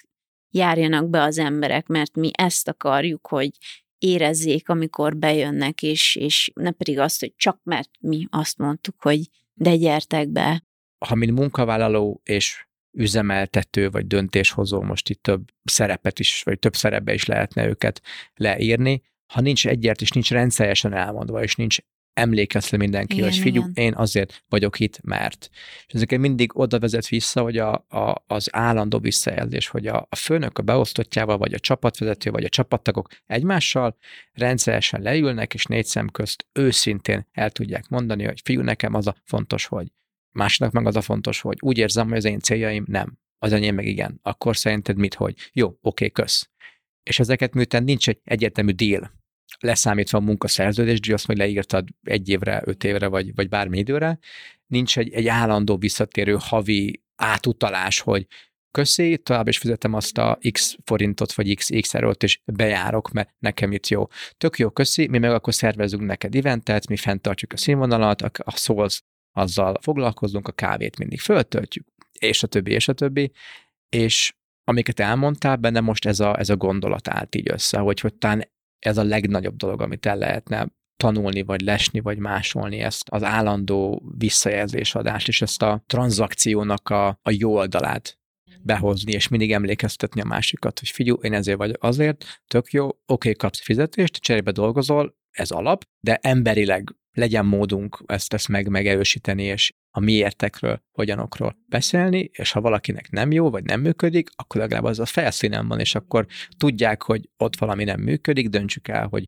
járjanak 0.51 1.09
be 1.09 1.22
az 1.22 1.38
emberek, 1.38 1.86
mert 1.86 2.14
mi 2.14 2.30
ezt 2.32 2.68
akarjuk, 2.68 3.26
hogy 3.26 3.51
érezzék, 3.99 4.68
amikor 4.68 5.16
bejönnek, 5.16 5.82
és, 5.82 6.16
és 6.16 6.51
ne 6.55 6.70
pedig 6.70 6.99
azt, 6.99 7.20
hogy 7.20 7.32
csak 7.36 7.61
mert 7.62 7.90
mi 8.01 8.26
azt 8.30 8.59
mondtuk, 8.59 8.94
hogy 8.99 9.20
de 9.55 9.76
gyertek 9.76 10.28
be. 10.28 10.62
Ha 11.07 11.14
mint 11.14 11.32
munkavállaló 11.32 12.20
és 12.24 12.66
üzemeltető 12.92 13.90
vagy 13.90 14.07
döntéshozó, 14.07 14.82
most 14.82 15.09
itt 15.09 15.22
több 15.22 15.42
szerepet 15.64 16.18
is, 16.18 16.42
vagy 16.42 16.59
több 16.59 16.76
szerepbe 16.76 17.14
is 17.14 17.24
lehetne 17.24 17.66
őket 17.66 18.03
leírni, 18.34 19.03
ha 19.32 19.40
nincs 19.40 19.66
egyért, 19.66 20.01
és 20.01 20.11
nincs 20.11 20.30
rendszeresen 20.30 20.92
elmondva, 20.92 21.42
és 21.42 21.55
nincs 21.55 21.78
emlékeztetve 22.19 22.77
mindenki, 22.77 23.16
igen, 23.16 23.29
hogy 23.29 23.39
figyelj, 23.39 23.66
én 23.75 23.95
azért 23.95 24.45
vagyok 24.49 24.81
itt, 24.81 25.01
mert. 25.03 25.51
És 25.87 25.95
ezeket 25.95 26.19
mindig 26.19 26.59
oda 26.59 26.79
vezet 26.79 27.09
vissza, 27.09 27.43
hogy 27.43 27.59
a, 27.59 27.73
a, 27.89 28.23
az 28.27 28.49
állandó 28.53 28.99
visszajelzés, 28.99 29.69
hogy 29.69 29.87
a, 29.87 30.07
a 30.11 30.16
főnök 30.16 30.59
a 30.59 30.62
beosztottjával, 30.62 31.39
vagy 31.39 31.55
a 31.55 31.59
csapatvezető, 31.59 32.31
vagy 32.31 32.45
a 32.45 32.49
csapattagok 32.49 33.09
egymással 33.27 33.97
rendszeresen 34.33 35.03
leülnek, 35.03 35.55
és 35.55 35.64
négy 35.64 35.87
szem 35.87 36.09
közt 36.09 36.47
őszintén 36.53 37.27
el 37.33 37.51
tudják 37.51 37.89
mondani, 37.89 38.25
hogy 38.25 38.41
fiú, 38.45 38.61
nekem 38.61 38.95
az 38.95 39.07
a 39.07 39.16
fontos, 39.25 39.66
hogy 39.66 39.87
másnak 40.33 40.73
meg 40.73 40.87
az 40.87 40.97
a 40.97 41.01
fontos, 41.01 41.41
hogy 41.41 41.57
úgy 41.61 41.79
érzem, 41.79 42.09
hogy 42.09 42.16
az 42.16 42.25
én 42.25 42.39
céljaim 42.41 42.85
nem, 42.87 43.19
az 43.39 43.53
enyém 43.53 43.75
meg 43.75 43.87
igen. 43.87 44.19
Akkor 44.23 44.57
szerinted 44.57 44.97
mit, 44.97 45.14
hogy 45.14 45.35
jó, 45.53 45.79
oké, 45.81 46.11
kösz. 46.11 46.51
És 47.03 47.19
ezeket 47.19 47.55
miután 47.55 47.85
nincs 47.85 48.09
egy 48.09 48.21
egyértelmű 48.25 48.73
deal, 48.73 49.18
leszámítva 49.61 50.18
a 50.18 50.20
munkaszerződést, 50.20 51.12
azt 51.12 51.26
majd 51.26 51.38
leírtad 51.38 51.88
egy 52.03 52.28
évre, 52.28 52.62
öt 52.64 52.84
évre, 52.84 53.07
vagy, 53.07 53.34
vagy 53.34 53.49
bármi 53.49 53.78
időre, 53.78 54.18
nincs 54.66 54.99
egy, 54.99 55.12
egy 55.12 55.26
állandó 55.26 55.76
visszatérő 55.76 56.36
havi 56.40 57.03
átutalás, 57.16 58.01
hogy 58.01 58.26
köszi, 58.70 59.18
tovább 59.18 59.49
is 59.49 59.59
fizetem 59.59 59.94
azt 59.94 60.18
a 60.18 60.38
x 60.53 60.76
forintot, 60.84 61.32
vagy 61.32 61.55
x, 61.55 61.70
x 61.80 61.94
erőt, 61.94 62.22
és 62.22 62.40
bejárok, 62.44 63.11
mert 63.11 63.34
nekem 63.38 63.72
itt 63.72 63.86
jó. 63.86 64.07
Tök 64.36 64.59
jó, 64.59 64.70
köszi, 64.70 65.07
mi 65.07 65.18
meg 65.18 65.30
akkor 65.30 65.55
szervezünk 65.55 66.03
neked 66.03 66.34
eventet, 66.34 66.88
mi 66.88 66.96
fenntartjuk 66.96 67.53
a 67.53 67.57
színvonalat, 67.57 68.22
a, 68.22 68.30
a 68.44 68.57
szólsz, 68.57 69.03
azzal 69.32 69.78
foglalkozunk, 69.80 70.49
a 70.49 70.53
kávét 70.53 70.99
mindig 70.99 71.20
föltöltjük, 71.20 71.86
és 72.18 72.42
a 72.42 72.46
többi, 72.46 72.70
és 72.72 72.88
a 72.88 72.92
többi, 72.92 73.32
és 73.88 74.32
amiket 74.64 75.01
elmondtál, 75.01 75.57
benne 75.57 75.80
most 75.80 76.07
ez 76.07 76.20
a, 76.20 76.38
ez 76.38 76.49
a 76.49 76.57
gondolat 76.57 77.09
állt 77.09 77.34
így 77.34 77.51
össze, 77.51 77.78
hogy, 77.78 78.01
hogy 78.01 78.14
talán 78.14 78.44
ez 78.79 78.99
a 78.99 79.05
legnagyobb 79.05 79.57
dolog, 79.57 79.81
amit 79.81 80.07
el 80.07 80.16
lehetne 80.16 80.68
tanulni, 80.97 81.43
vagy 81.43 81.61
lesni, 81.61 82.01
vagy 82.01 82.18
másolni 82.18 82.79
ezt 82.79 83.09
az 83.09 83.22
állandó 83.22 84.03
visszajelzésadást, 84.18 85.29
és 85.29 85.43
ezt 85.43 85.62
a 85.62 85.83
tranzakciónak 85.87 86.89
a, 86.89 87.07
a 87.07 87.31
jó 87.31 87.55
oldalát 87.55 88.18
behozni, 88.62 89.12
és 89.12 89.29
mindig 89.29 89.53
emlékeztetni 89.53 90.20
a 90.20 90.24
másikat, 90.24 90.79
hogy 90.79 90.89
figyelj, 90.89 91.18
én 91.20 91.33
ezért 91.33 91.59
vagy 91.59 91.76
azért, 91.81 92.24
tök 92.47 92.70
jó, 92.70 92.87
oké, 92.87 92.99
okay, 93.07 93.35
kapsz 93.35 93.61
fizetést, 93.61 94.16
cserébe 94.16 94.51
dolgozol, 94.51 95.16
ez 95.31 95.51
alap, 95.51 95.85
de 96.01 96.18
emberileg 96.22 96.95
legyen 97.12 97.46
módunk 97.46 98.02
ezt, 98.06 98.34
ezt 98.34 98.48
meg 98.48 98.68
megerősíteni, 98.68 99.42
és 99.42 99.72
a 99.90 100.00
miértekről, 100.00 100.82
hogyanokról 100.92 101.56
beszélni, 101.66 102.30
és 102.32 102.52
ha 102.52 102.61
valakinek 102.61 103.11
nem 103.11 103.32
jó, 103.32 103.50
vagy 103.50 103.64
nem 103.64 103.80
működik, 103.80 104.30
akkor 104.36 104.61
legalább 104.61 104.84
az 104.84 104.98
a 104.98 105.06
felszínen 105.06 105.68
van, 105.68 105.80
és 105.80 105.94
akkor 105.94 106.26
tudják, 106.56 107.02
hogy 107.02 107.28
ott 107.36 107.56
valami 107.56 107.84
nem 107.84 108.00
működik, 108.00 108.48
döntsük 108.48 108.88
el, 108.88 109.06
hogy 109.06 109.24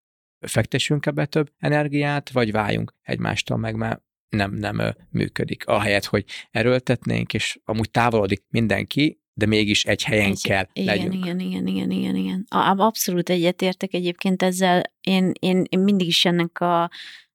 fektessünk 0.46 1.06
ebbe 1.06 1.26
több 1.26 1.52
energiát, 1.58 2.30
vagy 2.30 2.52
váljunk 2.52 2.94
egymástól 3.02 3.56
meg, 3.56 3.74
mert 3.74 4.02
nem, 4.28 4.54
nem 4.54 4.94
működik. 5.10 5.66
Ahelyett, 5.66 6.04
hogy 6.04 6.24
erőltetnénk, 6.50 7.34
és 7.34 7.58
amúgy 7.64 7.90
távolodik 7.90 8.44
mindenki, 8.48 9.20
de 9.34 9.46
mégis 9.46 9.84
egy 9.84 10.02
helyen 10.02 10.30
egy, 10.30 10.42
kell 10.42 10.66
igen, 10.72 10.94
legyünk. 10.94 11.14
Igen, 11.14 11.38
igen, 11.38 11.66
igen, 11.66 11.90
igen, 11.90 12.16
igen. 12.16 12.46
Abszolút 12.48 13.28
egyetértek 13.28 13.94
egyébként 13.94 14.42
ezzel. 14.42 14.82
Én, 15.00 15.32
én, 15.40 15.64
én 15.68 15.78
mindig 15.78 16.06
is 16.06 16.24
ennek 16.24 16.60
a 16.60 16.90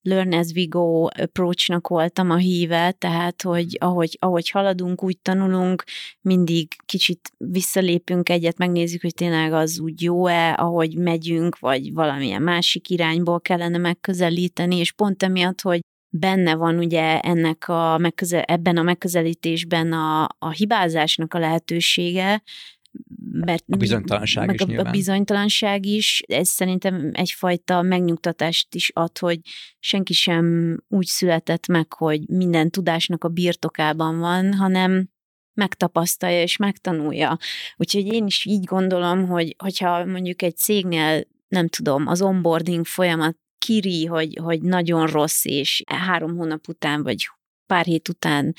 learn 0.06 0.34
as 0.34 0.51
we 0.56 0.66
go 0.70 1.06
approachnak 1.06 1.88
voltam 1.88 2.30
a 2.30 2.36
híve, 2.36 2.91
tehát 2.91 3.41
hogy 3.41 3.78
ahogy, 3.80 4.18
ahogy 4.20 4.49
haladunk, 4.49 5.03
úgy 5.03 5.18
tanulunk, 5.18 5.84
mindig 6.22 6.68
kicsit 6.86 7.32
visszalépünk 7.38 8.30
egyet, 8.30 8.58
megnézzük, 8.58 9.01
hogy 9.01 9.14
tényleg 9.14 9.53
az 9.53 9.80
úgy 9.80 10.01
jó-e, 10.01 10.53
ahogy 10.53 10.97
megyünk, 10.97 11.60
vagy 11.60 11.93
valamilyen 11.93 12.41
másik 12.41 12.89
irányból 12.89 13.41
kellene 13.41 13.78
megközelíteni, 13.78 14.76
és 14.76 14.91
pont 14.91 15.24
emiatt, 15.24 15.62
hogy 15.62 15.80
benne 16.10 16.56
van 16.56 16.78
ugye 16.78 17.20
ennek 17.20 17.68
a 17.68 17.97
megközel, 17.97 18.41
ebben 18.41 18.78
a 18.78 18.84
megközelítésben 18.84 19.93
a, 19.93 20.28
a 20.39 20.49
hibázásnak 20.49 21.34
a 21.34 21.39
lehetősége, 21.39 22.41
mert 23.31 23.63
a 23.67 23.77
bizonytalanság 23.77 24.45
meg 24.45 24.55
is 24.55 24.61
a, 24.61 24.65
nyilván. 24.65 24.85
a 24.85 24.91
bizonytalanság 24.91 25.85
is, 25.85 26.23
ez 26.27 26.47
szerintem 26.47 27.11
egyfajta 27.13 27.81
megnyugtatást 27.81 28.75
is 28.75 28.91
ad, 28.93 29.17
hogy 29.17 29.39
senki 29.79 30.13
sem 30.13 30.77
úgy 30.87 31.05
született 31.05 31.67
meg, 31.67 31.93
hogy 31.93 32.27
minden 32.27 32.71
tudásnak 32.71 33.23
a 33.23 33.27
birtokában 33.27 34.19
van, 34.19 34.53
hanem 34.53 35.09
megtapasztalja 35.53 36.41
és 36.41 36.57
megtanulja. 36.57 37.37
Úgyhogy 37.75 38.05
én 38.05 38.25
is 38.25 38.45
így 38.45 38.63
gondolom, 38.63 39.27
hogy 39.27 39.55
hogyha 39.57 40.05
mondjuk 40.05 40.41
egy 40.41 40.57
cégnél 40.57 41.23
nem 41.47 41.67
tudom, 41.67 42.07
az 42.07 42.21
onboarding 42.21 42.85
folyamat 42.85 43.37
kiri, 43.57 44.05
hogy, 44.05 44.39
hogy 44.43 44.61
nagyon 44.61 45.07
rossz, 45.07 45.45
és 45.45 45.83
három 45.85 46.35
hónap 46.37 46.67
után, 46.67 47.03
vagy 47.03 47.29
pár 47.68 47.86
hét 47.86 48.09
után 48.09 48.53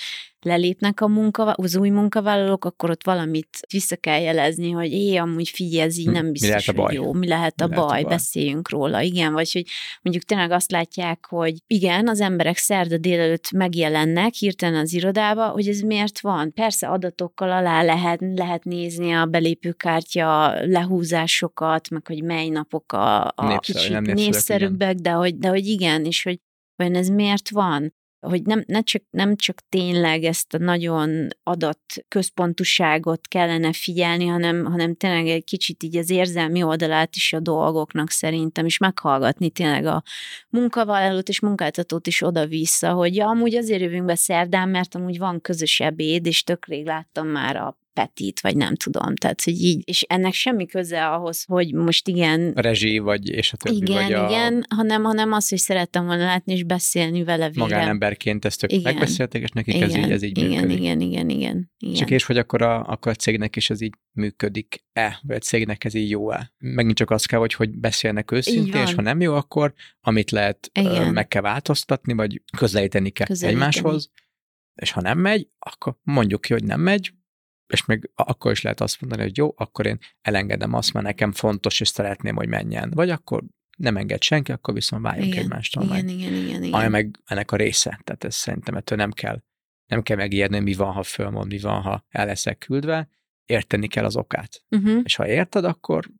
lelépnek 0.46 1.00
a 1.00 1.08
munka, 1.08 1.42
az 1.42 1.76
új 1.76 1.88
munkavállalók, 1.88 2.64
akkor 2.64 2.90
ott 2.90 3.04
valamit 3.04 3.48
vissza 3.72 3.96
kell 3.96 4.20
jelezni, 4.20 4.70
hogy 4.70 4.92
é, 4.92 5.16
amúgy 5.16 5.48
figyelj, 5.48 5.86
ez 5.86 5.98
így 5.98 6.06
hm, 6.06 6.12
nem 6.12 6.32
biztos, 6.32 6.66
hogy 6.66 6.92
jó, 6.92 7.12
mi 7.12 7.28
lehet 7.28 7.60
a, 7.60 7.66
mi 7.66 7.74
baj? 7.74 7.78
lehet 7.78 8.00
a 8.00 8.02
baj, 8.02 8.02
beszéljünk 8.02 8.70
róla, 8.70 9.00
igen, 9.00 9.32
vagy 9.32 9.52
hogy 9.52 9.66
mondjuk 10.02 10.24
tényleg 10.24 10.50
azt 10.50 10.70
látják, 10.70 11.26
hogy 11.28 11.54
igen, 11.66 12.08
az 12.08 12.20
emberek 12.20 12.56
szerda 12.56 12.98
délelőtt 12.98 13.50
megjelennek 13.50 14.34
hirtelen 14.34 14.80
az 14.80 14.92
irodába, 14.92 15.48
hogy 15.48 15.68
ez 15.68 15.80
miért 15.80 16.20
van. 16.20 16.52
Persze 16.52 16.88
adatokkal 16.88 17.50
alá 17.50 17.82
lehet, 17.82 18.20
lehet 18.34 18.64
nézni 18.64 19.12
a 19.12 19.26
belépőkártya 19.26 20.54
lehúzásokat, 20.66 21.90
meg 21.90 22.06
hogy 22.06 22.22
mely 22.22 22.48
napok 22.48 22.92
a, 22.92 23.26
a 23.26 23.46
Népszerű, 23.46 23.78
kicsit 23.78 24.14
népszerűbbek, 24.14 24.94
de 24.94 25.10
hogy, 25.10 25.38
de 25.38 25.48
hogy 25.48 25.66
igen, 25.66 26.04
és 26.04 26.22
hogy 26.22 26.40
vajon 26.76 26.94
ez 26.94 27.08
miért 27.08 27.50
van? 27.50 27.94
Hogy 28.28 28.42
nem, 28.42 28.64
ne 28.66 28.80
csak, 28.80 29.02
nem 29.10 29.36
csak 29.36 29.58
tényleg 29.68 30.24
ezt 30.24 30.54
a 30.54 30.58
nagyon 30.58 31.28
adat 31.42 31.80
központuságot 32.08 33.26
kellene 33.28 33.72
figyelni, 33.72 34.26
hanem, 34.26 34.64
hanem 34.64 34.94
tényleg 34.94 35.26
egy 35.26 35.44
kicsit 35.44 35.82
így 35.82 35.96
az 35.96 36.10
érzelmi 36.10 36.62
oldalát 36.62 37.16
is 37.16 37.32
a 37.32 37.40
dolgoknak 37.40 38.10
szerintem, 38.10 38.66
és 38.66 38.78
meghallgatni 38.78 39.50
tényleg 39.50 39.86
a 39.86 40.02
munkavállalót 40.48 41.28
és 41.28 41.40
munkáltatót 41.40 42.06
is 42.06 42.22
oda-vissza, 42.22 42.92
hogy 42.92 43.14
ja, 43.14 43.26
amúgy 43.28 43.54
azért 43.54 43.80
jövünk 43.80 44.04
be 44.04 44.14
szerdán, 44.14 44.68
mert 44.68 44.94
amúgy 44.94 45.18
van 45.18 45.40
közös 45.40 45.80
ebéd, 45.80 46.26
és 46.26 46.42
tök 46.42 46.66
rég 46.66 46.86
láttam 46.86 47.28
már 47.28 47.56
a 47.56 47.78
Petit, 47.96 48.40
vagy 48.40 48.56
nem 48.56 48.74
tudom. 48.74 49.14
Tehát, 49.14 49.42
hogy 49.42 49.60
így, 49.60 49.82
és 49.84 50.02
ennek 50.02 50.32
semmi 50.32 50.66
köze 50.66 51.06
ahhoz, 51.06 51.44
hogy 51.44 51.74
most 51.74 52.08
igen... 52.08 52.52
A 52.54 52.60
rezsi, 52.60 52.98
vagy 52.98 53.28
és 53.28 53.52
a 53.52 53.56
többi, 53.56 53.76
igen, 53.76 54.02
vagy 54.02 54.12
a... 54.12 54.26
igen, 54.28 54.66
hanem, 54.68 55.02
hanem 55.02 55.32
az, 55.32 55.48
hogy 55.48 55.58
szerettem 55.58 56.06
volna 56.06 56.24
látni 56.24 56.52
és 56.52 56.64
beszélni 56.64 57.24
vele 57.24 57.46
végre. 57.46 57.60
Magánemberként 57.60 58.44
ezt 58.44 58.60
tök 58.60 58.72
Igen. 58.72 58.92
megbeszélték, 58.92 59.42
és 59.42 59.50
nekik 59.50 59.74
igen, 59.74 59.88
ez 59.88 59.96
így, 59.96 60.10
ez 60.10 60.22
így 60.22 60.38
igen, 60.38 60.50
működik. 60.50 60.78
igen, 60.78 61.00
igen, 61.00 61.28
igen, 61.28 61.70
igen. 61.78 61.94
Csak 61.96 62.10
és 62.10 62.24
hogy 62.24 62.38
akkor 62.38 62.62
a, 62.62 62.84
akkor 62.84 63.12
a 63.12 63.14
cégnek 63.14 63.56
is 63.56 63.70
ez 63.70 63.80
így 63.80 63.94
működik-e, 64.12 65.20
vagy 65.22 65.36
a 65.36 65.40
cégnek 65.40 65.84
ez 65.84 65.94
így 65.94 66.10
jó-e? 66.10 66.54
Megint 66.58 66.96
csak 66.96 67.10
az 67.10 67.24
kell, 67.24 67.38
hogy, 67.38 67.54
hogy 67.54 67.78
beszélnek 67.78 68.30
őszintén, 68.30 68.82
és 68.82 68.94
ha 68.94 69.02
nem 69.02 69.20
jó, 69.20 69.34
akkor 69.34 69.74
amit 70.00 70.30
lehet, 70.30 70.70
Igen. 70.72 71.12
meg 71.12 71.28
kell 71.28 71.42
változtatni, 71.42 72.12
vagy 72.12 72.42
közelíteni 72.56 73.10
kell 73.10 73.26
Közelíteni. 73.26 73.64
egymáshoz, 73.64 74.10
és 74.74 74.90
ha 74.90 75.00
nem 75.00 75.18
megy, 75.18 75.48
akkor 75.58 75.96
mondjuk 76.02 76.40
ki, 76.40 76.52
hogy 76.52 76.64
nem 76.64 76.80
megy, 76.80 77.12
és 77.66 77.84
még 77.84 78.10
akkor 78.14 78.50
is 78.50 78.62
lehet 78.62 78.80
azt 78.80 79.00
mondani, 79.00 79.22
hogy 79.22 79.36
jó, 79.36 79.52
akkor 79.56 79.86
én 79.86 79.98
elengedem 80.20 80.72
azt, 80.72 80.92
mert 80.92 81.06
nekem 81.06 81.32
fontos, 81.32 81.80
és 81.80 81.88
szeretném, 81.88 82.36
hogy 82.36 82.48
menjen. 82.48 82.90
Vagy 82.90 83.10
akkor 83.10 83.44
nem 83.76 83.96
enged 83.96 84.22
senki, 84.22 84.52
akkor 84.52 84.74
viszont 84.74 85.02
váljunk 85.02 85.26
igen, 85.26 85.42
egymástól 85.42 85.84
igen, 85.84 86.04
meg. 86.04 86.14
igen, 86.14 86.34
igen, 86.34 86.62
igen. 86.62 86.80
Ami 86.80 86.88
meg 86.88 87.20
ennek 87.24 87.52
a 87.52 87.56
része. 87.56 88.00
Tehát 88.04 88.24
ez 88.24 88.34
szerintem 88.34 88.74
ettől 88.74 88.98
nem 88.98 89.10
kell, 89.12 89.42
nem 89.86 90.02
kell 90.02 90.16
megijedni, 90.16 90.58
mi 90.58 90.74
van, 90.74 90.92
ha 90.92 91.02
fölmond, 91.02 91.52
mi 91.52 91.58
van, 91.58 91.82
ha 91.82 92.04
el 92.08 92.26
leszek 92.26 92.58
küldve. 92.58 93.08
Érteni 93.44 93.88
kell 93.88 94.04
az 94.04 94.16
okát. 94.16 94.64
Uh-huh. 94.68 95.00
És 95.04 95.16
ha 95.16 95.28
érted, 95.28 95.64
akkor 95.64 96.10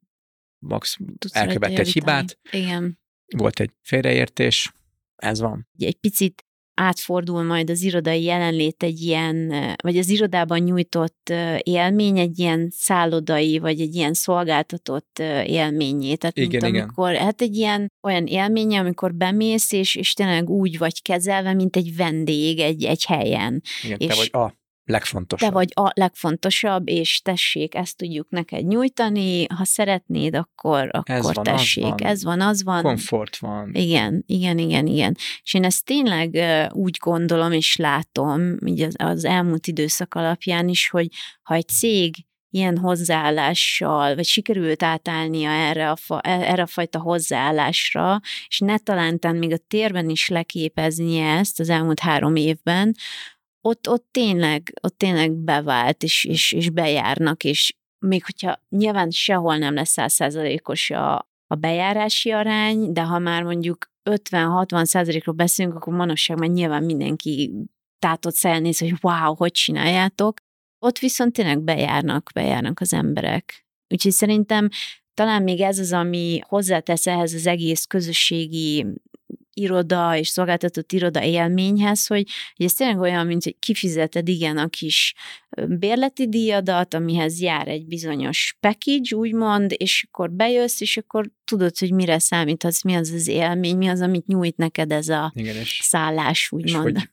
max 0.58 0.96
Tudsz 1.18 1.34
rajta 1.34 1.66
egy 1.66 1.92
hibát. 1.92 2.38
Igen. 2.50 2.98
volt 3.36 3.60
egy 3.60 3.70
félreértés, 3.82 4.72
ez 5.16 5.40
van. 5.40 5.68
egy 5.78 5.98
picit 5.98 6.45
átfordul 6.76 7.42
majd 7.42 7.70
az 7.70 7.82
irodai 7.82 8.22
jelenlét 8.22 8.82
egy 8.82 9.00
ilyen, 9.00 9.52
vagy 9.82 9.96
az 9.98 10.08
irodában 10.08 10.58
nyújtott 10.58 11.32
élmény 11.62 12.18
egy 12.18 12.38
ilyen 12.38 12.68
szállodai, 12.76 13.58
vagy 13.58 13.80
egy 13.80 13.94
ilyen 13.94 14.14
szolgáltatott 14.14 15.18
élményé. 15.44 16.14
Tehát 16.14 16.36
Igen, 16.36 16.48
mint 16.50 16.62
igen. 16.66 16.82
amikor, 16.82 17.14
hát 17.14 17.40
egy 17.40 17.56
ilyen 17.56 17.92
olyan 18.02 18.26
élmény, 18.26 18.76
amikor 18.76 19.14
bemész, 19.14 19.72
és, 19.72 19.94
és 19.94 20.12
tényleg 20.12 20.50
úgy 20.50 20.78
vagy 20.78 21.02
kezelve, 21.02 21.52
mint 21.52 21.76
egy 21.76 21.96
vendég 21.96 22.58
egy, 22.58 22.84
egy 22.84 23.04
helyen. 23.04 23.62
Igen, 23.84 23.98
te 23.98 24.04
És- 24.04 24.16
vagy 24.16 24.42
a 24.42 24.54
legfontosabb. 24.86 25.48
Te 25.48 25.54
vagy 25.54 25.68
a 25.74 25.90
legfontosabb, 25.94 26.88
és 26.88 27.20
tessék, 27.20 27.74
ezt 27.74 27.96
tudjuk 27.96 28.30
neked 28.30 28.66
nyújtani, 28.66 29.46
ha 29.46 29.64
szeretnéd, 29.64 30.34
akkor, 30.34 30.90
Ez 31.02 31.18
akkor 31.18 31.34
van, 31.34 31.46
az 31.46 31.60
tessék. 31.60 31.82
van. 31.82 31.98
Ez 31.98 32.24
van, 32.24 32.40
az 32.40 32.64
van. 32.64 32.82
Komfort 32.82 33.36
van. 33.36 33.70
Igen, 33.74 34.24
igen, 34.26 34.58
igen, 34.58 34.86
igen. 34.86 35.16
És 35.42 35.54
én 35.54 35.64
ezt 35.64 35.84
tényleg 35.84 36.38
úgy 36.72 36.96
gondolom 37.00 37.52
és 37.52 37.76
látom, 37.76 38.56
így 38.66 38.80
az, 38.80 38.94
az 38.98 39.24
elmúlt 39.24 39.66
időszak 39.66 40.14
alapján 40.14 40.68
is, 40.68 40.88
hogy 40.88 41.08
ha 41.42 41.54
egy 41.54 41.68
cég 41.68 42.14
ilyen 42.50 42.78
hozzáállással, 42.78 44.14
vagy 44.14 44.24
sikerült 44.24 44.82
átállnia 44.82 45.50
erre 45.50 45.90
a, 45.90 45.96
fa, 45.96 46.20
erre 46.20 46.62
a 46.62 46.66
fajta 46.66 46.98
hozzáállásra, 46.98 48.20
és 48.48 48.58
ne 48.58 48.78
talántán 48.78 49.36
még 49.36 49.52
a 49.52 49.58
térben 49.68 50.08
is 50.08 50.28
leképeznie 50.28 51.36
ezt 51.36 51.60
az 51.60 51.68
elmúlt 51.68 52.00
három 52.00 52.36
évben, 52.36 52.94
ott, 53.66 53.88
ott 53.88 54.06
tényleg, 54.10 54.72
ott 54.82 54.98
tényleg 54.98 55.32
bevált, 55.32 56.02
és, 56.02 56.24
és, 56.24 56.52
és 56.52 56.70
bejárnak, 56.70 57.44
és 57.44 57.76
még 57.98 58.24
hogyha 58.24 58.60
nyilván 58.68 59.10
sehol 59.10 59.56
nem 59.56 59.74
lesz 59.74 59.90
százszázalékos 59.90 60.90
a, 60.90 61.14
a 61.46 61.54
bejárási 61.54 62.30
arány, 62.30 62.92
de 62.92 63.02
ha 63.02 63.18
már 63.18 63.42
mondjuk 63.42 63.90
50-60 64.10 64.84
százalékról 64.84 65.34
beszélünk, 65.34 65.74
akkor 65.74 65.94
manapság 65.94 66.38
már 66.38 66.48
nyilván 66.48 66.82
mindenki 66.82 67.52
tátott 67.98 68.34
száján 68.34 68.62
néz, 68.62 68.78
hogy 68.78 68.94
wow, 69.00 69.34
hogy 69.34 69.50
csináljátok. 69.50 70.36
Ott 70.78 70.98
viszont 70.98 71.32
tényleg 71.32 71.60
bejárnak, 71.62 72.30
bejárnak 72.34 72.80
az 72.80 72.92
emberek. 72.92 73.66
Úgyhogy 73.94 74.12
szerintem 74.12 74.68
talán 75.14 75.42
még 75.42 75.60
ez 75.60 75.78
az, 75.78 75.92
ami 75.92 76.40
hozzátesz 76.46 77.06
ehhez 77.06 77.34
az 77.34 77.46
egész 77.46 77.84
közösségi 77.84 78.86
iroda 79.60 80.16
és 80.16 80.28
szolgáltatott 80.28 80.92
iroda 80.92 81.22
élményhez, 81.22 82.06
hogy, 82.06 82.28
hogy 82.56 82.66
ez 82.66 82.72
tényleg 82.74 82.98
olyan, 82.98 83.26
mint 83.26 83.44
hogy 83.44 83.56
kifizeted 83.58 84.28
igen 84.28 84.58
a 84.58 84.68
kis 84.68 85.14
bérleti 85.68 86.28
díjadat, 86.28 86.94
amihez 86.94 87.40
jár 87.40 87.68
egy 87.68 87.86
bizonyos 87.86 88.56
package, 88.60 89.16
úgymond, 89.16 89.74
és 89.76 90.06
akkor 90.10 90.30
bejössz, 90.32 90.80
és 90.80 90.96
akkor 90.96 91.30
tudod, 91.44 91.78
hogy 91.78 91.92
mire 91.92 92.18
számíthatsz, 92.18 92.82
mi 92.82 92.94
az 92.94 93.10
az 93.10 93.28
élmény, 93.28 93.76
mi 93.76 93.86
az, 93.88 94.00
amit 94.00 94.26
nyújt 94.26 94.56
neked 94.56 94.92
ez 94.92 95.08
a 95.08 95.32
Igen, 95.34 95.56
és, 95.56 95.80
szállás, 95.82 96.38
és 96.38 96.52
úgymond. 96.52 96.82
hogy 96.98 97.08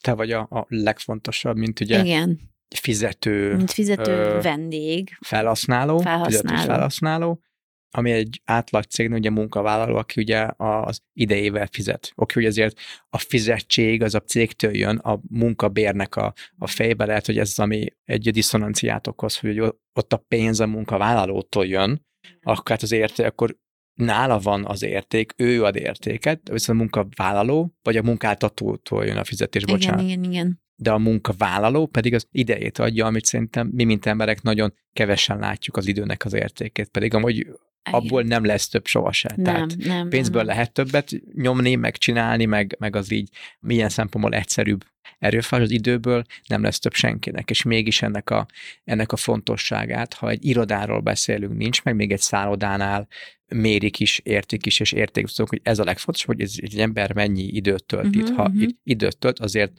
te 0.00 0.12
vagy 0.12 0.32
a, 0.32 0.40
a 0.40 0.66
legfontosabb, 0.68 1.56
mint 1.56 1.80
ugye 1.80 2.04
Igen, 2.04 2.40
fizető 2.76 3.56
mint 3.56 3.70
fizető 3.70 4.12
ö, 4.12 4.40
vendég. 4.42 5.16
felhasználó, 5.20 5.98
Felhasználó. 5.98 6.48
fizető 6.48 6.66
felhasználó, 6.72 7.42
ami 7.90 8.10
egy 8.10 8.40
átlag 8.44 8.84
cégnél 8.84 9.18
ugye 9.18 9.30
munkavállaló, 9.30 9.96
aki 9.96 10.20
ugye 10.20 10.48
az 10.56 11.00
idejével 11.12 11.68
fizet. 11.72 12.12
Oké, 12.14 12.34
hogy 12.34 12.44
azért 12.44 12.78
a 13.08 13.18
fizetség 13.18 14.02
az 14.02 14.14
a 14.14 14.20
cégtől 14.20 14.76
jön, 14.76 14.96
a 14.96 15.20
munkabérnek 15.28 16.16
a, 16.16 16.32
a 16.58 16.66
fejbe 16.66 17.04
lehet, 17.04 17.26
hogy 17.26 17.38
ez 17.38 17.48
az, 17.48 17.58
ami 17.58 17.86
egy 18.04 18.30
diszonanciát 18.30 19.06
okoz, 19.06 19.38
hogy 19.38 19.60
ott 19.92 20.12
a 20.12 20.24
pénz 20.28 20.60
a 20.60 20.66
munkavállalótól 20.66 21.66
jön, 21.66 22.06
akkor 22.42 22.70
hát 22.70 22.82
az 22.82 22.92
érték, 22.92 23.26
akkor 23.26 23.56
nála 23.94 24.38
van 24.38 24.64
az 24.64 24.82
érték, 24.82 25.32
ő 25.36 25.64
ad 25.64 25.76
értéket, 25.76 26.48
viszont 26.52 26.78
a 26.78 26.82
munkavállaló, 26.82 27.74
vagy 27.82 27.96
a 27.96 28.02
munkáltatótól 28.02 29.04
jön 29.04 29.16
a 29.16 29.24
fizetés, 29.24 29.64
bocsánat 29.64 30.00
Igen, 30.00 30.18
igen, 30.18 30.30
igen. 30.30 30.60
De 30.80 30.90
a 30.90 30.98
munkavállaló 30.98 31.86
pedig 31.86 32.14
az 32.14 32.26
idejét 32.30 32.78
adja, 32.78 33.06
amit 33.06 33.24
szerintem 33.24 33.70
mi, 33.72 33.84
mint 33.84 34.06
emberek 34.06 34.42
nagyon 34.42 34.74
kevesen 34.92 35.38
látjuk 35.38 35.76
az 35.76 35.86
időnek 35.86 36.24
az 36.24 36.32
értékét, 36.32 36.88
pedig 36.88 37.14
amúgy 37.14 37.46
abból 37.82 38.22
nem 38.22 38.44
lesz 38.44 38.68
több 38.68 38.86
sohasem. 38.86 39.32
nem, 39.36 39.44
Tehát 39.44 39.76
nem, 39.76 40.08
pénzből 40.08 40.42
nem. 40.42 40.54
lehet 40.54 40.72
többet 40.72 41.10
nyomni, 41.34 41.74
meg 41.74 41.96
csinálni, 41.96 42.44
meg, 42.44 42.76
meg 42.78 42.96
az 42.96 43.12
így 43.12 43.28
milyen 43.60 43.88
szempontból 43.88 44.34
egyszerűbb 44.34 44.84
erőfás 45.18 45.60
az 45.60 45.70
időből 45.70 46.24
nem 46.46 46.62
lesz 46.62 46.78
több 46.78 46.94
senkinek, 46.94 47.50
és 47.50 47.62
mégis 47.62 48.02
ennek 48.02 48.30
a, 48.30 48.46
ennek 48.84 49.12
a 49.12 49.16
fontosságát, 49.16 50.14
ha 50.14 50.30
egy 50.30 50.44
irodáról 50.44 51.00
beszélünk, 51.00 51.56
nincs 51.56 51.82
meg, 51.82 51.94
még 51.94 52.12
egy 52.12 52.20
szállodánál 52.20 53.08
mérik 53.46 54.00
is, 54.00 54.20
értik 54.24 54.66
is, 54.66 54.80
és 54.80 54.92
értékszók, 54.92 55.48
hogy 55.48 55.60
ez 55.62 55.78
a 55.78 55.84
legfontosabb, 55.84 56.36
hogy 56.36 56.40
ez 56.40 56.54
egy 56.56 56.78
ember 56.78 57.14
mennyi 57.14 57.42
időt 57.42 57.84
tölt 57.84 58.14
Mhm, 58.14 58.18
itt. 58.18 58.28
Ha 58.28 58.48
mhm. 58.48 58.60
itt 58.60 58.78
időt 58.84 59.18
tölt, 59.18 59.38
azért 59.38 59.72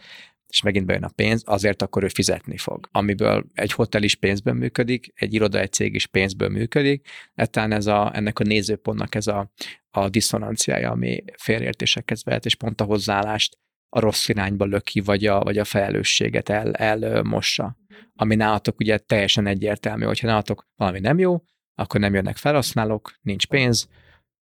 és 0.52 0.62
megint 0.62 0.86
bejön 0.86 1.04
a 1.04 1.12
pénz, 1.16 1.44
azért 1.46 1.82
akkor 1.82 2.04
ő 2.04 2.08
fizetni 2.08 2.58
fog. 2.58 2.88
Amiből 2.92 3.46
egy 3.54 3.72
hotel 3.72 4.04
is 4.04 4.16
pénzből 4.16 4.54
működik, 4.54 5.12
egy 5.16 5.34
iroda, 5.34 5.60
egy 5.60 5.72
cég 5.72 5.94
is 5.94 6.08
pénzből 6.08 6.50
működik, 6.50 7.08
ettán 7.34 7.72
ez 7.72 7.88
a, 7.88 8.12
ennek 8.16 8.40
a 8.40 8.44
nézőpontnak 8.44 9.16
ez 9.16 9.28
a, 9.28 9.52
a 9.90 10.10
diszonanciája, 10.10 10.92
ami 10.92 11.24
félreértésekhez 11.38 12.24
vehet, 12.24 12.46
és 12.46 12.56
pont 12.56 12.82
a 12.82 12.84
hozzáállást 12.84 13.58
a 13.90 14.00
rossz 14.00 14.28
irányba 14.28 14.66
löki, 14.66 15.00
vagy 15.00 15.26
a, 15.26 15.40
vagy 15.40 15.58
a 15.58 15.64
felelősséget 15.64 16.50
el, 16.50 16.74
elmossa. 16.74 17.78
Ami 18.16 18.36
nálatok 18.36 18.80
ugye 18.80 18.98
teljesen 18.98 19.48
egyértelmű, 19.48 20.06
hogyha 20.06 20.28
nálatok 20.28 20.68
valami 20.76 21.00
nem 21.00 21.20
jó, 21.20 21.44
akkor 21.76 22.00
nem 22.00 22.14
jönnek 22.14 22.38
felhasználók, 22.38 23.14
nincs 23.22 23.48
pénz, 23.48 23.88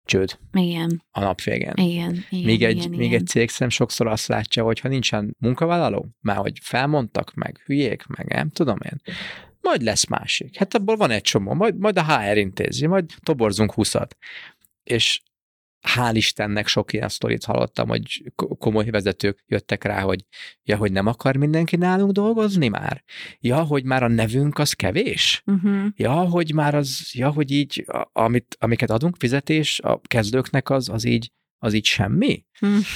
csőd 0.05 0.39
Igen, 0.53 1.03
a 1.11 1.19
nap 1.19 1.41
végén. 1.41 1.73
igen, 1.75 2.25
igen. 2.29 2.45
Még 2.45 2.63
egy, 2.63 2.77
igen, 2.77 2.89
még 2.89 2.99
igen. 2.99 3.19
egy 3.19 3.27
cég 3.27 3.49
szerintem 3.49 3.69
sokszor 3.69 4.07
azt 4.07 4.27
látja, 4.27 4.63
hogy 4.63 4.79
ha 4.79 4.87
nincsen 4.87 5.35
munkavállaló, 5.39 6.07
már 6.19 6.37
hogy 6.37 6.59
felmondtak, 6.61 7.33
meg 7.33 7.61
hülyék, 7.65 8.05
meg 8.05 8.27
nem 8.27 8.49
tudom 8.49 8.77
én, 8.83 9.01
majd 9.61 9.81
lesz 9.81 10.07
másik. 10.07 10.57
Hát 10.57 10.73
abból 10.73 10.95
van 10.95 11.11
egy 11.11 11.21
csomó, 11.21 11.53
majd, 11.53 11.77
majd 11.77 11.97
a 11.97 12.03
HR 12.03 12.37
intézi, 12.37 12.87
majd 12.87 13.05
toborzunk 13.19 13.73
húszat. 13.73 14.17
És 14.83 15.21
hál' 15.81 16.13
Istennek 16.13 16.67
sok 16.67 16.93
ilyen 16.93 17.09
sztorit 17.09 17.43
hallottam, 17.43 17.87
hogy 17.87 18.31
ko- 18.35 18.57
komoly 18.57 18.89
vezetők 18.89 19.43
jöttek 19.47 19.83
rá, 19.83 20.01
hogy 20.01 20.25
ja, 20.63 20.77
hogy 20.77 20.91
nem 20.91 21.07
akar 21.07 21.35
mindenki 21.35 21.75
nálunk 21.75 22.11
dolgozni 22.11 22.67
már? 22.67 23.03
Ja, 23.39 23.61
hogy 23.61 23.83
már 23.83 24.03
a 24.03 24.07
nevünk 24.07 24.57
az 24.57 24.73
kevés? 24.73 25.43
Uh-huh. 25.45 25.85
Ja, 25.95 26.13
hogy 26.13 26.53
már 26.53 26.75
az, 26.75 27.09
ja, 27.13 27.29
hogy 27.29 27.51
így, 27.51 27.85
amit, 28.11 28.55
amiket 28.59 28.89
adunk 28.89 29.15
fizetés 29.19 29.79
a 29.79 30.01
kezdőknek 30.07 30.69
az, 30.69 30.89
az 30.89 31.03
így, 31.03 31.31
az 31.57 31.73
így 31.73 31.85
semmi? 31.85 32.45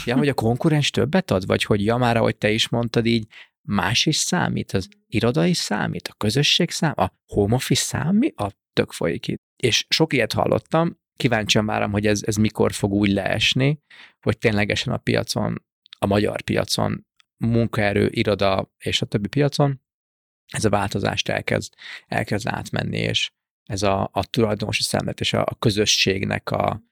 Ja, 0.06 0.18
hogy 0.18 0.30
a 0.30 0.34
konkurens 0.34 0.90
többet 0.90 1.32
ad? 1.32 1.46
Vagy 1.46 1.64
hogy 1.64 1.86
ja, 1.86 1.98
már 1.98 2.18
ahogy 2.18 2.38
te 2.38 2.52
is 2.52 2.70
mondtad 2.70 3.06
így, 3.06 3.28
más 3.68 4.06
is 4.06 4.16
számít, 4.16 4.72
az 4.72 4.88
iroda 5.08 5.46
is 5.46 5.58
számít, 5.58 6.08
a 6.08 6.14
közösség 6.18 6.70
számít, 6.70 6.98
a 6.98 7.14
home 7.26 7.56
office 7.56 7.84
számít, 7.84 8.40
a 8.40 8.52
tök 8.74 8.92
folyik 8.92 9.28
itt. 9.28 9.42
És 9.56 9.86
sok 9.90 10.14
ilyet 10.14 10.34
hallottam, 10.34 11.04
kíváncsian 11.18 11.66
várom, 11.66 11.92
hogy 11.92 12.08
ez, 12.08 12.22
ez 12.26 12.36
mikor 12.36 12.74
fog 12.74 12.92
úgy 12.92 13.10
leesni, 13.10 13.80
hogy 14.22 14.38
ténylegesen 14.38 14.94
a 14.94 14.98
piacon, 14.98 15.66
a 16.00 16.06
magyar 16.06 16.42
piacon, 16.42 17.06
munkaerő, 17.38 18.08
iroda 18.12 18.72
és 18.78 19.02
a 19.02 19.06
többi 19.06 19.28
piacon 19.28 19.82
ez 20.54 20.66
a 20.66 20.70
változást 20.70 21.30
elkezd, 21.30 21.74
elkezd 22.08 22.48
átmenni, 22.48 22.98
és 22.98 23.32
ez 23.64 23.84
a, 23.84 24.10
a 24.14 24.26
tulajdonosi 24.26 24.84
szemlet 24.84 25.20
és 25.20 25.34
a, 25.34 25.42
a 25.42 25.56
közösségnek 25.60 26.52
a, 26.52 26.84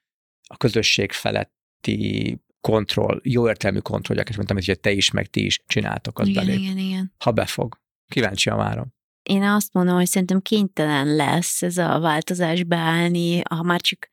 a 0.48 0.58
közösség 0.58 1.12
feletti 1.12 2.38
kontroll, 2.62 3.20
jó 3.24 3.48
értelmű 3.48 3.80
kontrollják, 3.80 4.30
és 4.30 4.36
mondtam, 4.36 4.58
hogy 4.58 4.80
te 4.80 4.92
is, 4.92 5.12
meg 5.12 5.28
ti 5.28 5.46
is 5.46 5.64
csináltok, 5.68 6.20
az 6.20 6.28
igen, 6.28 6.46
belép. 6.46 6.62
igen, 6.62 6.78
igen. 6.78 7.14
Ha 7.24 7.32
befog. 7.32 7.82
Kíváncsian 8.08 8.58
várom. 8.58 8.94
én 9.24 9.44
azt 9.44 9.74
mondom, 9.74 9.96
hogy 9.96 10.06
szerintem 10.06 10.42
kénytelen 10.42 11.16
lesz 11.16 11.62
ez 11.62 11.78
a 11.78 12.00
változás 12.00 12.64
beállni, 12.64 13.42
ha 13.50 13.64
már 13.64 13.82
csak 13.82 14.13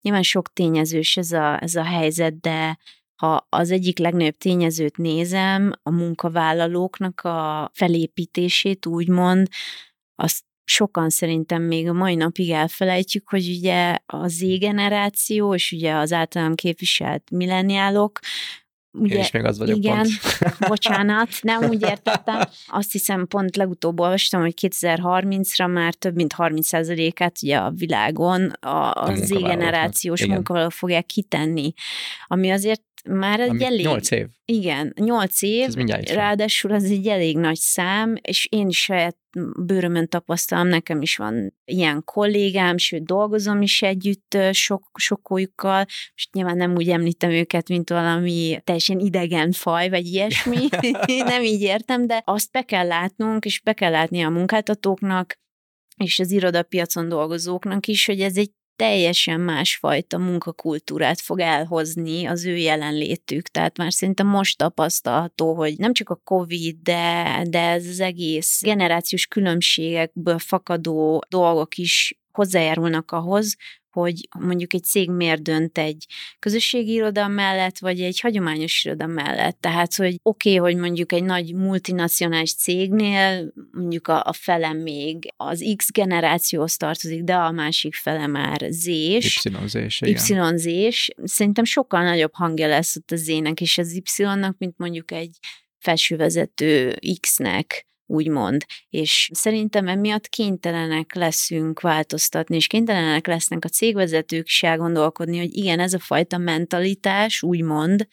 nyilván 0.00 0.22
sok 0.22 0.52
tényezős 0.52 1.16
ez 1.16 1.32
a, 1.32 1.62
ez 1.62 1.74
a 1.74 1.84
helyzet, 1.84 2.40
de 2.40 2.78
ha 3.16 3.46
az 3.48 3.70
egyik 3.70 3.98
legnagyobb 3.98 4.36
tényezőt 4.36 4.96
nézem, 4.96 5.72
a 5.82 5.90
munkavállalóknak 5.90 7.20
a 7.20 7.70
felépítését 7.74 8.86
úgymond, 8.86 9.48
azt 10.14 10.44
sokan 10.64 11.10
szerintem 11.10 11.62
még 11.62 11.88
a 11.88 11.92
mai 11.92 12.14
napig 12.14 12.50
elfelejtjük, 12.50 13.28
hogy 13.28 13.48
ugye 13.58 13.96
a 14.06 14.28
Z-generáció, 14.28 15.54
és 15.54 15.72
ugye 15.72 15.94
az 15.94 16.12
általam 16.12 16.54
képviselt 16.54 17.30
milleniálok, 17.30 18.18
Ugye, 18.92 19.14
Én 19.14 19.20
is 19.20 19.30
még 19.30 19.44
az 19.44 19.58
vagyok 19.58 19.76
igen, 19.76 19.96
pont. 19.96 20.58
bocsánat, 20.68 21.28
nem 21.42 21.68
úgy 21.68 21.82
értettem. 21.82 22.40
Azt 22.66 22.92
hiszem, 22.92 23.26
pont 23.26 23.56
legutóbb 23.56 24.00
olvastam, 24.00 24.40
hogy 24.40 24.54
2030-ra 24.60 25.72
már 25.72 25.94
több 25.94 26.14
mint 26.14 26.34
30%-át 26.38 27.36
ugye 27.42 27.56
a 27.56 27.70
világon 27.70 28.50
a, 28.50 28.68
a, 28.68 29.02
a 29.02 29.14
Z-generációs 29.14 30.26
munkavállalók 30.26 30.72
fogják 30.72 31.06
kitenni, 31.06 31.72
ami 32.26 32.50
azért 32.50 32.82
már 33.08 33.40
egy 33.40 33.62
elég... 33.62 33.84
8 33.84 34.10
év. 34.10 34.26
Igen, 34.44 34.92
8 35.00 35.42
év, 35.42 35.72
ráadásul 36.12 36.72
az 36.72 36.84
egy 36.84 37.06
elég 37.06 37.38
nagy 37.38 37.56
szám, 37.56 38.14
és 38.22 38.46
én 38.50 38.68
is 38.68 38.78
saját 38.78 39.16
bőrömön 39.64 40.08
tapasztalom, 40.08 40.68
nekem 40.68 41.02
is 41.02 41.16
van 41.16 41.54
ilyen 41.64 42.02
kollégám, 42.04 42.76
sőt 42.76 43.04
dolgozom 43.04 43.62
is 43.62 43.82
együtt 43.82 44.36
sok, 44.50 44.90
sokójukkal, 44.94 45.84
most 46.12 46.32
nyilván 46.32 46.56
nem 46.56 46.74
úgy 46.74 46.88
említem 46.88 47.30
őket, 47.30 47.68
mint 47.68 47.90
valami 47.90 48.60
teljesen 48.64 48.98
idegen 48.98 49.52
faj, 49.52 49.88
vagy 49.88 50.06
ilyesmi, 50.06 50.68
nem 51.32 51.42
így 51.42 51.62
értem, 51.62 52.06
de 52.06 52.22
azt 52.24 52.52
be 52.52 52.62
kell 52.62 52.86
látnunk, 52.86 53.44
és 53.44 53.60
be 53.60 53.72
kell 53.72 53.90
látni 53.90 54.22
a 54.22 54.28
munkáltatóknak, 54.28 55.38
és 55.96 56.18
az 56.18 56.30
irodapiacon 56.30 57.08
dolgozóknak 57.08 57.86
is, 57.86 58.06
hogy 58.06 58.20
ez 58.20 58.36
egy 58.36 58.50
teljesen 58.78 59.40
másfajta 59.40 60.18
munkakultúrát 60.18 61.20
fog 61.20 61.40
elhozni 61.40 62.26
az 62.26 62.44
ő 62.44 62.56
jelenlétük. 62.56 63.48
Tehát 63.48 63.76
már 63.76 63.92
szerintem 63.92 64.26
most 64.26 64.58
tapasztalható, 64.58 65.54
hogy 65.54 65.74
nem 65.78 65.92
csak 65.92 66.08
a 66.10 66.20
COVID, 66.24 66.76
de, 66.82 67.42
de 67.48 67.60
ez 67.60 67.86
az 67.86 68.00
egész 68.00 68.60
generációs 68.62 69.26
különbségekből 69.26 70.38
fakadó 70.38 71.22
dolgok 71.28 71.76
is 71.76 72.18
hozzájárulnak 72.32 73.10
ahhoz, 73.10 73.56
hogy 73.90 74.28
mondjuk 74.38 74.74
egy 74.74 74.84
cég 74.84 75.10
miért 75.10 75.42
dönt 75.42 75.78
egy 75.78 76.06
közösségi 76.38 76.92
iroda 76.92 77.28
mellett, 77.28 77.78
vagy 77.78 78.00
egy 78.00 78.20
hagyományos 78.20 78.84
iroda 78.84 79.06
mellett. 79.06 79.60
Tehát, 79.60 79.94
hogy 79.94 80.18
oké, 80.22 80.56
okay, 80.56 80.72
hogy 80.72 80.80
mondjuk 80.80 81.12
egy 81.12 81.24
nagy 81.24 81.54
multinacionális 81.54 82.54
cégnél 82.54 83.52
mondjuk 83.70 84.08
a, 84.08 84.22
a 84.24 84.32
fele 84.32 84.72
még 84.72 85.32
az 85.36 85.72
X 85.76 85.92
generációhoz 85.92 86.76
tartozik, 86.76 87.22
de 87.22 87.34
a 87.34 87.50
másik 87.50 87.94
fele 87.94 88.26
már 88.26 88.66
Z-s. 88.70 89.44
Y-zés, 89.62 90.00
Y-zés. 90.30 91.10
Szerintem 91.24 91.64
sokkal 91.64 92.02
nagyobb 92.02 92.34
hangja 92.34 92.66
lesz 92.66 92.96
ott 92.96 93.10
a 93.10 93.16
Z-nek 93.16 93.60
és 93.60 93.78
az 93.78 93.92
Y-nak, 93.92 94.58
mint 94.58 94.74
mondjuk 94.78 95.10
egy 95.10 95.38
felsővezető 95.78 96.98
X-nek 97.20 97.87
úgymond. 98.08 98.64
És 98.88 99.30
szerintem 99.32 99.88
emiatt 99.88 100.28
kénytelenek 100.28 101.14
leszünk 101.14 101.80
változtatni, 101.80 102.56
és 102.56 102.66
kénytelenek 102.66 103.26
lesznek 103.26 103.64
a 103.64 103.68
cégvezetők 103.68 104.46
is 104.46 104.62
elgondolkodni, 104.62 105.38
hogy 105.38 105.56
igen, 105.56 105.80
ez 105.80 105.92
a 105.92 105.98
fajta 105.98 106.38
mentalitás, 106.38 107.42
úgymond, 107.42 108.08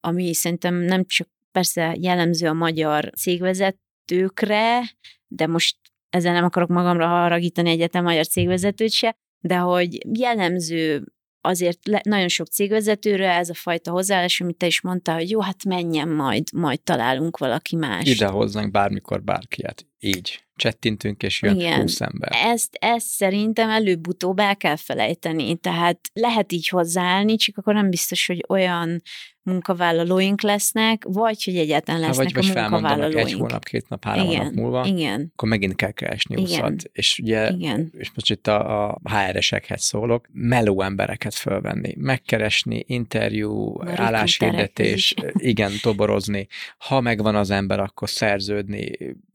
ami 0.00 0.34
szerintem 0.34 0.74
nem 0.74 1.04
csak 1.04 1.28
persze 1.52 1.96
jellemző 2.00 2.48
a 2.48 2.52
magyar 2.52 3.10
cégvezetőkre, 3.18 4.80
de 5.26 5.46
most 5.46 5.76
ezzel 6.10 6.32
nem 6.32 6.44
akarok 6.44 6.68
magamra 6.68 7.06
haragítani 7.06 7.70
egyetem 7.70 8.04
magyar 8.04 8.26
cégvezetőt 8.26 8.90
se, 8.90 9.16
de 9.40 9.56
hogy 9.56 10.18
jellemző 10.18 11.04
azért 11.48 11.86
le, 11.86 12.00
nagyon 12.04 12.28
sok 12.28 12.46
cégvezetőre 12.46 13.34
ez 13.34 13.48
a 13.48 13.54
fajta 13.54 13.90
hozzáállás, 13.90 14.40
amit 14.40 14.56
te 14.56 14.66
is 14.66 14.80
mondtál, 14.80 15.16
hogy 15.16 15.30
jó, 15.30 15.40
hát 15.40 15.64
menjen 15.64 16.08
majd, 16.08 16.52
majd 16.52 16.80
találunk 16.80 17.38
valaki 17.38 17.76
más. 17.76 18.08
Ide 18.08 18.26
hozzánk 18.26 18.70
bármikor 18.70 19.22
bárkiet. 19.22 19.86
Így. 20.00 20.42
Csettintünk, 20.56 21.22
és 21.22 21.42
jön 21.42 21.54
Igen. 21.54 21.80
20 21.80 22.00
ember. 22.00 22.30
Ezt, 22.32 22.76
ezt 22.80 23.06
szerintem 23.06 23.70
előbb-utóbb 23.70 24.38
el 24.38 24.56
kell 24.56 24.76
felejteni. 24.76 25.56
Tehát 25.56 25.98
lehet 26.12 26.52
így 26.52 26.68
hozzáállni, 26.68 27.36
csak 27.36 27.56
akkor 27.58 27.74
nem 27.74 27.90
biztos, 27.90 28.26
hogy 28.26 28.44
olyan 28.48 29.02
munkavállalóink 29.48 30.42
lesznek, 30.42 31.02
vagy 31.06 31.44
hogy 31.44 31.56
egyáltalán 31.56 32.00
lesznek 32.00 32.34
vagy, 32.34 32.48
a 32.56 32.60
munkavállalóink. 32.60 33.18
egy 33.18 33.32
hónap, 33.32 33.64
két 33.64 33.88
nap, 33.88 34.04
három 34.04 34.26
igen, 34.26 34.38
hónap 34.38 34.54
múlva, 34.54 34.86
igen. 34.86 35.30
akkor 35.32 35.48
megint 35.48 35.74
kell 35.74 35.90
keresni 35.90 36.42
úszat. 36.42 36.90
És 36.92 37.18
ugye, 37.18 37.50
igen. 37.50 37.92
és 37.98 38.10
most 38.14 38.30
itt 38.30 38.46
a, 38.46 38.86
a 38.88 39.00
HR-esekhez 39.02 39.82
szólok, 39.82 40.28
meló 40.32 40.82
embereket 40.82 41.34
fölvenni, 41.34 41.94
megkeresni, 41.96 42.84
interjú, 42.86 43.82
álláshirdetés, 43.82 45.14
igen, 45.32 45.72
toborozni. 45.82 46.46
Ha 46.78 47.00
megvan 47.00 47.34
az 47.34 47.50
ember, 47.50 47.80
akkor 47.80 48.08
szerződni, 48.08 48.90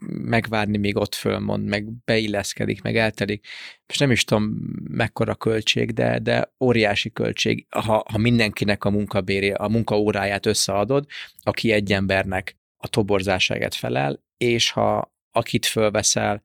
megvárni, 0.07 0.77
míg 0.77 0.97
ott 0.97 1.15
fölmond, 1.15 1.67
meg 1.67 1.85
beilleszkedik, 2.05 2.81
meg 2.81 2.97
eltelik. 2.97 3.47
És 3.85 3.97
nem 3.97 4.11
is 4.11 4.23
tudom, 4.23 4.43
mekkora 4.89 5.35
költség, 5.35 5.91
de, 5.91 6.19
de 6.19 6.53
óriási 6.59 7.11
költség, 7.11 7.65
ha, 7.69 8.05
ha 8.11 8.17
mindenkinek 8.17 8.83
a 8.83 8.89
munkabéré, 8.89 9.51
a 9.51 9.67
munkaóráját 9.67 10.45
összeadod, 10.45 11.05
aki 11.41 11.71
egy 11.71 11.93
embernek 11.93 12.57
a 12.77 12.87
toborzáságet 12.87 13.75
felel, 13.75 14.23
és 14.37 14.71
ha 14.71 15.13
akit 15.31 15.65
fölveszel, 15.65 16.41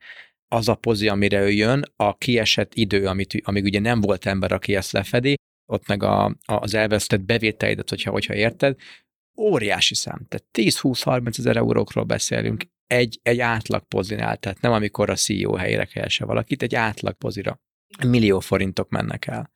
az 0.49 0.69
a 0.69 0.75
pozi, 0.75 1.09
amire 1.09 1.41
ő 1.41 1.51
jön, 1.51 1.93
a 1.97 2.17
kiesett 2.17 2.75
idő, 2.75 3.07
amit, 3.07 3.41
amíg 3.45 3.65
ugye 3.65 3.81
nem 3.81 4.01
volt 4.01 4.27
ember, 4.27 4.53
aki 4.53 4.75
ezt 4.75 4.93
lefedi, 4.93 5.35
ott 5.67 5.87
meg 5.87 6.03
a, 6.03 6.37
az 6.45 6.75
elvesztett 6.75 7.21
bevételeidet, 7.21 7.89
hogyha, 7.89 8.11
hogyha 8.11 8.35
érted, 8.35 8.77
óriási 9.39 9.95
szám. 9.95 10.27
Tehát 10.29 10.47
10-20-30 10.59 11.39
ezer 11.39 11.57
eurókról 11.57 12.05
beszélünk 12.05 12.65
egy, 12.87 13.21
egy 13.23 13.41
átlag 13.41 13.85
pozinál, 13.89 14.37
tehát 14.37 14.61
nem 14.61 14.73
amikor 14.73 15.11
a 15.11 15.15
CEO 15.15 15.55
helyére 15.55 15.85
keresel 15.85 16.27
valakit, 16.27 16.63
egy 16.63 16.75
átlag 16.75 17.17
pozira. 17.17 17.61
Millió 18.07 18.41
forintok 18.41 18.89
mennek 18.89 19.27
el 19.27 19.51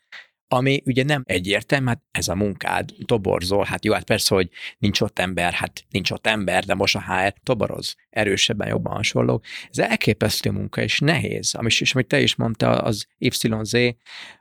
ami 0.52 0.82
ugye 0.84 1.04
nem 1.04 1.22
egyértelmű, 1.26 1.86
hát 1.86 2.02
ez 2.10 2.28
a 2.28 2.34
munkád, 2.34 2.90
toborzol, 3.04 3.64
hát 3.64 3.84
jó, 3.84 3.92
hát 3.92 4.04
persze, 4.04 4.34
hogy 4.34 4.50
nincs 4.78 5.00
ott 5.00 5.18
ember, 5.18 5.52
hát 5.52 5.84
nincs 5.90 6.10
ott 6.10 6.26
ember, 6.26 6.64
de 6.64 6.74
most 6.74 6.96
a 6.96 7.02
HR 7.02 7.34
toboroz, 7.42 7.96
erősebben, 8.10 8.68
jobban 8.68 8.92
hasonló. 8.92 9.42
Ez 9.70 9.78
elképesztő 9.78 10.50
munka, 10.50 10.82
és 10.82 10.98
nehéz. 10.98 11.54
Ami, 11.54 11.66
és 11.78 11.94
amit 11.94 12.06
te 12.06 12.20
is 12.20 12.34
mondta, 12.34 12.70
az 12.70 13.06
YZ, 13.18 13.74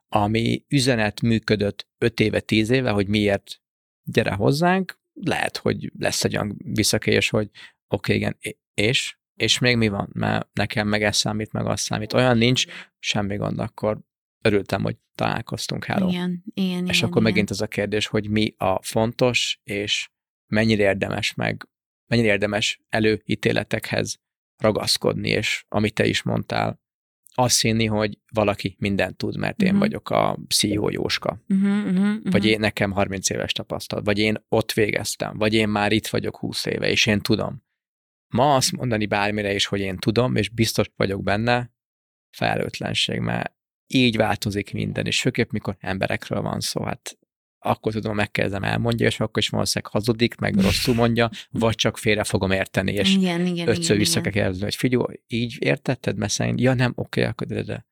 ami 0.07 0.65
üzenet 0.67 1.21
működött 1.21 1.87
5 1.97 2.19
éve, 2.19 2.39
10 2.39 2.69
éve, 2.69 2.89
hogy 2.89 3.07
miért 3.07 3.61
gyere 4.03 4.31
hozzánk, 4.31 4.99
lehet, 5.25 5.57
hogy 5.57 5.91
lesz 5.97 6.23
egy 6.23 6.35
olyan 6.35 6.55
visszakés, 6.63 7.29
hogy 7.29 7.45
oké, 7.45 7.55
okay, 7.87 8.15
igen, 8.15 8.37
és? 8.73 9.17
És 9.35 9.59
még 9.59 9.77
mi 9.77 9.87
van? 9.87 10.09
Mert 10.13 10.47
nekem 10.53 10.87
meg 10.87 11.03
ez 11.03 11.17
számít, 11.17 11.51
meg 11.51 11.65
az 11.65 11.81
számít. 11.81 12.13
Olyan 12.13 12.37
nincs, 12.37 12.65
semmi 12.99 13.35
gond, 13.35 13.59
akkor 13.59 13.99
örültem, 14.41 14.83
hogy 14.83 14.97
találkoztunk, 15.15 15.85
hello. 15.85 16.09
Igen, 16.09 16.43
igen, 16.53 16.87
És 16.87 16.97
igen, 16.97 17.09
akkor 17.09 17.21
igen. 17.21 17.31
megint 17.31 17.49
az 17.49 17.61
a 17.61 17.67
kérdés, 17.67 18.07
hogy 18.07 18.29
mi 18.29 18.53
a 18.57 18.83
fontos, 18.83 19.59
és 19.63 20.09
mennyire 20.47 20.83
érdemes 20.83 21.33
meg, 21.33 21.67
mennyire 22.07 22.31
érdemes 22.31 22.81
előítéletekhez 22.89 24.19
ragaszkodni, 24.57 25.29
és 25.29 25.65
amit 25.67 25.93
te 25.93 26.05
is 26.05 26.21
mondtál, 26.23 26.80
azt 27.33 27.61
hinni, 27.61 27.85
hogy 27.85 28.17
valaki 28.33 28.75
mindent 28.79 29.17
tud, 29.17 29.37
mert 29.37 29.61
én 29.61 29.67
uh-huh. 29.67 29.81
vagyok 29.81 30.09
a 30.09 30.39
CEO 30.47 30.89
Jóska. 30.89 31.43
Uh-huh, 31.47 31.77
uh-huh, 31.77 31.97
uh-huh. 31.97 32.31
Vagy 32.31 32.45
én 32.45 32.59
nekem 32.59 32.91
30 32.91 33.29
éves 33.29 33.51
tapasztalat, 33.51 34.05
vagy 34.05 34.19
én 34.19 34.45
ott 34.49 34.71
végeztem, 34.71 35.37
vagy 35.37 35.53
én 35.53 35.69
már 35.69 35.91
itt 35.91 36.07
vagyok 36.07 36.37
20 36.37 36.65
éve, 36.65 36.89
és 36.89 37.05
én 37.05 37.21
tudom. 37.21 37.63
Ma 38.27 38.55
azt 38.55 38.71
mondani 38.71 39.05
bármire 39.05 39.53
is, 39.53 39.65
hogy 39.65 39.79
én 39.79 39.97
tudom, 39.97 40.35
és 40.35 40.49
biztos 40.49 40.91
vagyok 40.95 41.23
benne, 41.23 41.73
felelőtlenség, 42.37 43.19
mert 43.19 43.53
így 43.87 44.17
változik 44.17 44.73
minden, 44.73 45.05
és 45.05 45.21
főképp 45.21 45.51
mikor 45.51 45.75
emberekről 45.79 46.41
van 46.41 46.59
szó, 46.59 46.83
hát 46.83 47.19
akkor 47.63 47.93
tudom, 47.93 48.15
megkezdem 48.15 48.63
elmondja, 48.63 49.07
és 49.07 49.19
akkor 49.19 49.37
is 49.37 49.49
valószínűleg 49.49 49.91
hazudik, 49.93 50.35
meg 50.35 50.55
rosszul 50.55 50.95
mondja, 50.95 51.29
vagy 51.49 51.75
csak 51.75 51.97
félre 51.97 52.23
fogom 52.23 52.51
érteni, 52.51 52.93
és 52.93 53.15
igen, 53.15 53.45
igen, 53.45 53.67
ötször 53.67 53.97
vissza 53.97 54.21
kell 54.21 54.31
kérdezni, 54.31 54.63
hogy 54.63 54.75
figyelj, 54.75 55.19
így 55.27 55.57
értetted, 55.59 56.17
mert 56.17 56.31
szerint, 56.31 56.61
ja 56.61 56.73
nem, 56.73 56.93
oké, 56.95 57.23
akkor 57.23 57.47
de, 57.47 57.63
de. 57.63 57.85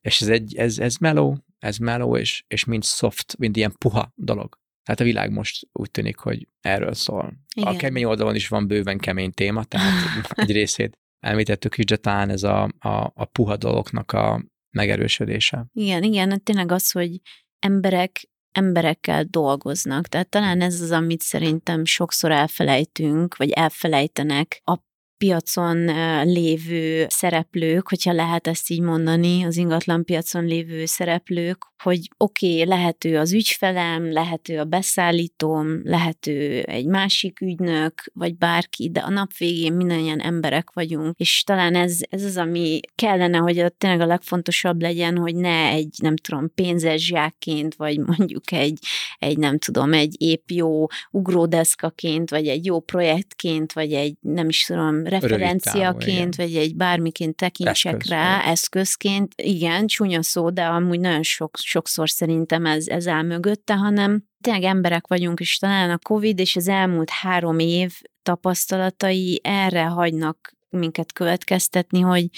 És 0.00 0.20
ez, 0.20 0.28
egy, 0.28 0.56
ez, 0.56 0.78
ez 0.78 0.96
meló, 0.96 1.44
ez 1.58 1.76
meló, 1.76 2.16
és, 2.16 2.44
és 2.48 2.64
mind 2.64 2.84
soft, 2.84 3.38
mind 3.38 3.56
ilyen 3.56 3.74
puha 3.78 4.12
dolog. 4.14 4.58
Tehát 4.82 5.00
a 5.00 5.04
világ 5.04 5.30
most 5.30 5.68
úgy 5.72 5.90
tűnik, 5.90 6.16
hogy 6.16 6.48
erről 6.60 6.94
szól. 6.94 7.32
Igen. 7.54 7.74
A 7.74 7.76
kemény 7.76 8.04
oldalon 8.04 8.34
is 8.34 8.48
van 8.48 8.66
bőven 8.66 8.98
kemény 8.98 9.32
téma, 9.32 9.64
tehát 9.64 9.92
egy 10.30 10.52
részét 10.52 10.98
említettük 11.20 11.78
is, 11.78 11.84
de 11.84 11.96
talán 11.96 12.30
ez 12.30 12.42
a, 12.42 12.62
a, 12.78 13.12
a 13.14 13.24
puha 13.24 13.56
dolognak 13.56 14.12
a 14.12 14.44
megerősödése. 14.70 15.66
Igen, 15.72 16.02
igen, 16.02 16.30
hát 16.30 16.42
tényleg 16.42 16.72
az, 16.72 16.90
hogy 16.90 17.20
emberek 17.58 18.28
emberekkel 18.56 19.24
dolgoznak. 19.24 20.06
Tehát 20.06 20.28
talán 20.28 20.60
ez 20.60 20.80
az, 20.80 20.90
amit 20.90 21.20
szerintem 21.20 21.84
sokszor 21.84 22.30
elfelejtünk, 22.30 23.36
vagy 23.36 23.50
elfelejtenek 23.50 24.60
a 24.64 24.85
piacon 25.18 25.76
lévő 26.24 27.06
szereplők, 27.08 27.88
hogyha 27.88 28.12
lehet 28.12 28.46
ezt 28.46 28.70
így 28.70 28.80
mondani, 28.80 29.44
az 29.44 29.56
ingatlan 29.56 30.04
piacon 30.04 30.44
lévő 30.44 30.84
szereplők, 30.84 31.66
hogy 31.82 32.10
oké, 32.16 32.52
okay, 32.52 32.64
lehető 32.66 33.18
az 33.18 33.32
ügyfelem, 33.32 34.12
lehető 34.12 34.58
a 34.58 34.64
beszállítóm, 34.64 35.80
lehető 35.84 36.62
egy 36.62 36.86
másik 36.86 37.40
ügynök, 37.40 38.02
vagy 38.12 38.36
bárki, 38.36 38.90
de 38.90 39.00
a 39.00 39.10
nap 39.10 39.36
végén 39.36 39.72
mindannyian 39.72 40.20
emberek 40.20 40.70
vagyunk, 40.72 41.18
és 41.18 41.42
talán 41.46 41.74
ez, 41.74 41.98
ez 42.10 42.24
az, 42.24 42.36
ami 42.36 42.80
kellene, 42.94 43.38
hogy 43.38 43.58
a, 43.58 43.68
tényleg 43.68 44.00
a 44.00 44.06
legfontosabb 44.06 44.80
legyen, 44.80 45.16
hogy 45.16 45.34
ne 45.34 45.68
egy, 45.68 45.96
nem 46.02 46.16
tudom, 46.16 46.54
pénzes 46.54 47.06
zsákként, 47.06 47.74
vagy 47.74 47.98
mondjuk 47.98 48.52
egy, 48.52 48.78
egy 49.18 49.38
nem 49.38 49.58
tudom, 49.58 49.92
egy 49.92 50.14
épp 50.18 50.50
jó 50.50 50.86
ugródeszkaként, 51.10 52.30
vagy 52.30 52.46
egy 52.46 52.64
jó 52.64 52.80
projektként, 52.80 53.72
vagy 53.72 53.92
egy 53.92 54.16
nem 54.20 54.48
is 54.48 54.64
tudom, 54.64 55.05
referenciaként, 55.08 56.36
távol, 56.36 56.52
vagy 56.52 56.62
egy 56.62 56.76
bármiként 56.76 57.36
tekintsek 57.36 57.94
Eszköz, 57.94 58.10
rá, 58.10 58.36
vagy. 58.36 58.52
eszközként. 58.52 59.32
Igen, 59.36 59.86
csúnya 59.86 60.22
szó, 60.22 60.50
de 60.50 60.64
amúgy 60.64 61.00
nagyon 61.00 61.22
sok, 61.22 61.56
sokszor 61.56 62.10
szerintem 62.10 62.66
ez, 62.66 62.86
ez 62.86 63.06
áll 63.06 63.22
mögötte, 63.22 63.74
hanem 63.74 64.24
tényleg 64.40 64.62
emberek 64.62 65.06
vagyunk, 65.06 65.40
és 65.40 65.58
talán 65.58 65.90
a 65.90 65.98
COVID 65.98 66.38
és 66.38 66.56
az 66.56 66.68
elmúlt 66.68 67.10
három 67.10 67.58
év 67.58 68.00
tapasztalatai 68.22 69.40
erre 69.42 69.84
hagynak 69.84 70.54
minket 70.68 71.12
következtetni, 71.12 72.00
hogy 72.00 72.28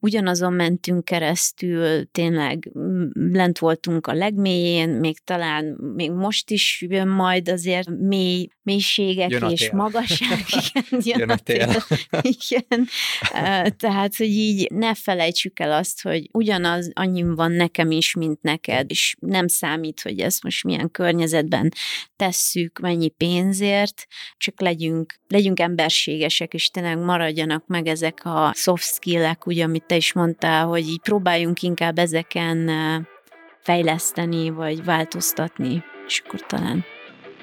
ugyanazon 0.00 0.52
mentünk 0.52 1.04
keresztül, 1.04 2.10
tényleg 2.10 2.70
lent 3.12 3.58
voltunk 3.58 4.06
a 4.06 4.12
legmélyén, 4.12 4.88
még 4.88 5.18
talán 5.24 5.64
még 5.94 6.10
most 6.10 6.50
is 6.50 6.84
jön 6.88 7.08
majd 7.08 7.48
azért 7.48 7.88
mély, 7.88 8.48
mélységek 8.62 9.30
jön 9.30 9.50
és 9.50 9.70
magasság. 9.70 10.38
Igen, 10.72 10.84
jön, 10.90 11.18
jön 11.18 11.30
a 11.30 11.36
tél. 11.36 11.84
Igen. 12.38 12.88
Tehát, 13.76 14.16
hogy 14.16 14.28
így 14.28 14.70
ne 14.70 14.94
felejtsük 14.94 15.60
el 15.60 15.72
azt, 15.72 16.02
hogy 16.02 16.28
ugyanaz 16.32 16.90
annyi 16.94 17.22
van 17.22 17.52
nekem 17.52 17.90
is, 17.90 18.14
mint 18.14 18.42
neked, 18.42 18.90
és 18.90 19.14
nem 19.18 19.46
számít, 19.46 20.00
hogy 20.00 20.20
ezt 20.20 20.42
most 20.42 20.64
milyen 20.64 20.90
környezetben 20.90 21.72
tesszük, 22.16 22.78
mennyi 22.78 23.08
pénzért, 23.08 24.06
csak 24.36 24.60
legyünk, 24.60 25.14
legyünk 25.28 25.60
emberségesek, 25.60 26.54
és 26.54 26.70
tényleg 26.70 26.98
maradjanak 26.98 27.66
meg 27.66 27.86
ezek 27.86 28.24
a 28.24 28.52
soft 28.54 28.94
skill-ek, 28.94 29.46
ugye, 29.46 29.64
amit 29.64 29.84
te 29.90 29.96
is 29.96 30.12
mondtál, 30.12 30.66
hogy 30.66 30.88
így 30.88 31.00
próbáljunk 31.00 31.62
inkább 31.62 31.98
ezeken 31.98 32.70
fejleszteni, 33.62 34.50
vagy 34.50 34.84
változtatni, 34.84 35.84
és 36.06 36.22
akkor 36.26 36.46
talán, 36.46 36.84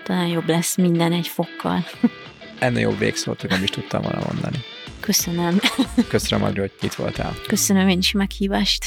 talán 0.03 0.27
jobb 0.27 0.47
lesz 0.47 0.77
minden 0.77 1.11
egy 1.11 1.27
fokkal. 1.27 1.85
Ennél 2.59 2.79
jobb 2.79 2.97
végszót, 2.97 3.41
hogy 3.41 3.49
nem 3.49 3.63
is 3.63 3.69
tudtam 3.69 4.01
volna 4.01 4.21
mondani. 4.25 4.57
Köszönöm. 4.99 5.59
Köszönöm, 6.09 6.45
Adri, 6.45 6.59
hogy 6.59 6.71
itt 6.81 6.93
voltál. 6.93 7.33
Köszönöm 7.47 7.87
én 7.87 7.97
is 7.97 8.11
meghívást. 8.11 8.85